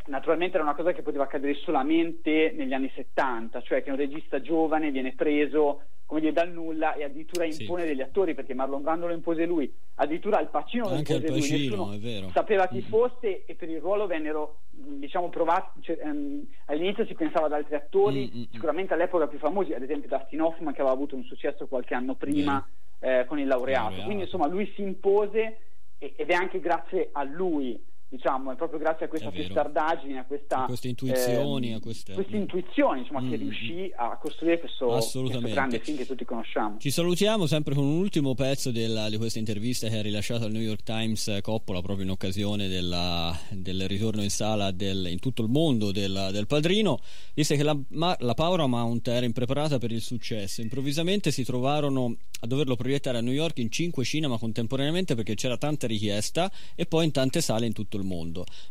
naturalmente 0.05 0.55
era 0.55 0.63
una 0.63 0.75
cosa 0.75 0.91
che 0.91 1.01
poteva 1.01 1.23
accadere 1.23 1.55
solamente 1.55 2.53
negli 2.55 2.73
anni 2.73 2.91
70, 2.95 3.61
cioè 3.61 3.83
che 3.83 3.89
un 3.89 3.97
regista 3.97 4.41
giovane 4.41 4.91
viene 4.91 5.13
preso 5.13 5.81
come 6.05 6.19
dire, 6.19 6.33
dal 6.33 6.51
nulla 6.51 6.93
e 6.93 7.05
addirittura 7.05 7.45
impone 7.45 7.81
sì. 7.81 7.87
degli 7.87 8.01
attori 8.01 8.35
perché 8.35 8.53
Marlon 8.53 8.83
Brando 8.83 9.07
lo 9.07 9.13
impose 9.13 9.45
lui, 9.45 9.71
addirittura 9.95 10.37
Al 10.37 10.49
Pacino 10.49 10.89
lo 10.89 10.95
impose 10.95 11.21
Pacino, 11.21 11.35
lui, 11.35 11.97
nessuno 11.97 12.31
sapeva 12.31 12.67
chi 12.67 12.75
mm-hmm. 12.75 12.87
fosse 12.87 13.45
e 13.45 13.55
per 13.55 13.69
il 13.69 13.79
ruolo 13.79 14.05
vennero 14.05 14.59
diciamo 14.69 15.29
provati, 15.29 15.81
cioè, 15.81 15.97
um, 16.03 16.45
all'inizio 16.65 17.05
si 17.05 17.15
pensava 17.15 17.47
ad 17.47 17.53
altri 17.53 17.75
attori, 17.75 18.31
mm-hmm. 18.31 18.43
sicuramente 18.51 18.93
all'epoca 18.93 19.27
più 19.27 19.39
famosi, 19.39 19.73
ad 19.73 19.81
esempio 19.81 20.09
Dustin 20.09 20.41
Hoffman 20.41 20.73
che 20.73 20.81
aveva 20.81 20.95
avuto 20.95 21.15
un 21.15 21.23
successo 21.23 21.67
qualche 21.67 21.95
anno 21.95 22.15
prima 22.15 22.63
eh, 22.99 23.25
con 23.27 23.39
il 23.39 23.47
laureato. 23.47 23.83
laureato. 23.85 24.05
Quindi 24.05 24.23
insomma 24.23 24.47
lui 24.47 24.71
si 24.75 24.81
impose 24.81 25.57
ed 25.97 26.29
è 26.29 26.33
anche 26.33 26.59
grazie 26.59 27.09
a 27.13 27.23
lui 27.23 27.81
diciamo, 28.13 28.51
è 28.51 28.55
proprio 28.55 28.77
grazie 28.77 29.07
a 29.07 29.09
questa 29.09 29.31
testardaggine, 29.31 30.19
a, 30.19 30.25
questa, 30.25 30.63
a 30.63 30.65
queste 30.65 30.87
intuizioni, 30.87 31.71
eh, 31.71 31.73
a 31.73 31.79
queste, 31.79 32.13
queste 32.13 32.37
intuizioni 32.37 32.99
insomma, 32.99 33.21
mm. 33.21 33.29
che 33.29 33.35
riuscì 33.37 33.91
a 33.95 34.17
costruire 34.21 34.59
questo, 34.59 34.85
questo, 34.85 35.23
grande 35.23 35.79
film 35.79 35.97
che 35.97 36.05
tutti 36.05 36.23
conosciamo. 36.23 36.77
Ci 36.77 36.91
salutiamo 36.91 37.47
sempre 37.47 37.73
con 37.73 37.83
un 37.83 37.97
ultimo 37.97 38.35
pezzo 38.35 38.71
della, 38.71 39.09
di 39.09 39.17
questa 39.17 39.39
intervista 39.39 39.87
che 39.87 39.97
ha 39.97 40.01
rilasciato 40.03 40.45
al 40.45 40.51
New 40.51 40.61
York 40.61 40.83
Times 40.83 41.39
Coppola 41.41 41.81
proprio 41.81 42.05
in 42.05 42.11
occasione 42.11 42.67
della, 42.67 43.35
del 43.49 43.87
ritorno 43.87 44.21
in 44.21 44.29
sala 44.29 44.69
del, 44.69 45.07
in 45.07 45.19
tutto 45.19 45.41
il 45.41 45.49
mondo 45.49 45.91
del, 45.91 46.29
del 46.31 46.45
Padrino. 46.45 46.99
Disse 47.33 47.55
che 47.55 47.63
la, 47.63 47.75
ma, 47.89 48.15
la 48.19 48.35
Paramount 48.35 49.07
era 49.07 49.25
impreparata 49.25 49.79
per 49.79 49.91
il 49.91 50.01
successo, 50.01 50.61
improvvisamente 50.61 51.31
si 51.31 51.43
trovarono 51.43 52.15
a 52.41 52.45
doverlo 52.45 52.75
proiettare 52.75 53.17
a 53.17 53.21
New 53.21 53.33
York 53.33 53.57
in 53.57 53.71
cinque 53.71 54.03
cinema 54.03 54.37
contemporaneamente 54.37 55.15
perché 55.15 55.33
c'era 55.33 55.57
tanta 55.57 55.87
richiesta 55.87 56.51
e 56.75 56.85
poi 56.85 57.05
in 57.05 57.11
tante 57.11 57.41
sale 57.41 57.65
in 57.65 57.73
tutto 57.73 57.95
il 57.97 58.01
mondo. 58.01 58.02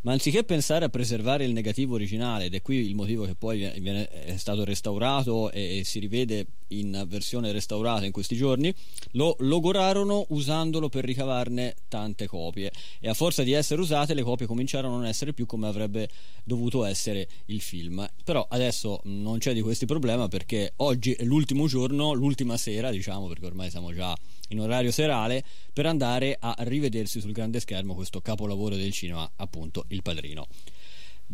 Ma 0.02 0.12
anziché 0.12 0.44
pensare 0.44 0.84
a 0.84 0.88
preservare 0.88 1.44
il 1.44 1.52
negativo 1.52 1.94
originale, 1.94 2.46
ed 2.46 2.54
è 2.54 2.62
qui 2.62 2.88
il 2.88 2.94
motivo 2.94 3.24
che 3.24 3.34
poi 3.34 3.70
viene, 3.78 4.08
è 4.08 4.36
stato 4.36 4.64
restaurato 4.64 5.50
e, 5.50 5.78
e 5.78 5.84
si 5.84 5.98
rivede 5.98 6.46
in 6.68 7.04
versione 7.06 7.52
restaurata 7.52 8.04
in 8.04 8.12
questi 8.12 8.36
giorni, 8.36 8.72
lo 9.12 9.36
logorarono 9.40 10.26
usandolo 10.28 10.88
per 10.88 11.04
ricavarne 11.04 11.74
tante 11.88 12.26
copie 12.26 12.70
e 13.00 13.08
a 13.08 13.14
forza 13.14 13.42
di 13.42 13.52
essere 13.52 13.80
usate 13.80 14.14
le 14.14 14.22
copie 14.22 14.46
cominciarono 14.46 14.94
a 14.94 14.98
non 14.98 15.06
essere 15.06 15.32
più 15.32 15.46
come 15.46 15.66
avrebbe 15.66 16.08
dovuto 16.44 16.84
essere 16.84 17.28
il 17.46 17.60
film. 17.60 18.08
Però 18.24 18.46
adesso 18.48 19.00
non 19.04 19.38
c'è 19.38 19.52
di 19.52 19.60
questi 19.60 19.86
problemi 19.86 20.28
perché 20.28 20.72
oggi 20.76 21.12
è 21.12 21.24
l'ultimo 21.24 21.66
giorno, 21.66 22.12
l'ultima 22.12 22.56
sera, 22.56 22.90
diciamo, 22.90 23.28
perché 23.28 23.46
ormai 23.46 23.70
siamo 23.70 23.92
già 23.92 24.14
in 24.52 24.60
orario 24.60 24.90
serale, 24.90 25.42
per 25.72 25.86
andare 25.86 26.36
a 26.38 26.54
rivedersi 26.60 27.20
sul 27.20 27.32
grande 27.32 27.60
schermo 27.60 27.94
questo 27.94 28.20
capolavoro 28.20 28.76
del 28.76 28.92
cinema, 28.92 29.30
appunto 29.36 29.84
Il 29.88 30.02
Padrino. 30.02 30.46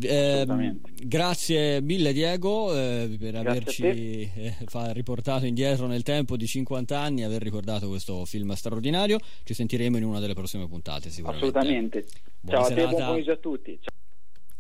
Eh, 0.01 0.47
grazie 1.03 1.81
mille 1.81 2.13
Diego 2.13 2.73
eh, 2.73 3.17
per 3.19 3.33
grazie 3.33 3.49
averci 3.49 3.83
eh, 4.33 4.55
riportato 4.93 5.45
indietro 5.45 5.89
nel 5.89 6.05
tempo 6.05 6.37
di 6.37 6.47
50 6.47 6.97
anni 6.97 7.23
e 7.23 7.25
aver 7.25 7.43
ricordato 7.43 7.89
questo 7.89 8.25
film 8.25 8.53
straordinario. 8.53 9.19
Ci 9.43 9.55
sentiremo 9.55 9.97
in 9.97 10.05
una 10.05 10.21
delle 10.21 10.35
prossime 10.35 10.69
puntate 10.69 11.11
sicuramente. 11.11 11.47
Assolutamente. 11.47 12.07
Buona 12.41 12.61
Ciao 12.61 12.69
serata. 12.69 12.87
a 12.87 12.91
te, 12.91 12.95
buon 12.95 13.07
pomeriggio 13.07 13.33
a 13.33 13.37
tutti. 13.37 13.79
Ciao. 13.81 13.97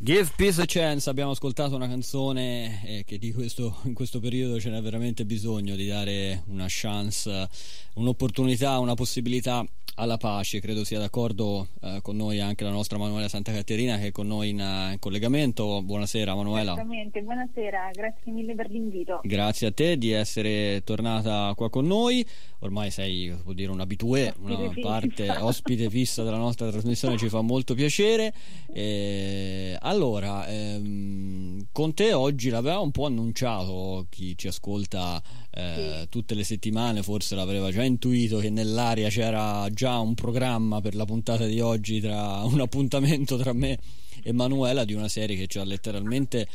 Give 0.00 0.30
Peace 0.36 0.62
a 0.62 0.64
Chance, 0.64 1.10
abbiamo 1.10 1.32
ascoltato 1.32 1.74
una 1.74 1.88
canzone 1.88 2.82
eh, 2.84 3.02
che 3.04 3.18
di 3.18 3.32
questo, 3.32 3.78
in 3.82 3.94
questo 3.94 4.20
periodo 4.20 4.60
ce 4.60 4.70
n'è 4.70 4.80
veramente 4.80 5.24
bisogno 5.24 5.74
di 5.74 5.88
dare 5.88 6.44
una 6.46 6.66
chance, 6.68 7.48
un'opportunità, 7.94 8.78
una 8.78 8.94
possibilità 8.94 9.66
alla 9.98 10.16
pace. 10.16 10.60
Credo 10.60 10.84
sia 10.84 10.98
d'accordo 10.98 11.68
eh, 11.82 11.98
con 12.02 12.16
noi 12.16 12.40
anche 12.40 12.64
la 12.64 12.70
nostra 12.70 12.98
Manuela 12.98 13.28
Santa 13.28 13.52
Caterina 13.52 13.98
che 13.98 14.06
è 14.06 14.12
con 14.12 14.26
noi 14.26 14.50
in, 14.50 14.60
uh, 14.60 14.92
in 14.92 14.98
collegamento. 14.98 15.82
Buonasera 15.82 16.34
Manuela. 16.34 16.72
Esattamente, 16.72 17.20
buonasera, 17.20 17.90
grazie 17.92 18.32
mille 18.32 18.54
per 18.54 18.70
l'invito. 18.70 19.20
Grazie 19.22 19.66
a 19.68 19.72
te 19.72 19.98
di 19.98 20.12
essere 20.12 20.82
tornata 20.84 21.52
qua 21.56 21.68
con 21.68 21.86
noi. 21.86 22.24
Ormai 22.60 22.90
sei, 22.90 23.36
può 23.42 23.52
dire, 23.52 23.70
un 23.70 23.80
abitué, 23.80 24.34
una 24.40 24.56
fissa. 24.70 24.88
parte 24.88 25.30
ospite 25.30 25.90
fissa 25.90 26.22
della 26.22 26.38
nostra 26.38 26.70
trasmissione, 26.70 27.16
ci 27.16 27.28
fa 27.28 27.40
molto 27.40 27.74
piacere. 27.74 28.32
E, 28.72 29.76
allora, 29.88 30.46
ehm, 30.46 31.68
con 31.72 31.94
te 31.94 32.12
oggi 32.12 32.50
l'aveva 32.50 32.78
un 32.78 32.90
po' 32.90 33.06
annunciato 33.06 34.06
chi 34.10 34.36
ci 34.36 34.48
ascolta 34.48 35.22
eh, 35.50 36.00
sì. 36.00 36.08
tutte 36.08 36.34
le 36.34 36.44
settimane, 36.44 37.02
forse 37.02 37.34
l'aveva 37.34 37.70
già 37.70 37.82
intuito 37.82 38.38
che 38.38 38.50
nell'aria 38.50 39.08
c'era 39.08 39.66
già 39.70 39.98
un 39.98 40.14
programma 40.14 40.80
per 40.80 40.94
la 40.94 41.04
puntata 41.04 41.46
di 41.46 41.60
oggi, 41.60 42.00
tra 42.00 42.44
un 42.46 42.60
appuntamento 42.60 43.36
tra 43.36 43.52
me 43.52 43.78
e 44.22 44.32
Manuela 44.32 44.84
di 44.84 44.92
una 44.92 45.08
serie 45.08 45.36
che 45.36 45.46
ci 45.46 45.58
ha 45.58 45.64
letteralmente 45.64 46.46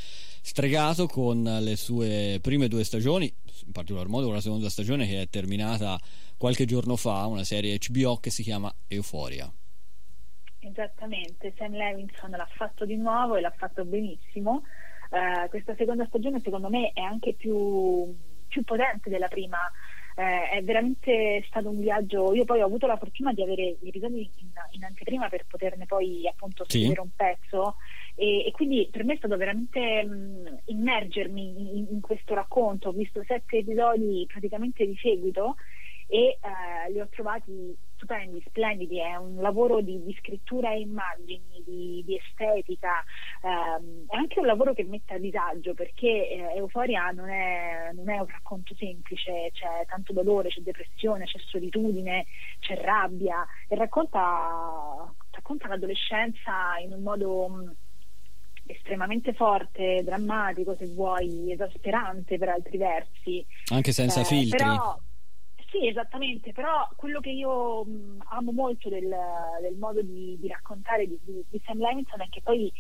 stregato 0.42 1.08
con 1.08 1.42
le 1.44 1.76
sue 1.76 2.40
prime 2.42 2.68
due 2.68 2.84
stagioni, 2.84 3.34
in 3.66 3.72
particolar 3.72 4.08
modo 4.08 4.26
con 4.26 4.36
la 4.36 4.42
seconda 4.42 4.70
stagione 4.70 5.08
che 5.08 5.22
è 5.22 5.30
terminata 5.30 6.00
qualche 6.38 6.66
giorno 6.66 6.98
fa, 6.98 7.26
una 7.26 7.44
serie 7.44 7.80
HBO 7.88 8.18
che 8.18 8.30
si 8.30 8.44
chiama 8.44 8.74
Euphoria. 8.88 9.52
Esattamente, 10.66 11.54
Sam 11.58 11.74
Levinson 11.74 12.32
l'ha 12.32 12.48
fatto 12.56 12.86
di 12.86 12.96
nuovo 12.96 13.36
e 13.36 13.42
l'ha 13.42 13.54
fatto 13.56 13.84
benissimo. 13.84 14.64
Uh, 15.10 15.48
questa 15.50 15.76
seconda 15.76 16.06
stagione 16.06 16.40
secondo 16.40 16.70
me 16.70 16.92
è 16.94 17.02
anche 17.02 17.34
più, 17.34 18.16
più 18.48 18.64
potente 18.64 19.10
della 19.10 19.28
prima 19.28 19.58
eh, 20.16 20.50
è 20.50 20.64
veramente 20.64 21.44
stato 21.48 21.70
un 21.70 21.80
viaggio. 21.80 22.34
Io 22.34 22.46
poi 22.46 22.62
ho 22.62 22.66
avuto 22.66 22.88
la 22.88 22.98
fortuna 22.98 23.34
di 23.34 23.42
avere 23.42 23.78
gli 23.80 23.88
episodi 23.88 24.30
in, 24.38 24.52
in 24.72 24.84
anteprima 24.84 25.28
per 25.30 25.46
poterne 25.48 25.86
poi 25.86 26.28
appunto 26.28 26.66
sì. 26.68 26.80
seguire 26.80 27.02
un 27.02 27.10
pezzo. 27.16 27.78
E, 28.16 28.46
e, 28.46 28.52
quindi 28.52 28.88
per 28.92 29.04
me 29.04 29.14
è 29.14 29.18
stato 29.18 29.38
veramente 29.38 30.04
mh, 30.04 30.60
immergermi 30.66 31.78
in, 31.78 31.88
in, 31.90 32.02
questo 32.02 32.36
racconto. 32.36 32.90
Ho 32.90 32.94
visto 32.94 33.24
sette 33.26 33.58
episodi 33.58 34.26
praticamente 34.28 34.86
di 34.86 34.96
seguito 35.02 35.56
e 36.08 36.38
eh, 36.40 36.92
li 36.92 37.00
ho 37.00 37.08
trovati 37.10 37.76
stupendi, 38.04 38.44
splendidi, 38.46 39.00
è 39.00 39.16
un 39.16 39.42
lavoro 39.42 39.82
di, 39.82 40.04
di 40.04 40.16
scrittura 40.20 40.72
e 40.74 40.82
immagini, 40.82 41.64
di, 41.66 42.04
di 42.06 42.18
estetica, 42.18 43.04
ehm, 43.42 44.06
è 44.08 44.16
anche 44.16 44.40
un 44.40 44.46
lavoro 44.46 44.74
che 44.74 44.84
mette 44.84 45.14
a 45.14 45.18
disagio 45.18 45.74
perché 45.74 46.30
eh, 46.30 46.56
Euforia 46.58 47.10
non 47.12 47.30
è, 47.30 47.92
non 47.94 48.10
è, 48.10 48.20
un 48.20 48.28
racconto 48.28 48.76
semplice, 48.76 49.50
c'è 49.54 49.86
tanto 49.88 50.12
dolore, 50.12 50.50
c'è 50.50 50.60
depressione, 50.60 51.26
c'è 51.26 51.40
solitudine, 51.40 52.26
c'è 52.60 52.76
rabbia 52.76 53.46
e 53.70 53.76
racconta, 53.76 55.12
racconta 55.32 55.68
l'adolescenza 55.70 56.78
in 56.84 56.92
un 56.92 57.02
modo 57.02 57.48
mh, 57.48 57.56
mm, 57.56 57.70
estremamente 58.66 59.34
forte, 59.34 60.04
drammatico 60.04 60.76
se 60.76 60.88
vuoi, 60.88 61.52
esasperante 61.52 62.38
per 62.38 62.50
altri 62.50 62.78
versi. 62.78 63.46
Anche 63.72 63.94
senza 63.94 64.22
eh, 64.22 64.26
filtri. 64.26 64.58
Però, 64.58 65.00
sì, 65.74 65.88
esattamente, 65.88 66.52
però 66.52 66.88
quello 66.96 67.20
che 67.20 67.32
io 67.32 67.84
mh, 67.84 68.26
amo 68.30 68.52
molto 68.52 68.90
del, 68.90 69.12
del 69.60 69.76
modo 69.76 70.04
di, 70.04 70.38
di 70.40 70.48
raccontare 70.48 71.08
di, 71.08 71.20
di, 71.24 71.44
di, 71.50 71.62
Sam 71.66 71.80
Levinson 71.80 72.22
è 72.22 72.30
che 72.30 72.42
poi 72.44 72.72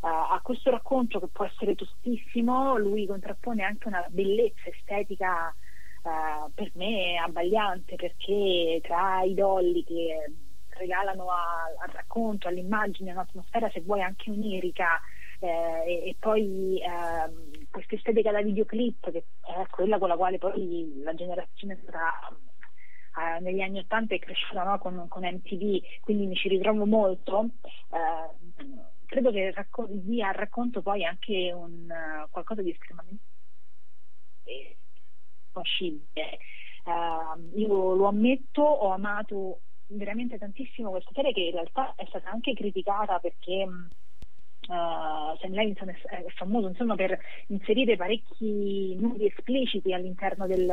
uh, 0.00 0.06
a 0.06 0.40
questo 0.42 0.70
racconto 0.70 1.20
che 1.20 1.28
può 1.28 1.44
essere 1.44 1.76
tostissimo, 1.76 2.76
lui 2.76 3.06
contrappone 3.06 3.62
anche 3.62 3.86
una 3.86 4.04
bellezza 4.08 4.68
estetica 4.68 5.54
uh, 6.02 6.50
per 6.52 6.72
me 6.74 7.18
abbagliante, 7.18 7.94
perché 7.94 8.80
tra 8.82 9.22
i 9.22 9.34
dolli 9.34 9.84
che 9.84 10.32
regalano 10.70 11.30
a, 11.30 11.66
al 11.80 11.90
racconto, 11.92 12.48
all'immagine, 12.48 13.12
un'atmosfera 13.12 13.70
se 13.70 13.80
vuoi 13.80 14.02
anche 14.02 14.28
onirica, 14.28 15.00
eh, 15.40 16.08
e, 16.08 16.16
poi 16.18 16.78
eh, 16.80 17.66
questa 17.70 17.94
estetica 17.94 18.30
da 18.30 18.42
videoclip 18.42 19.10
che 19.10 19.24
è 19.40 19.66
quella 19.70 19.98
con 19.98 20.08
la 20.08 20.16
quale 20.16 20.38
poi 20.38 21.00
la 21.02 21.14
generazione 21.14 21.80
sarà 21.84 22.10
eh, 23.16 23.40
negli 23.40 23.60
anni 23.60 23.78
80 23.78 24.14
è 24.14 24.18
cresciuta 24.18 24.62
no? 24.62 24.78
con, 24.78 25.06
con, 25.08 25.22
MTV, 25.24 25.82
quindi 26.00 26.26
mi 26.26 26.36
ci 26.36 26.48
ritrovo 26.48 26.86
molto. 26.86 27.48
Eh, 27.90 28.88
credo 29.06 29.32
che 29.32 29.50
racco- 29.52 29.88
dia 29.88 30.28
al 30.28 30.34
racconto 30.34 30.82
poi 30.82 31.04
anche 31.04 31.52
un, 31.52 31.88
uh, 31.88 32.30
qualcosa 32.30 32.62
di 32.62 32.70
estremamente 32.70 33.24
possibile. 35.50 36.38
Uh, 36.84 37.58
io 37.58 37.94
lo 37.94 38.06
ammetto, 38.06 38.62
ho 38.62 38.90
amato 38.90 39.62
veramente 39.88 40.38
tantissimo 40.38 40.90
questa 40.90 41.10
serie 41.12 41.32
che 41.32 41.40
in 41.40 41.52
realtà 41.52 41.94
è 41.96 42.04
stata 42.06 42.30
anche 42.30 42.54
criticata 42.54 43.18
perché 43.18 43.66
uh, 44.70 45.36
Sam 45.40 45.52
Levinson 45.52 45.88
è, 45.88 45.94
è, 45.94 46.24
famoso 46.34 46.68
insomma, 46.68 46.94
per 46.94 47.18
inserire 47.48 47.96
parecchi 47.96 48.96
nudi 48.98 49.26
espliciti 49.26 49.92
all'interno 49.92 50.46
del, 50.46 50.72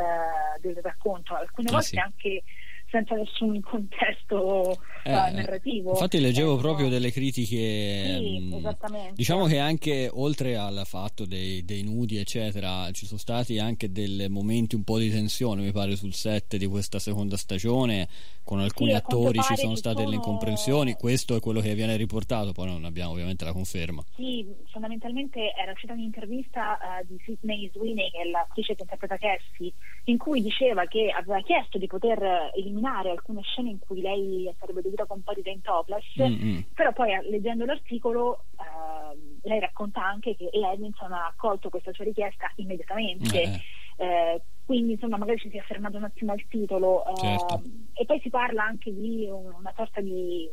del 0.61 0.77
racconto, 0.81 1.35
alcune 1.35 1.69
ah, 1.69 1.71
volte 1.71 1.87
sì. 1.87 1.97
anche 1.97 2.43
senza 2.89 3.15
nessun 3.15 3.59
contesto 3.61 4.77
eh, 5.03 5.11
uh, 5.11 5.33
narrativo. 5.33 5.91
Infatti 5.91 6.19
leggevo 6.19 6.53
ecco. 6.53 6.61
proprio 6.61 6.89
delle 6.89 7.11
critiche, 7.11 8.17
sì, 8.17 8.39
mh, 8.39 8.55
mm, 8.55 9.13
diciamo 9.13 9.45
che 9.45 9.59
anche 9.59 10.09
oltre 10.11 10.57
al 10.57 10.81
fatto 10.85 11.25
dei, 11.25 11.63
dei, 11.65 11.83
nudi 11.83 12.17
eccetera, 12.17 12.89
ci 12.91 13.05
sono 13.05 13.19
stati 13.19 13.59
anche 13.59 13.91
dei 13.91 14.27
momenti 14.29 14.75
un 14.75 14.83
po' 14.83 14.97
di 14.97 15.09
tensione 15.09 15.61
mi 15.61 15.71
pare 15.71 15.95
sul 15.95 16.13
set 16.13 16.55
di 16.57 16.65
questa 16.65 16.99
seconda 16.99 17.37
stagione, 17.37 18.07
con 18.43 18.59
alcuni 18.59 18.91
sì, 18.91 18.95
attori 18.95 19.39
ci 19.41 19.55
sono 19.55 19.75
state 19.75 19.97
sono... 19.97 20.05
delle 20.05 20.15
incomprensioni, 20.15 20.93
questo 20.93 21.35
è 21.35 21.39
quello 21.39 21.59
che 21.59 21.75
viene 21.75 21.95
riportato, 21.95 22.53
poi 22.53 22.67
non 22.67 22.85
abbiamo 22.85 23.11
ovviamente 23.11 23.43
la 23.45 23.53
conferma. 23.53 24.03
Sì, 24.15 24.45
fondamentalmente 24.71 25.53
era 25.53 25.71
uscita 25.71 25.93
un'intervista 25.93 26.77
uh, 26.81 27.05
di 27.05 27.19
Sidney 27.23 27.69
Sweeney, 27.73 28.09
che 28.11 28.21
è 28.21 28.25
l'attrice 28.25 28.75
che 28.75 28.81
interpreta 28.81 29.17
Cassie, 29.17 29.73
in 30.05 30.17
cui 30.17 30.41
diceva 30.41 30.85
che 30.85 31.13
aveva 31.15 31.41
chiesto 31.41 31.77
di 31.77 31.87
poter 31.87 32.51
eliminare 32.55 32.76
eliminare 32.77 33.09
alcune 33.09 33.41
scene 33.41 33.69
in 33.69 33.79
cui 33.79 34.01
lei 34.01 34.53
sarebbe 34.59 34.81
dovuta 34.81 35.05
comparire 35.05 35.51
in 35.51 35.61
topless, 35.61 36.05
mm-hmm. 36.19 36.59
però 36.73 36.93
poi 36.93 37.13
eh, 37.13 37.29
leggendo 37.29 37.65
l'articolo 37.65 38.45
eh, 38.57 39.17
lei 39.43 39.59
racconta 39.59 40.05
anche 40.05 40.35
che 40.35 40.49
Levinson 40.53 41.11
ha 41.11 41.27
accolto 41.27 41.69
questa 41.69 41.91
sua 41.93 42.05
richiesta 42.05 42.51
immediatamente. 42.55 43.41
Eh. 43.41 43.61
Eh, 43.99 44.41
quindi 44.63 44.91
insomma 44.91 45.17
magari 45.17 45.39
ci 45.39 45.49
si 45.49 45.57
è 45.57 45.61
fermato 45.61 45.97
un 45.97 46.03
attimo 46.03 46.31
al 46.33 46.43
titolo 46.47 47.03
certo. 47.15 47.61
e 47.93 48.05
poi 48.05 48.19
si 48.19 48.29
parla 48.29 48.63
anche 48.63 48.93
di 48.93 49.27
una 49.27 49.73
sorta 49.75 50.01
di 50.01 50.47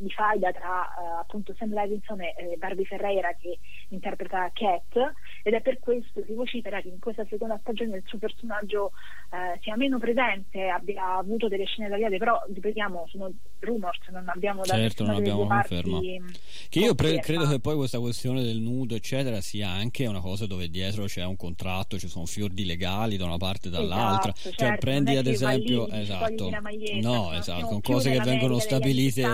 di 0.00 0.10
faida 0.10 0.50
tra 0.50 0.88
uh, 0.96 1.20
appunto 1.20 1.54
Sam 1.58 1.72
Levinson 1.74 2.20
e, 2.22 2.34
e 2.36 2.56
Barbie 2.56 2.86
Ferreira 2.86 3.34
che 3.38 3.58
interpreta 3.88 4.50
Cat 4.52 5.12
ed 5.42 5.52
è 5.52 5.60
per 5.60 5.78
questo 5.78 6.22
si 6.24 6.32
vocifera 6.32 6.80
che 6.80 6.88
in 6.88 6.98
questa 6.98 7.24
seconda 7.28 7.58
stagione 7.60 7.96
il 7.96 8.02
suo 8.06 8.18
personaggio 8.18 8.92
uh, 9.30 9.58
sia 9.60 9.76
meno 9.76 9.98
presente, 9.98 10.68
abbia 10.68 11.16
avuto 11.16 11.48
delle 11.48 11.66
scene 11.66 11.88
tagliate, 11.88 12.16
però 12.16 12.42
ripetiamo 12.52 13.06
sono 13.08 13.30
rumors, 13.60 13.98
non 14.10 14.28
abbiamo 14.28 14.62
dato 14.62 14.78
certo, 14.78 15.04
non 15.04 15.16
abbiamo 15.16 15.46
conferma. 15.46 15.98
Che 16.00 16.78
io 16.78 16.94
pre- 16.94 17.20
credo 17.20 17.46
che 17.46 17.60
poi 17.60 17.76
questa 17.76 18.00
questione 18.00 18.42
del 18.42 18.58
nudo 18.58 18.94
eccetera 18.94 19.40
sia 19.40 19.68
anche 19.68 20.06
una 20.06 20.20
cosa 20.20 20.46
dove 20.46 20.70
dietro 20.70 21.04
c'è 21.04 21.24
un 21.24 21.36
contratto, 21.36 21.98
ci 21.98 22.08
sono 22.08 22.24
fiordi 22.24 22.64
legali 22.64 23.16
da 23.18 23.26
una 23.26 23.36
parte 23.36 23.68
e 23.68 23.70
dall'altra, 23.70 24.32
esatto, 24.32 24.50
cioè 24.50 24.68
certo, 24.68 24.86
prendi 24.86 25.16
ad 25.16 25.26
esempio 25.26 25.88
esatto. 25.88 26.50
Maglietta, 26.60 27.08
no, 27.08 27.32
esatto, 27.32 27.66
con 27.66 27.80
cose 27.80 28.10
che 28.10 28.20
vengono 28.20 28.58
stabilite 28.58 29.24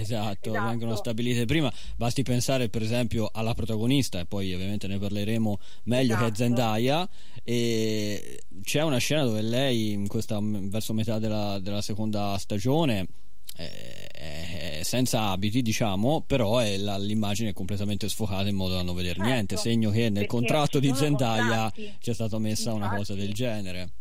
esatto, 0.00 0.50
esatto, 0.50 0.68
vengono 0.68 0.96
stabilite 0.96 1.44
prima. 1.44 1.72
Basti 1.96 2.22
pensare, 2.22 2.68
per 2.68 2.82
esempio, 2.82 3.30
alla 3.32 3.54
protagonista, 3.54 4.20
e 4.20 4.26
poi 4.26 4.52
ovviamente 4.54 4.86
ne 4.86 4.98
parleremo 4.98 5.58
meglio 5.84 6.14
esatto. 6.14 6.30
che 6.30 6.36
Zendaya. 6.36 7.08
E 7.42 8.42
c'è 8.62 8.82
una 8.82 8.98
scena 8.98 9.24
dove 9.24 9.42
lei, 9.42 9.92
in 9.92 10.06
questa, 10.08 10.38
verso 10.42 10.92
metà 10.92 11.18
della, 11.18 11.58
della 11.60 11.82
seconda 11.82 12.36
stagione, 12.38 13.06
è 13.54 14.80
senza 14.82 15.28
abiti, 15.28 15.62
diciamo, 15.62 16.22
però 16.22 16.58
è 16.58 16.76
la, 16.76 16.96
l'immagine 16.96 17.50
è 17.50 17.52
completamente 17.52 18.08
sfocata 18.08 18.48
in 18.48 18.56
modo 18.56 18.74
da 18.74 18.82
non 18.82 18.94
vedere 18.94 19.16
certo, 19.16 19.30
niente. 19.30 19.56
Segno 19.56 19.90
che 19.90 20.08
nel 20.08 20.26
contratto 20.26 20.78
di 20.78 20.92
Zendaya 20.94 21.72
c'è 22.00 22.14
stata 22.14 22.38
messa 22.38 22.70
Infatti. 22.70 22.88
una 22.88 22.96
cosa 22.96 23.14
del 23.14 23.32
genere 23.32 23.92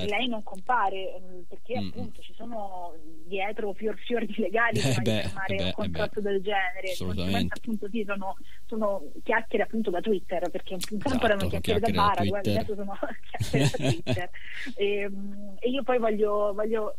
certo. 0.00 0.14
lei 0.14 0.28
non 0.28 0.42
compare 0.42 1.20
mm, 1.20 1.40
perché 1.48 1.80
mm. 1.80 1.86
appunto 1.88 2.20
ci 2.22 2.34
sono 2.34 2.94
dietro 3.26 3.72
fior 3.72 3.96
fior 3.98 4.24
di 4.24 4.34
legali 4.36 4.78
eh 4.78 4.82
di 4.82 4.92
firmare 4.92 5.56
beh, 5.56 5.64
un 5.64 5.72
contratto 5.72 6.20
beh, 6.20 6.30
del 6.30 6.42
genere. 6.42 6.90
Assolutamente. 6.90 7.54
Appunto 7.56 7.88
sì 7.88 8.04
sono, 8.06 8.36
sono, 8.66 9.02
chiacchiere 9.22 9.64
appunto 9.64 9.90
da 9.90 10.00
Twitter 10.00 10.50
perché 10.50 10.74
un 10.74 10.80
tempo 10.80 11.06
esatto, 11.06 11.24
erano 11.24 11.48
chiacchiere, 11.48 11.80
chiacchiere 11.80 11.92
da 11.92 12.30
bar 12.30 12.38
adesso 12.38 12.74
sono 12.74 12.98
chiacchiere 13.30 13.70
da 13.70 13.90
Twitter. 13.90 14.30
E, 14.76 15.08
mm, 15.08 15.56
e, 15.58 15.68
io 15.68 15.82
poi 15.82 15.98
voglio, 15.98 16.52
voglio 16.54 16.96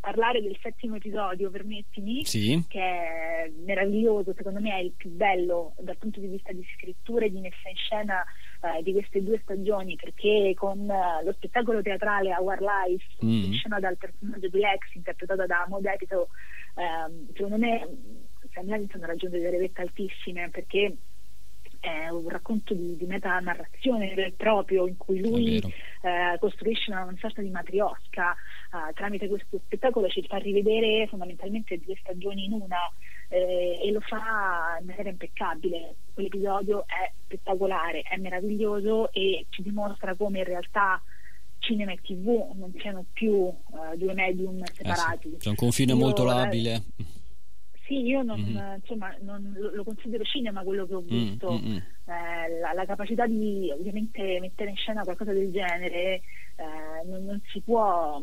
parlare 0.00 0.42
del 0.42 0.56
settimo 0.60 0.96
episodio, 0.96 1.50
permettimi, 1.50 2.24
sì. 2.24 2.64
che 2.68 2.80
è 2.80 3.50
meraviglioso, 3.64 4.34
secondo 4.34 4.60
me 4.60 4.72
è 4.74 4.80
il 4.80 4.92
più 4.96 5.10
bello 5.10 5.74
dal 5.78 5.96
punto 5.98 6.20
di 6.20 6.26
vista 6.26 6.52
di 6.52 6.66
scrittura 6.76 7.26
e 7.26 7.30
di 7.30 7.40
messa 7.40 7.68
in 7.68 7.76
scena 7.76 8.24
eh, 8.62 8.82
di 8.82 8.92
queste 8.92 9.22
due 9.22 9.38
stagioni 9.42 9.96
perché 9.96 10.52
con 10.56 10.80
uh, 10.80 11.24
lo 11.24 11.32
spettacolo 11.32 11.82
teatrale 11.82 12.34
Our 12.34 12.60
Life 12.60 13.04
mm. 13.24 13.44
in 13.44 13.52
scena 13.54 13.80
dal 13.80 13.96
personaggio 13.96 14.48
di 14.48 14.58
Lex 14.58 14.94
interpretato 14.94 15.46
da 15.46 15.64
Modetito 15.68 16.28
ehm, 16.74 17.32
secondo 17.32 17.56
me 17.56 17.88
Sam 18.52 18.66
Levinson 18.66 19.02
ha 19.02 19.06
raggiunto 19.06 19.38
delle 19.38 19.58
vette 19.58 19.80
altissime 19.80 20.50
perché 20.50 20.94
è 21.80 22.08
un 22.08 22.28
racconto 22.28 22.74
di, 22.74 22.96
di 22.96 23.06
metanarrazione 23.06 24.12
e 24.12 24.34
proprio 24.36 24.86
in 24.86 24.96
cui 24.96 25.20
lui 25.20 25.56
eh, 25.56 26.36
costruisce 26.38 26.90
una, 26.90 27.04
una, 27.04 27.16
sorta 27.18 27.40
di 27.40 27.50
matriosca 27.50 28.32
eh, 28.32 28.92
tramite 28.94 29.28
questo 29.28 29.58
spettacolo 29.64 30.08
ci 30.08 30.24
fa 30.28 30.36
rivedere 30.36 31.06
fondamentalmente 31.08 31.80
due 31.80 31.96
stagioni 32.00 32.44
in 32.44 32.52
una 32.52 32.78
eh, 33.28 33.78
e 33.82 33.90
lo 33.92 34.00
fa 34.00 34.76
in 34.80 34.86
maniera 34.86 35.08
impeccabile. 35.08 35.94
Quell'episodio 36.12 36.84
è 36.86 37.10
spettacolare, 37.24 38.02
è 38.02 38.16
meraviglioso 38.16 39.10
e 39.12 39.46
ci 39.48 39.62
dimostra 39.62 40.14
come 40.14 40.38
in 40.38 40.44
realtà 40.44 41.00
cinema 41.60 41.92
e 41.92 42.00
tv 42.02 42.50
non 42.54 42.72
siano 42.78 43.04
più 43.12 43.32
uh, 43.32 43.56
due 43.96 44.14
medium 44.14 44.62
separati. 44.64 45.28
Eh 45.28 45.30
sì. 45.32 45.36
C'è 45.38 45.48
un 45.50 45.54
confine 45.54 45.92
io, 45.92 45.98
molto 45.98 46.24
labile. 46.24 46.82
Sì, 47.90 48.02
io 48.02 48.22
non, 48.22 48.40
mm-hmm. 48.40 48.74
insomma, 48.76 49.12
non, 49.22 49.52
lo, 49.58 49.82
considero 49.82 50.22
cinema 50.22 50.62
quello 50.62 50.86
che 50.86 50.94
ho 50.94 51.02
mm, 51.02 51.06
visto. 51.06 51.50
Mm-hmm. 51.50 51.76
Eh, 51.76 52.58
la, 52.60 52.72
la, 52.72 52.86
capacità 52.86 53.26
di 53.26 53.68
ovviamente 53.76 54.38
mettere 54.38 54.70
in 54.70 54.76
scena 54.76 55.02
qualcosa 55.02 55.32
del 55.32 55.50
genere 55.50 56.22
eh, 56.54 57.04
non, 57.06 57.24
non 57.24 57.42
si 57.48 57.60
può, 57.62 58.22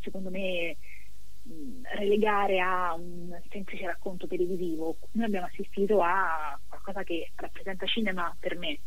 secondo 0.00 0.30
me, 0.30 0.76
relegare 1.98 2.58
a 2.58 2.94
un 2.94 3.40
semplice 3.48 3.86
racconto 3.86 4.26
televisivo. 4.26 4.96
Noi 5.12 5.26
abbiamo 5.26 5.46
assistito 5.46 6.02
a 6.02 6.58
qualcosa 6.68 7.04
che 7.04 7.30
rappresenta 7.36 7.86
cinema 7.86 8.36
per 8.40 8.58
me. 8.58 8.80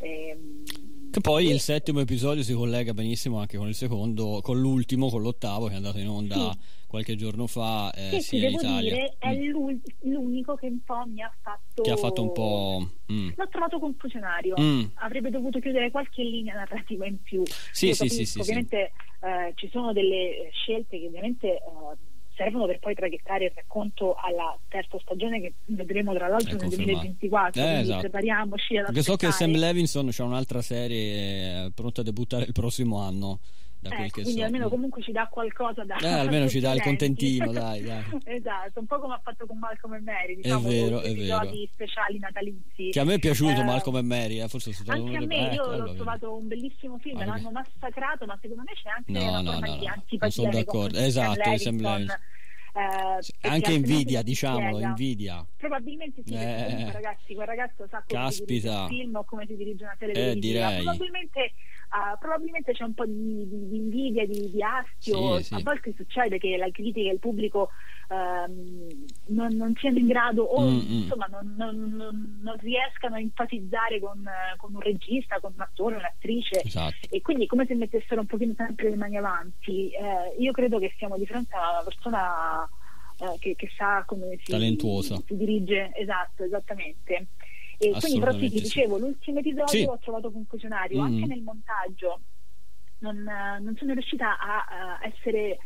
Ehm, 0.00 0.64
che 1.10 1.20
poi 1.20 1.48
il 1.48 1.58
settimo 1.58 1.98
episodio 1.98 2.44
si 2.44 2.54
collega 2.54 2.94
benissimo 2.94 3.40
anche 3.40 3.56
con 3.56 3.66
il 3.66 3.74
secondo, 3.74 4.38
con 4.42 4.60
l'ultimo, 4.60 5.08
con 5.08 5.22
l'ottavo 5.22 5.66
che 5.66 5.72
è 5.72 5.76
andato 5.76 5.98
in 5.98 6.08
onda 6.08 6.52
sì. 6.52 6.58
qualche 6.86 7.16
giorno 7.16 7.48
fa 7.48 7.90
eh, 7.92 8.20
sì, 8.20 8.38
sia 8.38 8.48
in 8.48 8.54
Italia. 8.54 8.94
Dire, 8.94 9.16
è 9.18 9.34
mm. 9.34 9.80
l'unico 10.02 10.54
che 10.54 10.68
un 10.68 10.78
po' 10.84 11.02
mi 11.06 11.20
ha 11.20 11.32
fatto. 11.42 11.82
Che 11.82 11.90
ha 11.90 11.96
fatto 11.96 12.22
un 12.22 12.32
po'. 12.32 12.90
Mm. 13.12 13.30
L'ho 13.34 13.48
trovato 13.48 13.80
confusionario. 13.80 14.54
Mm. 14.60 14.84
Avrebbe 14.94 15.30
dovuto 15.30 15.58
chiudere 15.58 15.90
qualche 15.90 16.22
linea 16.22 16.54
narrativa 16.54 17.04
in 17.06 17.20
più. 17.20 17.42
Sì, 17.72 17.92
sì, 17.92 18.08
sì, 18.08 18.24
sì, 18.24 18.38
Ovviamente 18.38 18.92
eh, 19.22 19.52
ci 19.56 19.68
sono 19.72 19.92
delle 19.92 20.48
scelte 20.52 20.96
che 20.96 21.06
ovviamente. 21.06 21.48
Eh, 21.48 22.08
servono 22.40 22.64
per 22.64 22.78
poi 22.78 22.94
traghettare 22.94 23.44
il 23.44 23.52
racconto 23.54 24.14
alla 24.14 24.58
terza 24.68 24.98
stagione 25.02 25.42
che 25.42 25.52
vedremo 25.66 26.14
tra 26.14 26.26
l'altro 26.26 26.56
nel 26.56 26.68
2024 26.70 27.60
eh, 27.60 27.80
esatto. 27.80 28.00
prepariamoci 28.00 28.76
ad 28.78 28.84
Perché 28.86 29.02
so 29.02 29.16
che 29.16 29.30
Sam 29.30 29.52
Levinson 29.52 30.08
c'è 30.08 30.22
un'altra 30.22 30.62
serie 30.62 31.66
eh, 31.66 31.70
pronta 31.74 32.00
a 32.00 32.04
debuttare 32.04 32.44
il 32.44 32.52
prossimo 32.52 33.00
anno 33.00 33.40
da 33.80 33.88
quel 33.88 34.00
ecco, 34.02 34.14
che 34.16 34.22
quindi 34.22 34.40
so. 34.40 34.46
almeno 34.46 34.68
comunque 34.68 35.02
ci 35.02 35.10
dà 35.10 35.26
qualcosa 35.26 35.84
da 35.84 35.96
eh, 35.96 36.06
almeno 36.06 36.48
ci 36.48 36.60
dà 36.60 36.72
il 36.72 36.82
contentino 36.82 37.50
dai, 37.50 37.82
dai. 37.82 38.04
esatto 38.24 38.80
un 38.80 38.86
po' 38.86 38.98
come 38.98 39.14
ha 39.14 39.20
fatto 39.22 39.46
con 39.46 39.58
Malcolm 39.58 39.94
e 39.94 40.00
Mary 40.00 40.36
diciamo, 40.36 40.68
è 40.68 40.70
vero, 40.70 41.00
è 41.00 41.14
vero. 41.14 41.50
speciali 41.72 42.18
natalizi 42.18 42.90
che 42.90 43.00
a 43.00 43.04
me 43.04 43.14
è 43.14 43.18
piaciuto 43.18 43.60
eh, 43.60 43.64
Malcolm 43.64 43.96
e 43.96 44.02
Mary 44.02 44.40
eh, 44.42 44.48
forse 44.48 44.70
è 44.70 44.72
stato 44.74 44.92
anche 44.92 45.16
a 45.16 45.26
me 45.26 45.54
io 45.54 45.76
l'ho 45.76 45.94
trovato 45.94 46.36
un 46.36 46.46
bellissimo 46.46 46.98
film 46.98 47.20
ah, 47.20 47.24
l'hanno 47.24 47.50
massacrato 47.50 48.26
ma 48.26 48.38
secondo 48.40 48.62
me 48.66 48.72
c'è 48.74 48.90
anche 48.90 49.12
no, 49.12 49.28
una 49.28 49.40
no, 49.40 49.52
forma 49.52 49.66
no, 49.66 49.76
di 49.76 49.86
no, 49.86 49.92
antipatia 49.92 50.30
sono 50.30 50.50
d'accordo 50.50 50.98
esatto 50.98 51.40
Levinson 51.48 52.06
eh, 52.72 53.48
anche 53.48 53.72
invidia, 53.72 54.22
diciamolo, 54.22 54.78
invidia. 54.78 55.44
Probabilmente 55.56 56.22
sì, 56.24 56.34
eh, 56.34 56.66
comunque, 56.68 56.92
ragazzi, 56.92 57.34
quel 57.34 57.46
ragazzo 57.46 57.86
sa 57.90 58.04
come 58.06 58.22
caspita. 58.22 58.30
si 58.30 58.44
dirige 58.44 58.68
un 58.68 58.88
film 58.88 59.14
o 59.16 59.24
come 59.24 59.46
si 59.46 59.56
dirige 59.56 59.84
una 59.84 59.96
serie 59.98 60.30
eh, 60.30 60.34
direi. 60.36 60.82
Probabilmente, 60.82 61.52
uh, 61.90 62.18
probabilmente, 62.18 62.72
c'è 62.72 62.84
un 62.84 62.94
po' 62.94 63.06
di, 63.06 63.46
di, 63.48 63.68
di 63.68 63.76
invidia, 63.76 64.26
di, 64.26 64.50
di 64.50 64.62
astio. 64.62 65.38
Sì, 65.38 65.44
sì. 65.44 65.54
A 65.54 65.60
volte 65.62 65.92
succede 65.96 66.38
che 66.38 66.56
la 66.56 66.70
critica 66.70 67.08
e 67.08 67.12
il 67.12 67.18
pubblico 67.18 67.70
uh, 68.08 69.34
non, 69.34 69.54
non, 69.56 69.74
siano 69.76 69.98
in 69.98 70.06
grado 70.06 70.42
o 70.42 70.62
mm-hmm. 70.62 71.02
insomma 71.02 71.26
non, 71.26 71.54
non, 71.56 72.40
non, 72.42 72.56
riescano 72.58 73.16
a 73.16 73.20
enfatizzare 73.20 74.00
con, 74.00 74.24
con, 74.56 74.74
un 74.74 74.80
regista, 74.80 75.40
con 75.40 75.52
un 75.54 75.60
attore, 75.60 75.96
un'attrice. 75.96 76.62
Esatto. 76.62 77.08
E 77.10 77.20
quindi 77.20 77.46
come 77.46 77.66
se 77.66 77.74
mettessero 77.74 78.20
un 78.20 78.26
pochino 78.26 78.54
sempre 78.56 78.90
le 78.90 78.96
mani 78.96 79.16
avanti. 79.16 79.90
Eh, 79.90 80.36
io 80.38 80.52
credo 80.52 80.78
che 80.78 80.94
siamo 80.96 81.16
di 81.16 81.26
fronte 81.26 81.54
a 81.54 81.70
una 81.70 81.82
persona 81.82 82.68
eh, 83.18 83.38
che, 83.38 83.54
che, 83.56 83.70
sa 83.76 84.02
come 84.06 84.38
si, 84.42 84.52
si 85.26 85.36
dirige, 85.36 85.90
esatto, 85.94 86.44
esattamente. 86.44 87.26
E 87.82 87.92
quindi 87.98 88.18
però 88.18 88.32
sì, 88.32 88.38
ti 88.40 88.60
dicevo, 88.60 88.98
l'ultimo 88.98 89.38
episodio 89.38 89.66
sì. 89.66 89.84
ho 89.84 89.98
trovato 89.98 90.30
confusionario, 90.30 91.00
mm. 91.00 91.04
anche 91.04 91.26
nel 91.26 91.40
montaggio 91.40 92.20
non, 92.98 93.22
non 93.22 93.74
sono 93.78 93.94
riuscita 93.94 94.38
a, 94.38 94.98
a 94.98 95.06
essere 95.06 95.56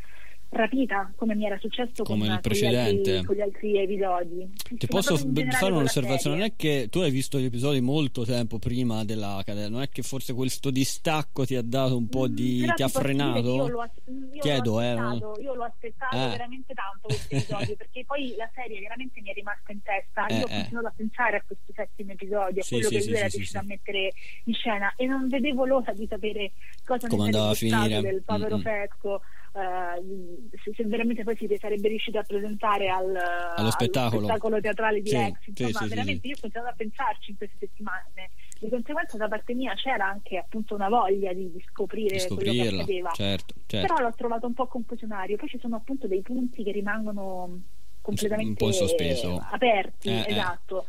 rapita 0.55 1.13
come 1.17 1.35
mi 1.35 1.47
era 1.47 1.59
successo 1.59 2.03
come 2.03 2.27
con, 2.27 2.35
il 2.35 2.41
precedente. 2.41 3.03
Con 3.03 3.13
gli, 3.13 3.17
altri, 3.17 3.25
con 3.25 3.37
gli 3.37 3.41
altri 3.41 3.79
episodi. 3.79 4.53
Ti 4.79 4.87
posso 4.87 5.17
fare 5.17 5.73
un'osservazione? 5.73 6.37
Non 6.37 6.47
è 6.47 6.53
che 6.57 6.89
tu 6.91 7.01
hai 7.01 7.11
visto 7.11 7.39
gli 7.39 7.45
episodi 7.45 7.81
molto 7.81 8.25
tempo 8.25 8.59
prima 8.59 9.05
della 9.05 9.43
cadena, 9.45 9.69
non 9.69 9.83
è 9.83 9.89
che 9.89 10.03
forse 10.03 10.33
questo 10.33 10.71
distacco 10.71 11.45
ti 11.45 11.57
ha 11.57 11.63
dato 11.63 11.97
un 11.97 12.09
po' 12.09 12.29
di. 12.29 12.65
Mm, 12.65 12.75
ti 12.75 12.83
ha 12.83 12.89
frenato? 12.89 13.55
Io, 13.55 13.69
lo, 13.69 13.91
io 14.33 14.41
Chiedo, 14.41 14.73
l'ho 14.73 14.81
eh. 14.81 15.43
Io 15.43 15.55
l'ho 15.55 15.65
aspettato 15.65 16.17
eh. 16.17 16.29
veramente 16.29 16.75
tanto 16.75 17.09
questo 17.09 17.35
episodio 17.35 17.77
perché 17.77 18.05
poi 18.05 18.35
la 18.37 18.51
serie 18.55 18.81
veramente 18.81 19.21
mi 19.21 19.31
è 19.31 19.33
rimasta 19.35 19.73
in 19.73 19.83
testa. 19.83 20.27
Eh, 20.27 20.39
io 20.39 20.45
ho 20.45 20.49
eh. 20.49 20.55
continuato 20.55 20.87
a 20.87 20.93
pensare 20.97 21.37
a 21.37 21.43
questo 21.47 21.73
settimo 21.75 22.13
episodio, 22.13 22.61
a 22.61 22.65
sì, 22.65 22.75
quello 22.75 22.89
sì, 22.89 22.99
che 22.99 23.05
lui 23.05 23.17
era 23.17 23.27
riuscito 23.27 23.59
a 23.59 23.63
mettere 23.63 24.13
in 24.45 24.55
scena 24.55 24.93
e 24.97 25.07
non 25.07 25.29
vedevo 25.29 25.65
l'ora 25.65 25.93
di 25.93 26.07
sapere 26.09 26.53
cosa 26.85 27.09
Come 27.09 27.31
ne 27.31 27.39
a 27.39 27.55
sarebbe 27.55 27.55
stato 27.55 27.83
finire. 27.85 28.01
del 28.01 28.23
povero 28.23 28.57
Mm-mm. 28.57 28.63
Fecco. 28.63 29.15
Uh, 29.15 29.21
se, 29.55 30.73
se, 30.75 30.85
veramente 30.85 31.23
poi 31.23 31.37
si 31.37 31.49
sarebbe 31.61 31.89
riuscito 31.89 32.19
a 32.19 32.23
presentare 32.23 32.89
al, 32.89 33.15
allo 33.55 33.71
spettacolo, 33.71 34.25
spettacolo 34.25 34.61
teatrale 34.61 35.01
di 35.01 35.11
sì, 35.11 35.35
sì, 35.55 35.63
insomma 35.63 35.85
sì, 35.85 35.89
veramente 35.89 36.21
sì, 36.23 36.29
io 36.29 36.35
ho 36.37 36.41
continuato 36.41 36.71
a 36.73 36.75
pensarci 36.77 37.31
in 37.31 37.37
queste 37.37 37.57
settimane 37.61 38.31
di 38.59 38.69
conseguenza 38.69 39.17
da 39.17 39.29
parte 39.29 39.55
mia 39.55 39.75
c'era 39.75 40.07
anche 40.09 40.39
appunto 40.39 40.75
una 40.75 40.89
voglia 40.89 41.33
di, 41.33 41.53
di 41.53 41.65
scoprire 41.69 42.17
di 42.17 42.35
quello 42.35 42.53
che 42.53 42.69
accadeva 42.69 43.11
certo, 43.11 43.55
certo. 43.67 43.95
però 43.95 44.07
l'ho 44.07 44.15
trovato 44.17 44.47
un 44.47 44.55
po' 44.55 44.67
confusionario 44.67 45.37
poi 45.37 45.49
ci 45.49 45.59
sono 45.61 45.77
appunto 45.77 46.09
dei 46.09 46.23
punti 46.23 46.65
che 46.65 46.73
rimangono 46.73 47.61
completamente 48.01 48.51
un 48.51 48.57
po' 48.57 48.67
in 48.67 48.73
sospeso 48.73 49.41
aperti 49.51 50.09
Eh, 50.09 50.25
eh. 50.27 50.31
esatto 50.31 50.87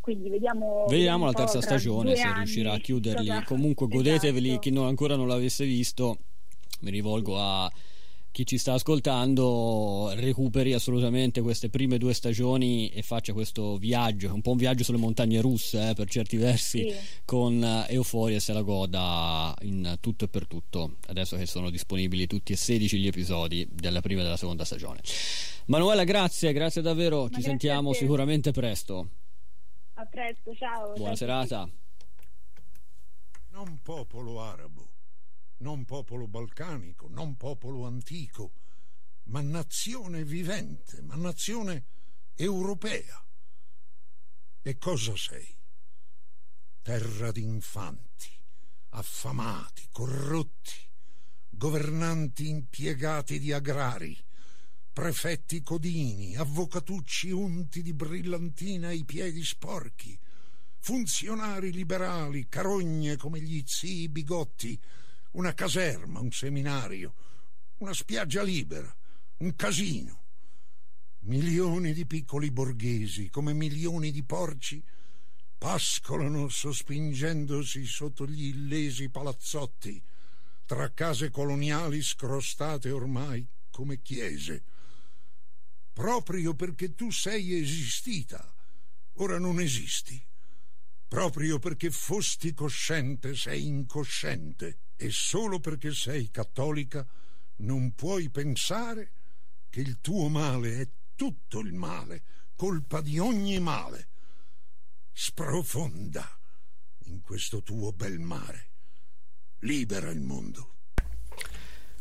quindi 0.00 0.30
vediamo, 0.30 0.86
vediamo 0.88 1.26
la 1.26 1.34
terza 1.34 1.60
stagione 1.60 2.16
se 2.16 2.32
riuscirà 2.32 2.72
a 2.72 2.78
chiuderli. 2.78 3.44
Comunque 3.44 3.88
godeteveli, 3.88 4.48
esatto. 4.48 4.60
chi 4.60 4.70
non, 4.70 4.86
ancora 4.86 5.16
non 5.16 5.28
l'avesse 5.28 5.66
visto, 5.66 6.16
mi 6.80 6.90
rivolgo 6.90 7.38
a 7.38 7.70
chi 8.38 8.46
ci 8.46 8.58
sta 8.58 8.74
ascoltando 8.74 10.12
recuperi 10.14 10.72
assolutamente 10.72 11.40
queste 11.40 11.70
prime 11.70 11.98
due 11.98 12.14
stagioni 12.14 12.88
e 12.90 13.02
faccia 13.02 13.32
questo 13.32 13.76
viaggio, 13.78 14.32
un 14.32 14.42
po' 14.42 14.52
un 14.52 14.58
viaggio 14.58 14.84
sulle 14.84 14.96
montagne 14.96 15.40
russe 15.40 15.88
eh, 15.88 15.94
per 15.94 16.08
certi 16.08 16.36
versi, 16.36 16.88
sì. 16.88 16.96
con 17.24 17.60
uh, 17.60 17.92
Euforia 17.92 18.36
e 18.36 18.40
se 18.40 18.52
la 18.52 18.62
goda 18.62 19.52
in 19.62 19.96
tutto 19.98 20.26
e 20.26 20.28
per 20.28 20.46
tutto, 20.46 20.98
adesso 21.08 21.36
che 21.36 21.46
sono 21.46 21.68
disponibili 21.68 22.28
tutti 22.28 22.52
e 22.52 22.56
16 22.56 23.00
gli 23.00 23.08
episodi 23.08 23.66
della 23.72 24.00
prima 24.00 24.20
e 24.20 24.22
della 24.22 24.36
seconda 24.36 24.64
stagione. 24.64 25.00
Manuela, 25.66 26.04
grazie, 26.04 26.52
grazie 26.52 26.80
davvero, 26.80 27.24
Ma 27.24 27.30
ci 27.30 27.42
sentiamo 27.42 27.92
sicuramente 27.92 28.52
presto. 28.52 29.08
A 29.94 30.04
presto, 30.04 30.54
ciao. 30.54 30.92
Buona 30.92 31.06
ciao 31.06 31.14
serata. 31.16 31.68
Non 33.50 33.80
popolo 33.82 34.40
arabo 34.40 34.87
non 35.58 35.84
popolo 35.84 36.26
balcanico, 36.26 37.08
non 37.08 37.36
popolo 37.36 37.86
antico, 37.86 38.52
ma 39.24 39.40
nazione 39.40 40.24
vivente, 40.24 41.02
ma 41.02 41.14
nazione 41.14 41.84
europea. 42.34 43.24
E 44.62 44.78
cosa 44.78 45.16
sei? 45.16 45.56
Terra 46.82 47.30
di 47.30 47.42
infanti, 47.42 48.30
affamati, 48.90 49.88
corrotti, 49.90 50.76
governanti 51.48 52.48
impiegati 52.48 53.38
di 53.38 53.52
agrari, 53.52 54.16
prefetti 54.92 55.62
codini, 55.62 56.36
avvocatucci 56.36 57.30
unti 57.30 57.82
di 57.82 57.92
brillantina 57.92 58.88
ai 58.88 59.04
piedi 59.04 59.44
sporchi, 59.44 60.18
funzionari 60.78 61.72
liberali, 61.72 62.48
carogne 62.48 63.16
come 63.16 63.40
gli 63.40 63.62
zii 63.64 64.08
bigotti, 64.08 64.80
una 65.38 65.54
caserma, 65.54 66.18
un 66.18 66.32
seminario, 66.32 67.14
una 67.78 67.94
spiaggia 67.94 68.42
libera, 68.42 68.92
un 69.38 69.54
casino. 69.54 70.24
Milioni 71.20 71.92
di 71.92 72.06
piccoli 72.06 72.50
borghesi, 72.50 73.30
come 73.30 73.52
milioni 73.52 74.10
di 74.10 74.24
porci, 74.24 74.82
pascolano 75.56 76.48
sospingendosi 76.48 77.84
sotto 77.84 78.26
gli 78.26 78.46
illesi 78.46 79.10
palazzotti, 79.10 80.02
tra 80.66 80.92
case 80.92 81.30
coloniali 81.30 82.02
scrostate 82.02 82.90
ormai 82.90 83.46
come 83.70 84.02
chiese. 84.02 84.64
Proprio 85.92 86.54
perché 86.54 86.96
tu 86.96 87.10
sei 87.10 87.60
esistita, 87.60 88.52
ora 89.14 89.38
non 89.38 89.60
esisti. 89.60 90.20
Proprio 91.08 91.58
perché 91.58 91.90
fosti 91.90 92.52
cosciente, 92.52 93.34
sei 93.34 93.66
incosciente 93.66 94.80
e 94.94 95.10
solo 95.10 95.58
perché 95.58 95.94
sei 95.94 96.30
cattolica 96.30 97.06
non 97.56 97.94
puoi 97.94 98.28
pensare 98.28 99.12
che 99.70 99.80
il 99.80 100.00
tuo 100.00 100.28
male 100.28 100.80
è 100.80 100.88
tutto 101.14 101.60
il 101.60 101.72
male, 101.72 102.22
colpa 102.54 103.00
di 103.00 103.18
ogni 103.18 103.58
male. 103.58 104.08
Sprofonda 105.10 106.38
in 107.04 107.22
questo 107.22 107.62
tuo 107.62 107.92
bel 107.92 108.18
mare. 108.18 108.70
Libera 109.60 110.10
il 110.10 110.20
mondo. 110.20 110.77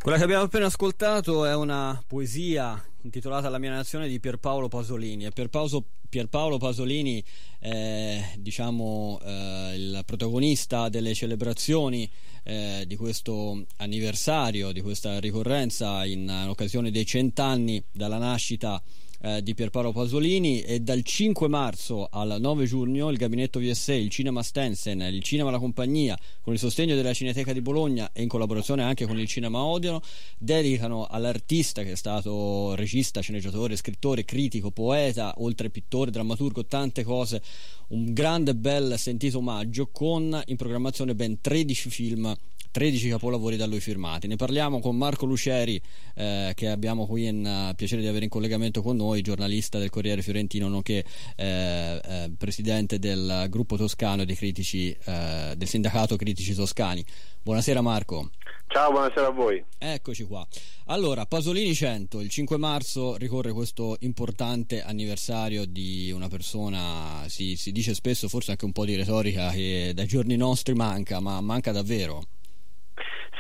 Quella 0.01 0.17
che 0.17 0.23
abbiamo 0.23 0.43
appena 0.43 0.67
ascoltato 0.67 1.45
è 1.45 1.53
una 1.53 2.01
poesia 2.07 2.81
intitolata 3.01 3.49
La 3.49 3.57
mia 3.57 3.71
nazione 3.71 4.07
di 4.07 4.19
Pierpaolo 4.19 4.69
Pasolini. 4.69 5.25
E 5.25 5.31
Pierpaolo, 5.31 5.83
Pierpaolo 6.07 6.57
Pasolini 6.57 7.21
è 7.59 8.33
diciamo, 8.37 9.19
eh, 9.21 9.73
il 9.75 10.01
protagonista 10.05 10.87
delle 10.87 11.13
celebrazioni 11.13 12.09
eh, 12.43 12.85
di 12.87 12.95
questo 12.95 13.65
anniversario, 13.77 14.71
di 14.71 14.81
questa 14.81 15.19
ricorrenza 15.19 16.05
in, 16.05 16.21
in 16.21 16.45
occasione 16.47 16.91
dei 16.91 17.05
cent'anni 17.05 17.83
dalla 17.91 18.17
nascita 18.17 18.81
eh, 19.21 19.41
di 19.41 19.53
Pierpaolo 19.53 19.91
Pasolini 19.91 20.61
e 20.61 20.79
dal 20.79 21.03
5 21.03 21.47
marzo 21.47 22.07
al 22.11 22.37
9 22.39 22.65
giugno 22.65 23.09
il 23.09 23.17
gabinetto 23.17 23.59
VSE, 23.59 23.95
il 23.95 24.09
Cinema 24.09 24.43
Stensen, 24.43 25.01
il 25.01 25.23
Cinema 25.23 25.51
La 25.51 25.59
Compagnia 25.59 26.17
con 26.41 26.53
il 26.53 26.59
sostegno 26.59 26.95
della 26.95 27.13
Cineteca 27.13 27.53
di 27.53 27.61
Bologna 27.61 28.11
e 28.13 28.21
in 28.21 28.27
collaborazione 28.27 28.83
anche 28.83 29.05
con 29.05 29.19
il 29.19 29.27
Cinema 29.27 29.63
Odeon 29.63 29.99
dedicano 30.37 31.07
all'artista 31.09 31.83
che 31.83 31.91
è 31.91 31.95
stato 31.95 32.75
regista, 32.75 33.21
sceneggiatore, 33.21 33.75
scrittore, 33.75 34.25
critico, 34.25 34.71
poeta, 34.71 35.33
oltre 35.37 35.69
pittore, 35.69 36.11
drammaturgo, 36.11 36.65
tante 36.65 37.03
cose, 37.03 37.41
un 37.89 38.13
grande 38.13 38.55
bel 38.55 38.97
sentito 38.97 39.39
omaggio 39.39 39.87
con 39.91 40.41
in 40.45 40.55
programmazione 40.55 41.15
ben 41.15 41.41
13 41.41 41.89
film 41.89 42.35
13 42.77 43.09
capolavori 43.09 43.55
da 43.55 43.65
lui 43.65 43.79
firmati. 43.79 44.27
Ne 44.27 44.35
parliamo 44.35 44.79
con 44.79 44.95
Marco 44.95 45.25
Luceri, 45.25 45.81
eh, 46.13 46.51
che 46.53 46.69
abbiamo 46.69 47.07
qui 47.07 47.25
in 47.25 47.43
uh, 47.71 47.73
piacere 47.73 48.03
di 48.03 48.07
avere 48.07 48.25
in 48.25 48.29
collegamento 48.29 48.83
con 48.83 48.95
noi, 48.95 49.21
giornalista 49.21 49.79
del 49.79 49.89
Corriere 49.89 50.21
Fiorentino, 50.21 50.67
nonché 50.67 51.03
eh, 51.37 51.99
eh, 52.03 52.31
presidente 52.37 52.99
del 52.99 53.47
gruppo 53.49 53.77
toscano 53.77 54.25
dei 54.25 54.35
critici, 54.35 54.95
eh, 55.05 55.55
del 55.57 55.67
sindacato 55.67 56.17
Critici 56.17 56.53
Toscani. 56.53 57.03
Buonasera 57.41 57.81
Marco. 57.81 58.29
Ciao, 58.67 58.91
buonasera 58.91 59.25
a 59.25 59.31
voi. 59.31 59.63
Eccoci 59.79 60.25
qua. 60.25 60.45
Allora, 60.85 61.25
Pasolini 61.25 61.73
100, 61.73 62.21
il 62.21 62.29
5 62.29 62.57
marzo 62.57 63.15
ricorre 63.15 63.53
questo 63.53 63.95
importante 64.01 64.83
anniversario 64.83 65.65
di 65.65 66.11
una 66.11 66.27
persona, 66.27 67.23
si, 67.25 67.55
si 67.55 67.71
dice 67.71 67.95
spesso, 67.95 68.27
forse 68.27 68.51
anche 68.51 68.65
un 68.65 68.71
po' 68.71 68.85
di 68.85 68.95
retorica, 68.95 69.49
che 69.49 69.93
dai 69.95 70.05
giorni 70.05 70.35
nostri 70.35 70.75
manca, 70.75 71.19
ma 71.19 71.41
manca 71.41 71.71
davvero. 71.71 72.21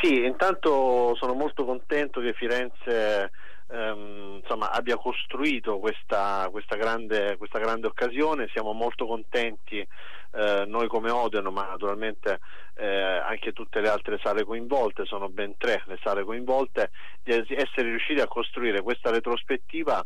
Sì, 0.01 0.23
intanto 0.25 1.15
sono 1.15 1.33
molto 1.33 1.65
contento 1.65 2.21
che 2.21 2.33
Firenze 2.33 3.31
ehm, 3.67 4.39
insomma, 4.41 4.71
abbia 4.71 4.95
costruito 4.95 5.79
questa, 5.79 6.47
questa, 6.51 6.75
grande, 6.75 7.35
questa, 7.37 7.57
grande, 7.57 7.87
occasione, 7.87 8.47
siamo 8.51 8.73
molto 8.73 9.07
contenti 9.07 9.79
eh, 9.79 10.65
noi 10.67 10.87
come 10.87 11.09
Odeon, 11.09 11.51
ma 11.51 11.65
naturalmente 11.65 12.39
eh, 12.75 12.87
anche 12.87 13.53
tutte 13.53 13.81
le 13.81 13.89
altre 13.89 14.19
sale 14.21 14.43
coinvolte, 14.43 15.05
sono 15.05 15.29
ben 15.29 15.57
tre 15.57 15.81
le 15.87 15.97
sale 16.03 16.23
coinvolte, 16.23 16.91
di 17.23 17.33
essere 17.33 17.89
riusciti 17.89 18.19
a 18.19 18.27
costruire 18.27 18.81
questa 18.81 19.09
retrospettiva 19.09 20.05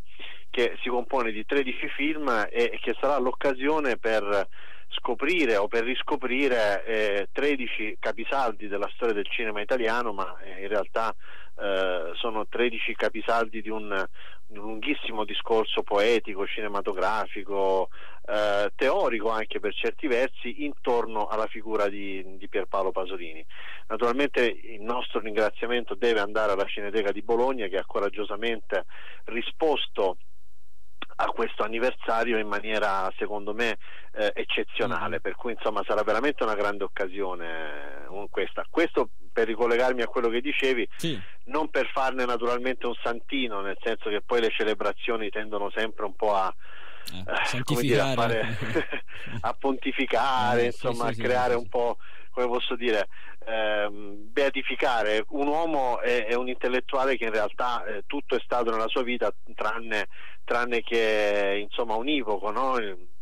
che 0.49 0.77
si 0.81 0.89
compone 0.89 1.31
di 1.31 1.45
13 1.45 1.87
film 1.89 2.47
e 2.49 2.77
che 2.81 2.95
sarà 2.99 3.17
l'occasione 3.17 3.97
per 3.97 4.47
scoprire 4.91 5.55
o 5.57 5.67
per 5.67 5.83
riscoprire 5.83 6.85
eh, 6.85 7.29
13 7.31 7.97
capisaldi 7.99 8.67
della 8.67 8.89
storia 8.93 9.13
del 9.13 9.27
cinema 9.27 9.61
italiano, 9.61 10.13
ma 10.13 10.37
eh, 10.39 10.61
in 10.61 10.67
realtà 10.67 11.13
eh, 11.59 12.11
sono 12.15 12.47
13 12.47 12.95
capisaldi 12.95 13.61
di 13.61 13.69
un, 13.69 13.91
un, 13.91 14.55
lunghissimo 14.55 15.23
discorso 15.25 15.83
poetico, 15.83 16.45
cinematografico, 16.45 17.89
eh, 18.25 18.71
teorico 18.75 19.29
anche 19.29 19.59
per 19.59 19.73
certi 19.73 20.07
versi, 20.07 20.63
intorno 20.63 21.27
alla 21.27 21.47
figura 21.47 21.87
di, 21.87 22.37
di 22.37 22.47
Pierpaolo 22.47 22.91
Pasolini. 22.91 23.45
Naturalmente 23.87 24.43
il 24.45 24.81
nostro 24.81 25.19
ringraziamento 25.19 25.95
deve 25.95 26.19
andare 26.19 26.51
alla 26.51 26.65
Cineteca 26.65 27.11
di 27.11 27.21
Bologna 27.21 27.67
che 27.67 27.77
ha 27.77 27.85
coraggiosamente 27.85 28.85
risposto 29.25 30.17
a 31.15 31.25
questo 31.27 31.63
anniversario 31.63 32.37
in 32.37 32.47
maniera 32.47 33.11
secondo 33.17 33.53
me 33.53 33.77
eh, 34.13 34.31
eccezionale, 34.35 35.17
mm. 35.17 35.21
per 35.21 35.35
cui 35.35 35.53
insomma 35.53 35.83
sarà 35.85 36.03
veramente 36.03 36.43
una 36.43 36.55
grande 36.55 36.83
occasione 36.83 38.05
eh, 38.05 38.27
questa. 38.29 38.65
Questo 38.69 39.09
per 39.31 39.47
ricollegarmi 39.47 40.01
a 40.01 40.07
quello 40.07 40.29
che 40.29 40.41
dicevi, 40.41 40.87
sì. 40.97 41.19
non 41.45 41.69
per 41.69 41.87
farne 41.87 42.25
naturalmente 42.25 42.85
un 42.85 42.95
santino, 43.01 43.61
nel 43.61 43.77
senso 43.81 44.09
che 44.09 44.21
poi 44.21 44.41
le 44.41 44.49
celebrazioni 44.49 45.29
tendono 45.29 45.71
sempre 45.73 46.05
un 46.05 46.15
po' 46.15 46.35
a, 46.35 46.53
eh, 47.13 47.57
eh 47.57 47.81
dire, 47.81 48.01
a, 48.01 48.13
fare, 48.13 48.57
a 49.41 49.53
pontificare, 49.53 50.63
eh, 50.63 50.65
insomma, 50.65 51.07
sì, 51.07 51.15
sì, 51.15 51.21
a 51.21 51.23
creare 51.23 51.53
un 51.53 51.67
po' 51.67 51.97
come 52.31 52.47
posso 52.47 52.75
dire, 52.75 53.07
ehm, 53.45 54.31
beatificare 54.31 55.25
un 55.29 55.47
uomo 55.47 56.01
e, 56.01 56.25
e, 56.29 56.35
un 56.35 56.47
intellettuale 56.47 57.17
che 57.17 57.25
in 57.25 57.31
realtà 57.31 57.83
eh, 57.85 58.03
tutto 58.07 58.35
è 58.35 58.41
stato 58.43 58.71
nella 58.71 58.87
sua 58.87 59.03
vita 59.03 59.31
tranne, 59.53 60.07
tranne 60.43 60.81
che 60.81 61.59
insomma 61.61 61.95
univoco, 61.95 62.51
no? 62.51 62.77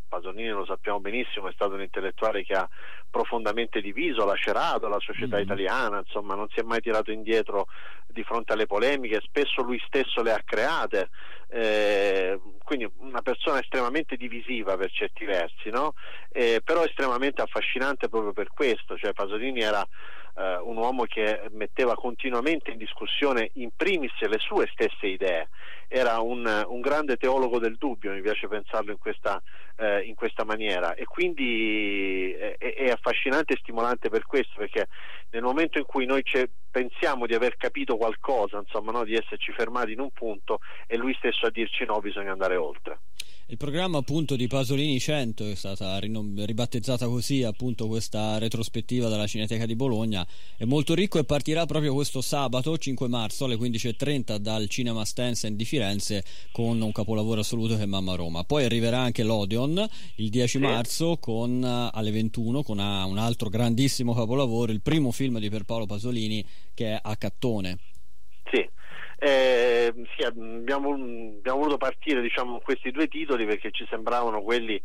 Pasolini 0.08 0.50
lo 0.50 0.66
sappiamo 0.66 1.00
benissimo, 1.00 1.48
è 1.50 1.54
stato 1.54 1.76
un 1.76 1.82
intellettuale 1.82 2.44
che 2.44 2.54
ha 2.54 2.68
profondamente 3.10 3.82
diviso, 3.82 4.26
lacerato 4.26 4.88
la 4.88 5.00
società 5.00 5.36
mm-hmm. 5.36 5.46
italiana, 5.46 6.00
insomma 6.00 6.36
non 6.36 6.48
si 6.50 6.60
è 6.60 6.64
mai 6.64 6.82
tirato 6.82 7.12
indietro 7.12 7.68
di 8.08 8.24
fronte 8.24 8.54
alle 8.54 8.66
polemiche, 8.66 9.22
spesso 9.22 9.62
lui 9.62 9.82
stesso 9.86 10.22
le 10.22 10.32
ha 10.32 10.42
create, 10.44 11.10
eh, 11.50 12.40
quindi 12.64 12.90
una 12.98 13.22
persona 13.22 13.60
estremamente 13.60 14.16
divisiva 14.16 14.78
per 14.78 14.92
certi 14.92 15.26
versi, 15.26 15.70
no? 15.70 15.94
eh, 16.32 16.62
però 16.64 16.84
estremamente 16.84 17.42
affascinante 17.42 18.10
proprio 18.10 18.34
per 18.34 18.50
questo, 18.50 18.98
cioè 18.98 19.14
Pasolini 19.14 19.62
era 19.62 19.86
eh, 20.40 20.58
un 20.64 20.78
uomo 20.78 21.04
che 21.04 21.42
metteva 21.52 21.96
continuamente 21.96 22.72
in 22.72 22.78
discussione 22.78 23.52
in 23.56 23.72
primis 23.76 24.14
le 24.22 24.40
sue 24.40 24.70
stesse 24.72 25.08
idee, 25.08 25.50
era 25.90 26.20
un, 26.20 26.46
un 26.68 26.80
grande 26.80 27.18
teologo 27.18 27.60
del 27.60 27.76
dubbio, 27.76 28.14
mi 28.14 28.22
piace 28.22 28.48
pensarlo 28.48 28.92
in 28.92 28.98
questa, 28.98 29.42
eh, 29.76 30.02
in 30.04 30.16
questa 30.16 30.46
maniera 30.46 30.94
e 30.94 31.04
quindi 31.04 32.32
è, 32.32 32.56
è, 32.58 32.90
affascinante 32.90 33.54
e 33.54 33.58
stimolante 33.60 34.10
per 34.10 34.26
questo 34.26 34.54
perché 34.58 34.88
nel 35.32 35.42
momento 35.42 35.78
in 35.78 35.86
cui 35.86 36.06
noi 36.06 36.24
pensiamo 36.72 37.26
di 37.26 37.34
aver 37.34 37.58
capito 37.58 37.98
qualcosa, 37.98 38.60
insomma, 38.60 38.92
no, 38.92 39.04
di 39.04 39.16
esserci 39.16 39.52
fermati 39.52 39.92
in 39.92 40.00
un 40.00 40.12
punto, 40.12 40.60
è 40.88 40.96
lui 40.96 41.14
stesso 41.16 41.48
a 41.48 41.52
dirci 41.52 41.84
no, 41.86 42.00
bisogna 42.00 42.32
andare 42.32 42.56
oltre. 42.56 43.00
Il 43.52 43.58
programma 43.58 43.98
appunto 43.98 44.36
di 44.36 44.46
Pasolini 44.46 45.00
100 45.00 45.48
è 45.48 45.56
stata 45.56 45.98
ribattezzata 45.98 47.08
così 47.08 47.42
appunto 47.42 47.88
questa 47.88 48.38
retrospettiva 48.38 49.10
dalla 49.10 49.26
Cineteca 49.26 49.66
di 49.66 49.76
Bologna. 49.76 50.24
È 50.56 50.66
molto 50.66 50.94
ricco 50.94 51.18
e 51.18 51.24
partirà 51.24 51.66
proprio 51.66 51.96
questo 51.96 52.22
sabato 52.22 52.78
5 52.78 53.08
marzo 53.08 53.46
alle 53.46 53.56
15.30 53.56 54.36
dal 54.36 54.70
Cinema 54.70 55.04
Stensen 55.04 55.56
di 55.56 55.66
Firenze 55.66 56.24
con 56.52 56.80
un 56.80 56.92
capolavoro 56.92 57.40
assoluto 57.40 57.76
che 57.76 57.82
è 57.82 57.88
Mamma 57.88 58.14
Roma. 58.14 58.44
Poi 58.44 58.66
arriverà 58.66 59.00
anche 59.00 59.24
l'Odeon 59.24 59.84
il 60.18 60.30
10 60.30 60.60
marzo 60.60 61.18
con, 61.18 61.64
alle 61.64 62.12
21 62.12 62.62
con 62.62 62.78
un 62.78 63.18
altro 63.18 63.50
grandissimo 63.50 64.14
capolavoro 64.14 64.72
il 64.72 64.82
primo 64.82 65.10
film 65.10 65.40
di 65.40 65.50
Pierpaolo 65.50 65.88
Pasolini 65.88 66.46
che 66.76 66.92
è 66.92 67.00
A 67.02 67.16
Cattone. 67.16 67.80
sì 67.80 67.89
eh, 69.20 69.94
sì, 70.16 70.24
abbiamo, 70.24 70.94
abbiamo, 70.94 71.60
voluto 71.60 71.78
partire 71.78 72.22
diciamo, 72.22 72.52
con 72.52 72.62
questi 72.62 72.92
due 72.92 73.08
titoli 73.08 73.46
perché 73.46 73.70
ci 73.72 73.86
sembravano 73.90 74.42
quelli 74.42 74.82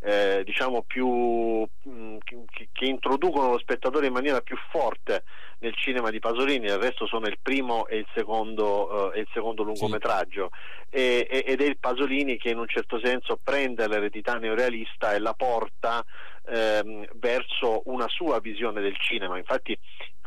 eh, 0.00 0.42
diciamo 0.44 0.82
più, 0.82 1.06
mh, 1.08 1.90
mm, 1.90 2.16
che, 2.24 2.68
che, 2.72 2.84
introducono 2.84 3.50
lo 3.50 3.58
spettatore 3.58 4.06
in 4.06 4.12
maniera 4.12 4.40
più 4.40 4.56
forte 4.70 5.24
nel 5.60 5.74
cinema 5.74 6.10
di 6.10 6.18
Pasolini, 6.18 6.66
il 6.66 6.78
resto 6.78 7.06
sono 7.06 7.26
il 7.26 7.38
primo 7.40 7.86
e 7.86 7.98
il 7.98 8.06
secondo, 8.14 9.12
uh, 9.12 9.18
il 9.18 9.26
secondo 9.32 9.62
lungometraggio 9.62 10.50
sì. 10.90 10.96
e, 10.96 11.44
ed 11.46 11.62
è 11.62 11.64
il 11.64 11.78
Pasolini 11.78 12.36
che 12.36 12.50
in 12.50 12.58
un 12.58 12.68
certo 12.68 13.00
senso 13.02 13.38
prende 13.42 13.88
l'eredità 13.88 14.34
neorealista 14.34 15.14
e 15.14 15.18
la 15.20 15.32
porta 15.32 16.04
ehm, 16.46 17.06
verso 17.14 17.82
una 17.86 18.08
sua 18.08 18.40
visione 18.40 18.82
del 18.82 18.96
cinema. 18.98 19.38
Infatti 19.38 19.78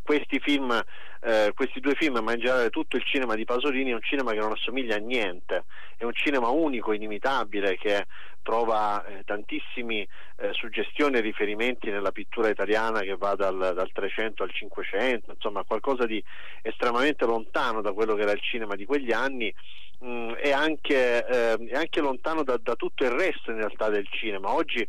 questi 0.08 0.40
film, 0.40 0.72
eh, 1.20 1.52
questi 1.54 1.82
due 1.82 1.94
film, 1.96 2.20
ma 2.20 2.32
in 2.32 2.40
generale 2.40 2.70
tutto 2.70 2.96
il 2.96 3.04
cinema 3.04 3.36
di 3.36 3.44
Pasolini 3.44 3.92
è 3.92 3.94
un 3.94 4.02
cinema 4.02 4.32
che 4.32 4.40
non 4.40 4.54
assomiglia 4.54 4.96
a 4.96 5.00
niente, 5.00 5.66
è 5.98 6.06
un 6.06 6.14
cinema 6.14 6.48
unico, 6.48 6.94
inimitabile, 6.94 7.76
che 7.78 8.06
trova 8.42 9.06
eh, 9.06 9.26
tantissime 9.26 10.08
eh, 10.38 10.54
suggestioni 10.54 11.18
e 11.18 11.20
riferimenti 11.20 11.90
nella 11.90 12.14
pittura 12.14 12.48
italiana 12.48 13.02
che 13.02 13.18
va 13.18 13.36
dal, 13.36 13.74
dal 13.76 13.92
300 13.92 14.44
al 14.44 14.54
500, 14.54 15.32
insomma 15.34 15.66
qualcosa 15.66 16.06
di 16.06 16.24
estremamente 16.62 17.26
lontano 17.26 17.82
da 17.82 17.92
quello 17.92 18.16
che 18.16 18.22
era 18.22 18.32
il 18.32 18.42
cinema 18.42 18.76
di 18.76 18.86
quegli 18.86 19.12
anni 19.12 19.54
mh, 20.00 20.08
mm, 20.08 20.32
è, 20.36 20.52
anche, 20.52 21.26
eh, 21.28 21.76
anche, 21.76 22.00
lontano 22.00 22.44
da, 22.44 22.56
da, 22.56 22.76
tutto 22.76 23.04
il 23.04 23.12
resto 23.12 23.52
in 23.52 23.58
realtà 23.58 23.90
del 23.90 24.08
cinema. 24.10 24.54
Oggi 24.54 24.88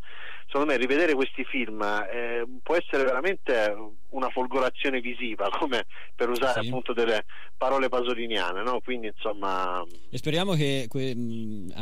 secondo 0.48 0.72
me 0.72 0.78
rivedere 0.78 1.14
questi 1.14 1.44
film 1.44 1.82
eh, 1.82 2.44
può 2.62 2.74
essere 2.74 3.04
veramente 3.04 3.76
una 4.10 4.30
folgorazione 4.30 5.00
visiva, 5.00 5.48
come 5.58 5.84
per 6.14 6.30
usare 6.30 6.62
sì. 6.62 6.68
appunto 6.68 6.92
delle 6.94 7.24
parole 7.56 7.88
pasoliniane, 7.88 8.62
no? 8.62 8.80
quindi 8.82 9.08
insomma... 9.08 9.84
E 10.10 10.16
speriamo 10.16 10.54
che 10.54 10.86
que- 10.88 11.14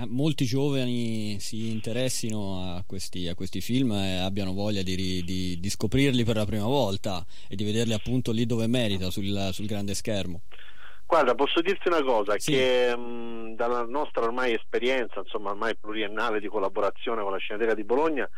molti 0.09 0.45
giovani 0.45 1.39
si 1.39 1.71
interessino 1.71 2.75
a 2.75 2.85
questi, 2.85 3.29
a 3.29 3.35
questi 3.35 3.61
film 3.61 3.93
e 3.93 4.17
abbiano 4.19 4.53
voglia 4.53 4.83
di, 4.83 5.23
di, 5.23 5.59
di, 5.61 5.71
scoprirli 5.71 6.25
per 6.25 6.37
la 6.37 6.45
prima 6.45 6.67
volta 6.67 7.25
e 7.49 7.55
di 7.55 7.65
vederli 7.65 7.93
appunto 7.93 8.33
lì 8.33 8.47
dove 8.47 8.67
merita, 8.67 9.11
sul, 9.11 9.51
sul 9.53 9.67
grande 9.67 9.95
schermo. 9.95 10.43
Guarda, 11.07 11.37
posso 11.37 11.61
dirti 11.61 11.87
una 11.87 12.03
cosa, 12.03 12.37
sì. 12.37 12.51
che 12.51 12.97
mh, 12.97 13.55
dalla 13.55 13.85
nostra 13.85 14.25
ormai 14.25 14.55
esperienza, 14.55 15.21
insomma 15.21 15.51
ormai 15.51 15.77
pluriennale 15.77 16.41
di 16.41 16.49
collaborazione 16.49 17.23
con 17.23 17.31
la 17.31 17.39
Cineteca 17.39 17.75
di 17.75 17.85
Bologna, 17.85 18.29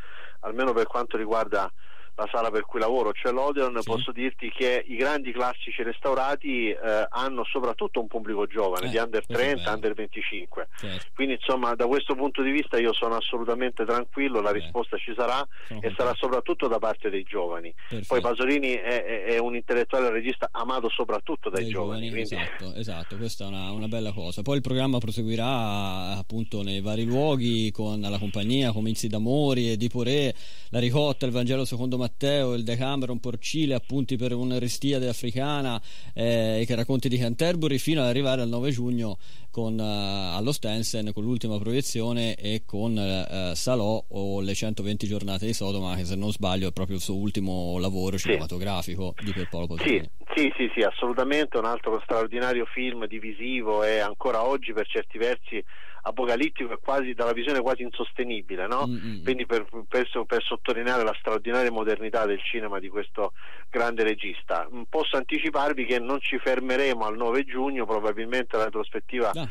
almeno 0.40 0.72
per 0.74 0.86
quanto 0.86 1.16
riguarda 1.16 1.72
la 2.18 2.28
sala 2.32 2.50
per 2.50 2.62
cui 2.62 2.80
lavoro, 2.80 3.12
cioè 3.12 3.30
l'Odeon, 3.30 3.76
sì. 3.78 3.88
posso 3.88 4.10
dirti 4.10 4.50
che 4.50 4.84
i 4.88 4.96
grandi 4.96 5.30
classici 5.30 5.84
restaurati 5.84 6.70
eh, 6.70 7.06
hanno 7.08 7.44
soprattutto 7.44 8.00
un 8.00 8.08
pubblico 8.08 8.46
giovane, 8.46 8.86
eh, 8.86 8.90
di 8.90 8.96
under 8.96 9.24
30, 9.24 9.72
under 9.72 9.94
25. 9.94 10.68
Certo. 10.76 11.06
Quindi 11.14 11.34
insomma 11.34 11.76
da 11.76 11.86
questo 11.86 12.16
punto 12.16 12.42
di 12.42 12.50
vista 12.50 12.76
io 12.76 12.92
sono 12.92 13.14
assolutamente 13.14 13.84
tranquillo, 13.84 14.40
la 14.40 14.50
risposta 14.50 14.96
ci 14.96 15.14
sarà 15.16 15.46
sono 15.68 15.80
e 15.80 15.94
sarà 15.96 16.12
soprattutto 16.16 16.66
da 16.66 16.78
parte 16.78 17.08
dei 17.08 17.22
giovani. 17.22 17.72
Perfetto. 17.72 18.06
Poi 18.08 18.20
Pasolini 18.20 18.72
è, 18.72 19.04
è, 19.04 19.24
è, 19.34 19.38
un 19.38 19.54
intellettuale 19.54 20.10
regista 20.10 20.48
amato 20.50 20.88
soprattutto 20.90 21.50
dai, 21.50 21.62
dai 21.62 21.70
giovani. 21.70 22.06
giovani 22.06 22.22
esatto, 22.22 22.74
esatto, 22.74 23.16
questa 23.16 23.44
è 23.44 23.46
una, 23.46 23.70
una, 23.70 23.86
bella 23.86 24.10
cosa. 24.10 24.42
Poi 24.42 24.56
il 24.56 24.62
programma 24.62 24.98
proseguirà 24.98 26.16
appunto 26.16 26.62
nei 26.62 26.80
vari 26.80 27.04
luoghi 27.04 27.70
con 27.70 28.00
la 28.00 28.18
compagnia, 28.18 28.72
Comizi 28.72 29.06
d'Amori 29.06 29.70
e 29.70 29.76
di 29.76 29.88
Poré, 29.88 30.34
la 30.70 30.80
ricotta, 30.80 31.24
il 31.24 31.32
Vangelo 31.32 31.64
secondo 31.64 31.96
Matteo 31.96 32.06
Matteo, 32.08 32.54
il 32.54 32.64
Decameron, 32.64 33.20
Porcile, 33.20 33.74
appunti 33.74 34.16
per 34.16 34.32
un'Aristiade 34.32 35.08
africana 35.08 35.80
eh, 36.14 36.64
che 36.66 36.74
racconti 36.74 37.08
di 37.08 37.18
Canterbury, 37.18 37.76
fino 37.76 38.00
ad 38.00 38.06
arrivare 38.06 38.40
al 38.40 38.48
9 38.48 38.70
giugno 38.70 39.18
con, 39.50 39.78
uh, 39.78 40.36
allo 40.36 40.52
Stensen 40.52 41.12
con 41.12 41.22
l'ultima 41.22 41.58
proiezione 41.58 42.34
e 42.34 42.62
con 42.64 42.96
uh, 42.96 43.54
Salò 43.54 44.02
o 44.08 44.40
le 44.40 44.54
120 44.54 45.06
giornate 45.06 45.44
di 45.44 45.52
Sodoma, 45.52 45.94
che 45.96 46.04
se 46.04 46.16
non 46.16 46.32
sbaglio 46.32 46.68
è 46.68 46.72
proprio 46.72 46.96
il 46.96 47.02
suo 47.02 47.16
ultimo 47.16 47.78
lavoro 47.78 48.16
sì. 48.16 48.28
cinematografico 48.28 49.14
di 49.22 49.32
Pierpaolo 49.32 49.66
Pasolini. 49.66 50.10
Sì, 50.34 50.42
sì, 50.42 50.52
sì, 50.56 50.70
sì, 50.74 50.80
assolutamente, 50.80 51.58
un 51.58 51.66
altro 51.66 52.00
straordinario 52.02 52.64
film 52.64 53.06
divisivo 53.06 53.84
e 53.84 53.98
ancora 53.98 54.46
oggi 54.46 54.72
per 54.72 54.86
certi 54.86 55.18
versi 55.18 55.62
apocalittico 56.08 56.72
e 56.72 56.78
quasi 56.82 57.14
dalla 57.14 57.32
visione 57.32 57.60
quasi 57.60 57.82
insostenibile, 57.82 58.66
no? 58.66 58.86
mm-hmm. 58.86 59.22
quindi 59.22 59.46
per, 59.46 59.66
per, 59.88 60.08
per, 60.26 60.42
sottolineare 60.42 61.04
la 61.04 61.16
straordinaria 61.18 61.70
modernità 61.70 62.26
del 62.26 62.40
cinema 62.42 62.78
di 62.78 62.88
questo 62.88 63.32
grande 63.70 64.02
regista. 64.02 64.68
Mm, 64.72 64.82
posso 64.88 65.16
anticiparvi 65.16 65.84
che 65.84 65.98
non 65.98 66.20
ci 66.20 66.38
fermeremo 66.38 67.04
al 67.04 67.16
9 67.16 67.44
giugno, 67.44 67.86
probabilmente 67.86 68.56
la 68.56 68.64
retrospettiva 68.64 69.30
ah 69.30 69.48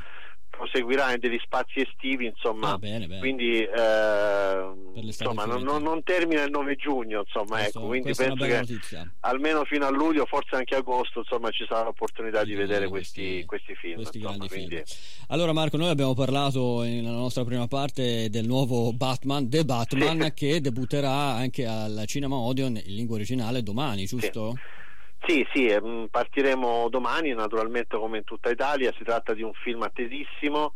proseguirà 0.58 1.14
in 1.14 1.20
degli 1.20 1.40
spazi 1.44 1.80
estivi, 1.80 2.26
insomma, 2.26 2.74
ah, 2.74 2.78
bene, 2.78 3.06
bene. 3.06 3.20
quindi 3.20 3.62
eh, 3.62 4.72
insomma, 4.96 5.46
non, 5.46 5.62
non, 5.64 6.04
termina 6.04 6.42
il 6.44 6.50
9 6.50 6.76
giugno, 6.76 7.20
insomma, 7.20 7.60
questo, 7.60 7.78
ecco, 7.78 7.88
quindi 7.88 8.14
penso 8.14 8.46
che 8.46 8.58
notizia. 8.58 9.14
almeno 9.22 9.64
fino 9.66 9.86
a 9.86 9.92
luglio, 9.92 10.26
forse 10.26 10.56
anche 10.56 10.76
agosto, 10.76 11.20
insomma, 11.20 11.52
ci 11.52 11.66
sarà 11.70 11.84
l'opportunità 11.84 12.44
di, 12.44 12.52
di 12.52 12.56
vedere 12.56 12.88
questi, 12.88 13.44
questi, 13.46 13.76
film. 13.76 13.96
Questi 13.96 14.18
insomma, 14.18 14.48
film. 14.48 14.82
Allora 15.28 15.54
Marco, 15.54 15.78
noi 15.78 15.90
abbiamo 15.90 16.16
parlato 16.16 16.82
nella 16.82 17.12
nostra 17.12 17.44
prima 17.44 17.68
parte 17.68 18.30
del 18.30 18.48
nuovo 18.48 18.92
Batman, 18.94 19.50
The 19.50 19.64
Batman, 19.64 20.22
sì. 20.24 20.34
che 20.34 20.62
debutterà 20.62 21.10
anche 21.10 21.66
al 21.66 22.04
Cinema 22.08 22.36
Odeon 22.36 22.82
in 22.84 22.96
lingua 22.96 23.16
originale 23.16 23.62
domani, 23.62 24.06
giusto? 24.06 24.54
Sì. 24.56 24.86
Sì, 25.26 25.46
sì, 25.54 25.68
ehm, 25.68 26.08
partiremo 26.10 26.88
domani, 26.90 27.34
naturalmente 27.34 27.98
come 27.98 28.20
in 28.20 28.24
tutta 28.24 28.50
Italia, 28.50 28.94
si 28.98 29.04
tratta 29.04 29.34
di 29.34 29.42
un 29.42 29.54
film 29.54 29.82
attesissimo, 29.82 30.74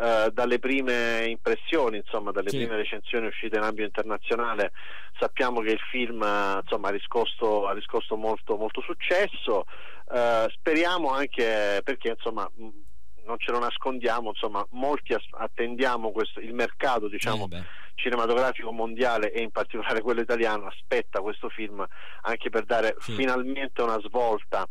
eh, 0.00 0.30
dalle 0.32 0.58
prime 0.58 1.26
impressioni, 1.26 1.98
insomma, 1.98 2.30
dalle 2.30 2.48
sì. 2.48 2.56
prime 2.58 2.76
recensioni 2.76 3.26
uscite 3.26 3.58
in 3.58 3.62
ambito 3.62 3.84
internazionale, 3.84 4.72
sappiamo 5.18 5.60
che 5.60 5.72
il 5.72 5.80
film 5.90 6.24
insomma, 6.62 6.88
ha, 6.88 6.90
riscosso, 6.90 7.66
ha 7.66 7.72
riscosso 7.72 8.16
molto, 8.16 8.56
molto 8.56 8.80
successo, 8.80 9.66
eh, 10.12 10.46
speriamo 10.50 11.10
anche 11.10 11.80
perché 11.84 12.08
insomma 12.08 12.50
non 13.24 13.38
ce 13.38 13.52
lo 13.52 13.58
nascondiamo, 13.58 14.30
insomma, 14.30 14.64
molti 14.70 15.14
attendiamo 15.30 16.10
questo, 16.10 16.40
il 16.40 16.54
mercato 16.54 17.08
diciamo, 17.08 17.48
eh 17.52 17.80
cinematografico 17.94 18.72
mondiale 18.72 19.32
e 19.32 19.42
in 19.42 19.50
particolare 19.50 20.00
quello 20.00 20.20
italiano 20.20 20.66
aspetta 20.66 21.20
questo 21.20 21.48
film 21.48 21.86
anche 22.22 22.50
per 22.50 22.64
dare 22.64 22.96
sì. 22.98 23.12
finalmente 23.12 23.82
una 23.82 24.00
svolta 24.00 24.66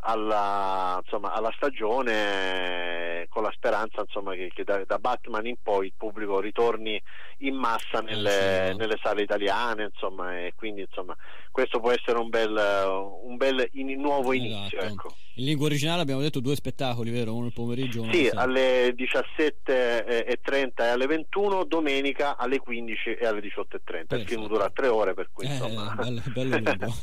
alla, 0.00 1.00
insomma, 1.02 1.32
alla 1.32 1.52
stagione 1.56 3.26
con 3.28 3.42
la 3.42 3.52
speranza 3.54 4.02
insomma, 4.02 4.34
che, 4.34 4.50
che 4.54 4.64
da, 4.64 4.82
da, 4.86 4.98
Batman 4.98 5.46
in 5.46 5.56
poi 5.62 5.86
il 5.86 5.92
pubblico 5.96 6.40
ritorni 6.40 7.00
in 7.38 7.54
massa 7.54 8.00
nelle, 8.00 8.74
nelle 8.76 8.98
sale 9.02 9.22
italiane 9.22 9.84
insomma, 9.84 10.38
e 10.38 10.52
quindi 10.56 10.82
insomma, 10.82 11.16
questo 11.50 11.80
può 11.80 11.90
essere 11.90 12.18
un 12.18 12.28
bel, 12.28 12.50
un 13.22 13.36
bel 13.36 13.68
in, 13.72 14.00
nuovo 14.00 14.32
esatto. 14.32 14.48
inizio. 14.48 14.80
Ecco. 14.80 15.14
In 15.34 15.44
lingua 15.44 15.66
originale 15.66 16.02
abbiamo 16.02 16.20
detto 16.20 16.40
due 16.40 16.56
spettacoli, 16.56 17.10
vero? 17.10 17.32
Uno 17.32 17.46
il 17.46 17.52
pomeriggio 17.52 18.02
uno 18.02 18.12
Sì, 18.12 18.28
alle 18.32 18.88
17.30 18.88 20.70
e 20.76 20.86
alle 20.86 21.06
21, 21.06 21.64
domenica 21.64 22.36
alle 22.36 22.58
15 22.58 23.10
e 23.10 23.24
alle 23.24 23.40
18.30. 23.40 24.18
Il 24.18 24.26
film 24.26 24.48
dura 24.48 24.68
tre 24.70 24.88
ore, 24.88 25.14
per 25.14 25.30
cui 25.32 25.46
eh, 25.46 25.50
insomma... 25.50 25.94
bello, 25.94 26.22
bello 26.32 26.58
lungo. 26.58 26.94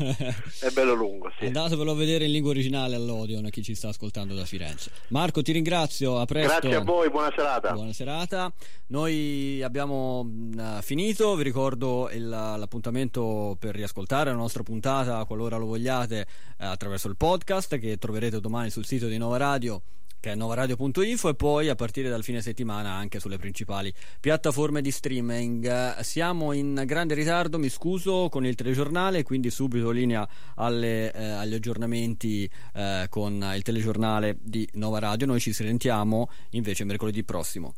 è 0.59 0.69
bello 0.73 0.93
lungo, 0.93 1.31
sì. 1.39 1.45
Andatevelo 1.45 1.91
a 1.91 1.95
vedere 1.95 2.25
in 2.25 2.31
lingua 2.31 2.51
originale 2.51 2.84
all'Odeon, 2.93 3.49
chi 3.49 3.63
ci 3.63 3.73
sta 3.73 3.89
ascoltando 3.89 4.35
da 4.35 4.45
Firenze. 4.45 4.91
Marco, 5.07 5.41
ti 5.41 5.51
ringrazio, 5.51 6.19
a 6.19 6.25
presto. 6.25 6.59
Grazie 6.59 6.75
a 6.75 6.81
voi, 6.81 7.09
buona 7.09 7.31
serata. 7.35 7.73
Buona 7.73 7.93
serata. 7.93 8.53
Noi 8.87 9.61
abbiamo 9.63 10.19
uh, 10.19 10.81
finito, 10.81 11.35
vi 11.35 11.43
ricordo 11.43 12.09
il, 12.11 12.27
l'appuntamento 12.27 13.57
per 13.59 13.73
riascoltare 13.73 14.29
la 14.29 14.37
nostra 14.37 14.63
puntata 14.63 15.23
qualora 15.25 15.57
lo 15.57 15.65
vogliate 15.65 16.27
uh, 16.59 16.65
attraverso 16.65 17.07
il 17.07 17.17
podcast 17.17 17.77
che 17.77 17.97
troverete 17.97 18.39
domani 18.39 18.69
sul 18.69 18.85
sito 18.85 19.07
di 19.07 19.17
Nova 19.17 19.37
Radio 19.37 19.81
che 20.19 20.31
è 20.31 20.35
novaradio.info 20.35 21.29
e 21.29 21.35
poi 21.35 21.69
a 21.69 21.75
partire 21.75 22.09
dal 22.09 22.23
fine 22.23 22.41
settimana 22.41 22.91
anche 22.91 23.19
sulle 23.19 23.37
principali 23.37 23.93
piattaforme 24.19 24.81
di 24.81 24.91
streaming. 24.91 25.99
Siamo 25.99 26.51
in 26.51 26.83
grande 26.85 27.13
ritardo, 27.13 27.59
mi 27.59 27.69
scuso, 27.69 28.29
con 28.29 28.45
il 28.45 28.55
telegiornale, 28.55 29.23
quindi 29.23 29.49
subito 29.49 29.91
linea 29.91 30.27
alle, 30.55 31.13
eh, 31.13 31.23
agli 31.23 31.53
aggiornamenti 31.53 32.49
eh, 32.73 33.05
con 33.09 33.51
il 33.55 33.61
telegiornale 33.61 34.37
di 34.41 34.67
Nova 34.73 34.99
Radio. 34.99 35.27
Noi 35.27 35.39
ci 35.39 35.53
sentiamo 35.53 36.29
invece 36.51 36.83
mercoledì 36.83 37.23
prossimo. 37.23 37.75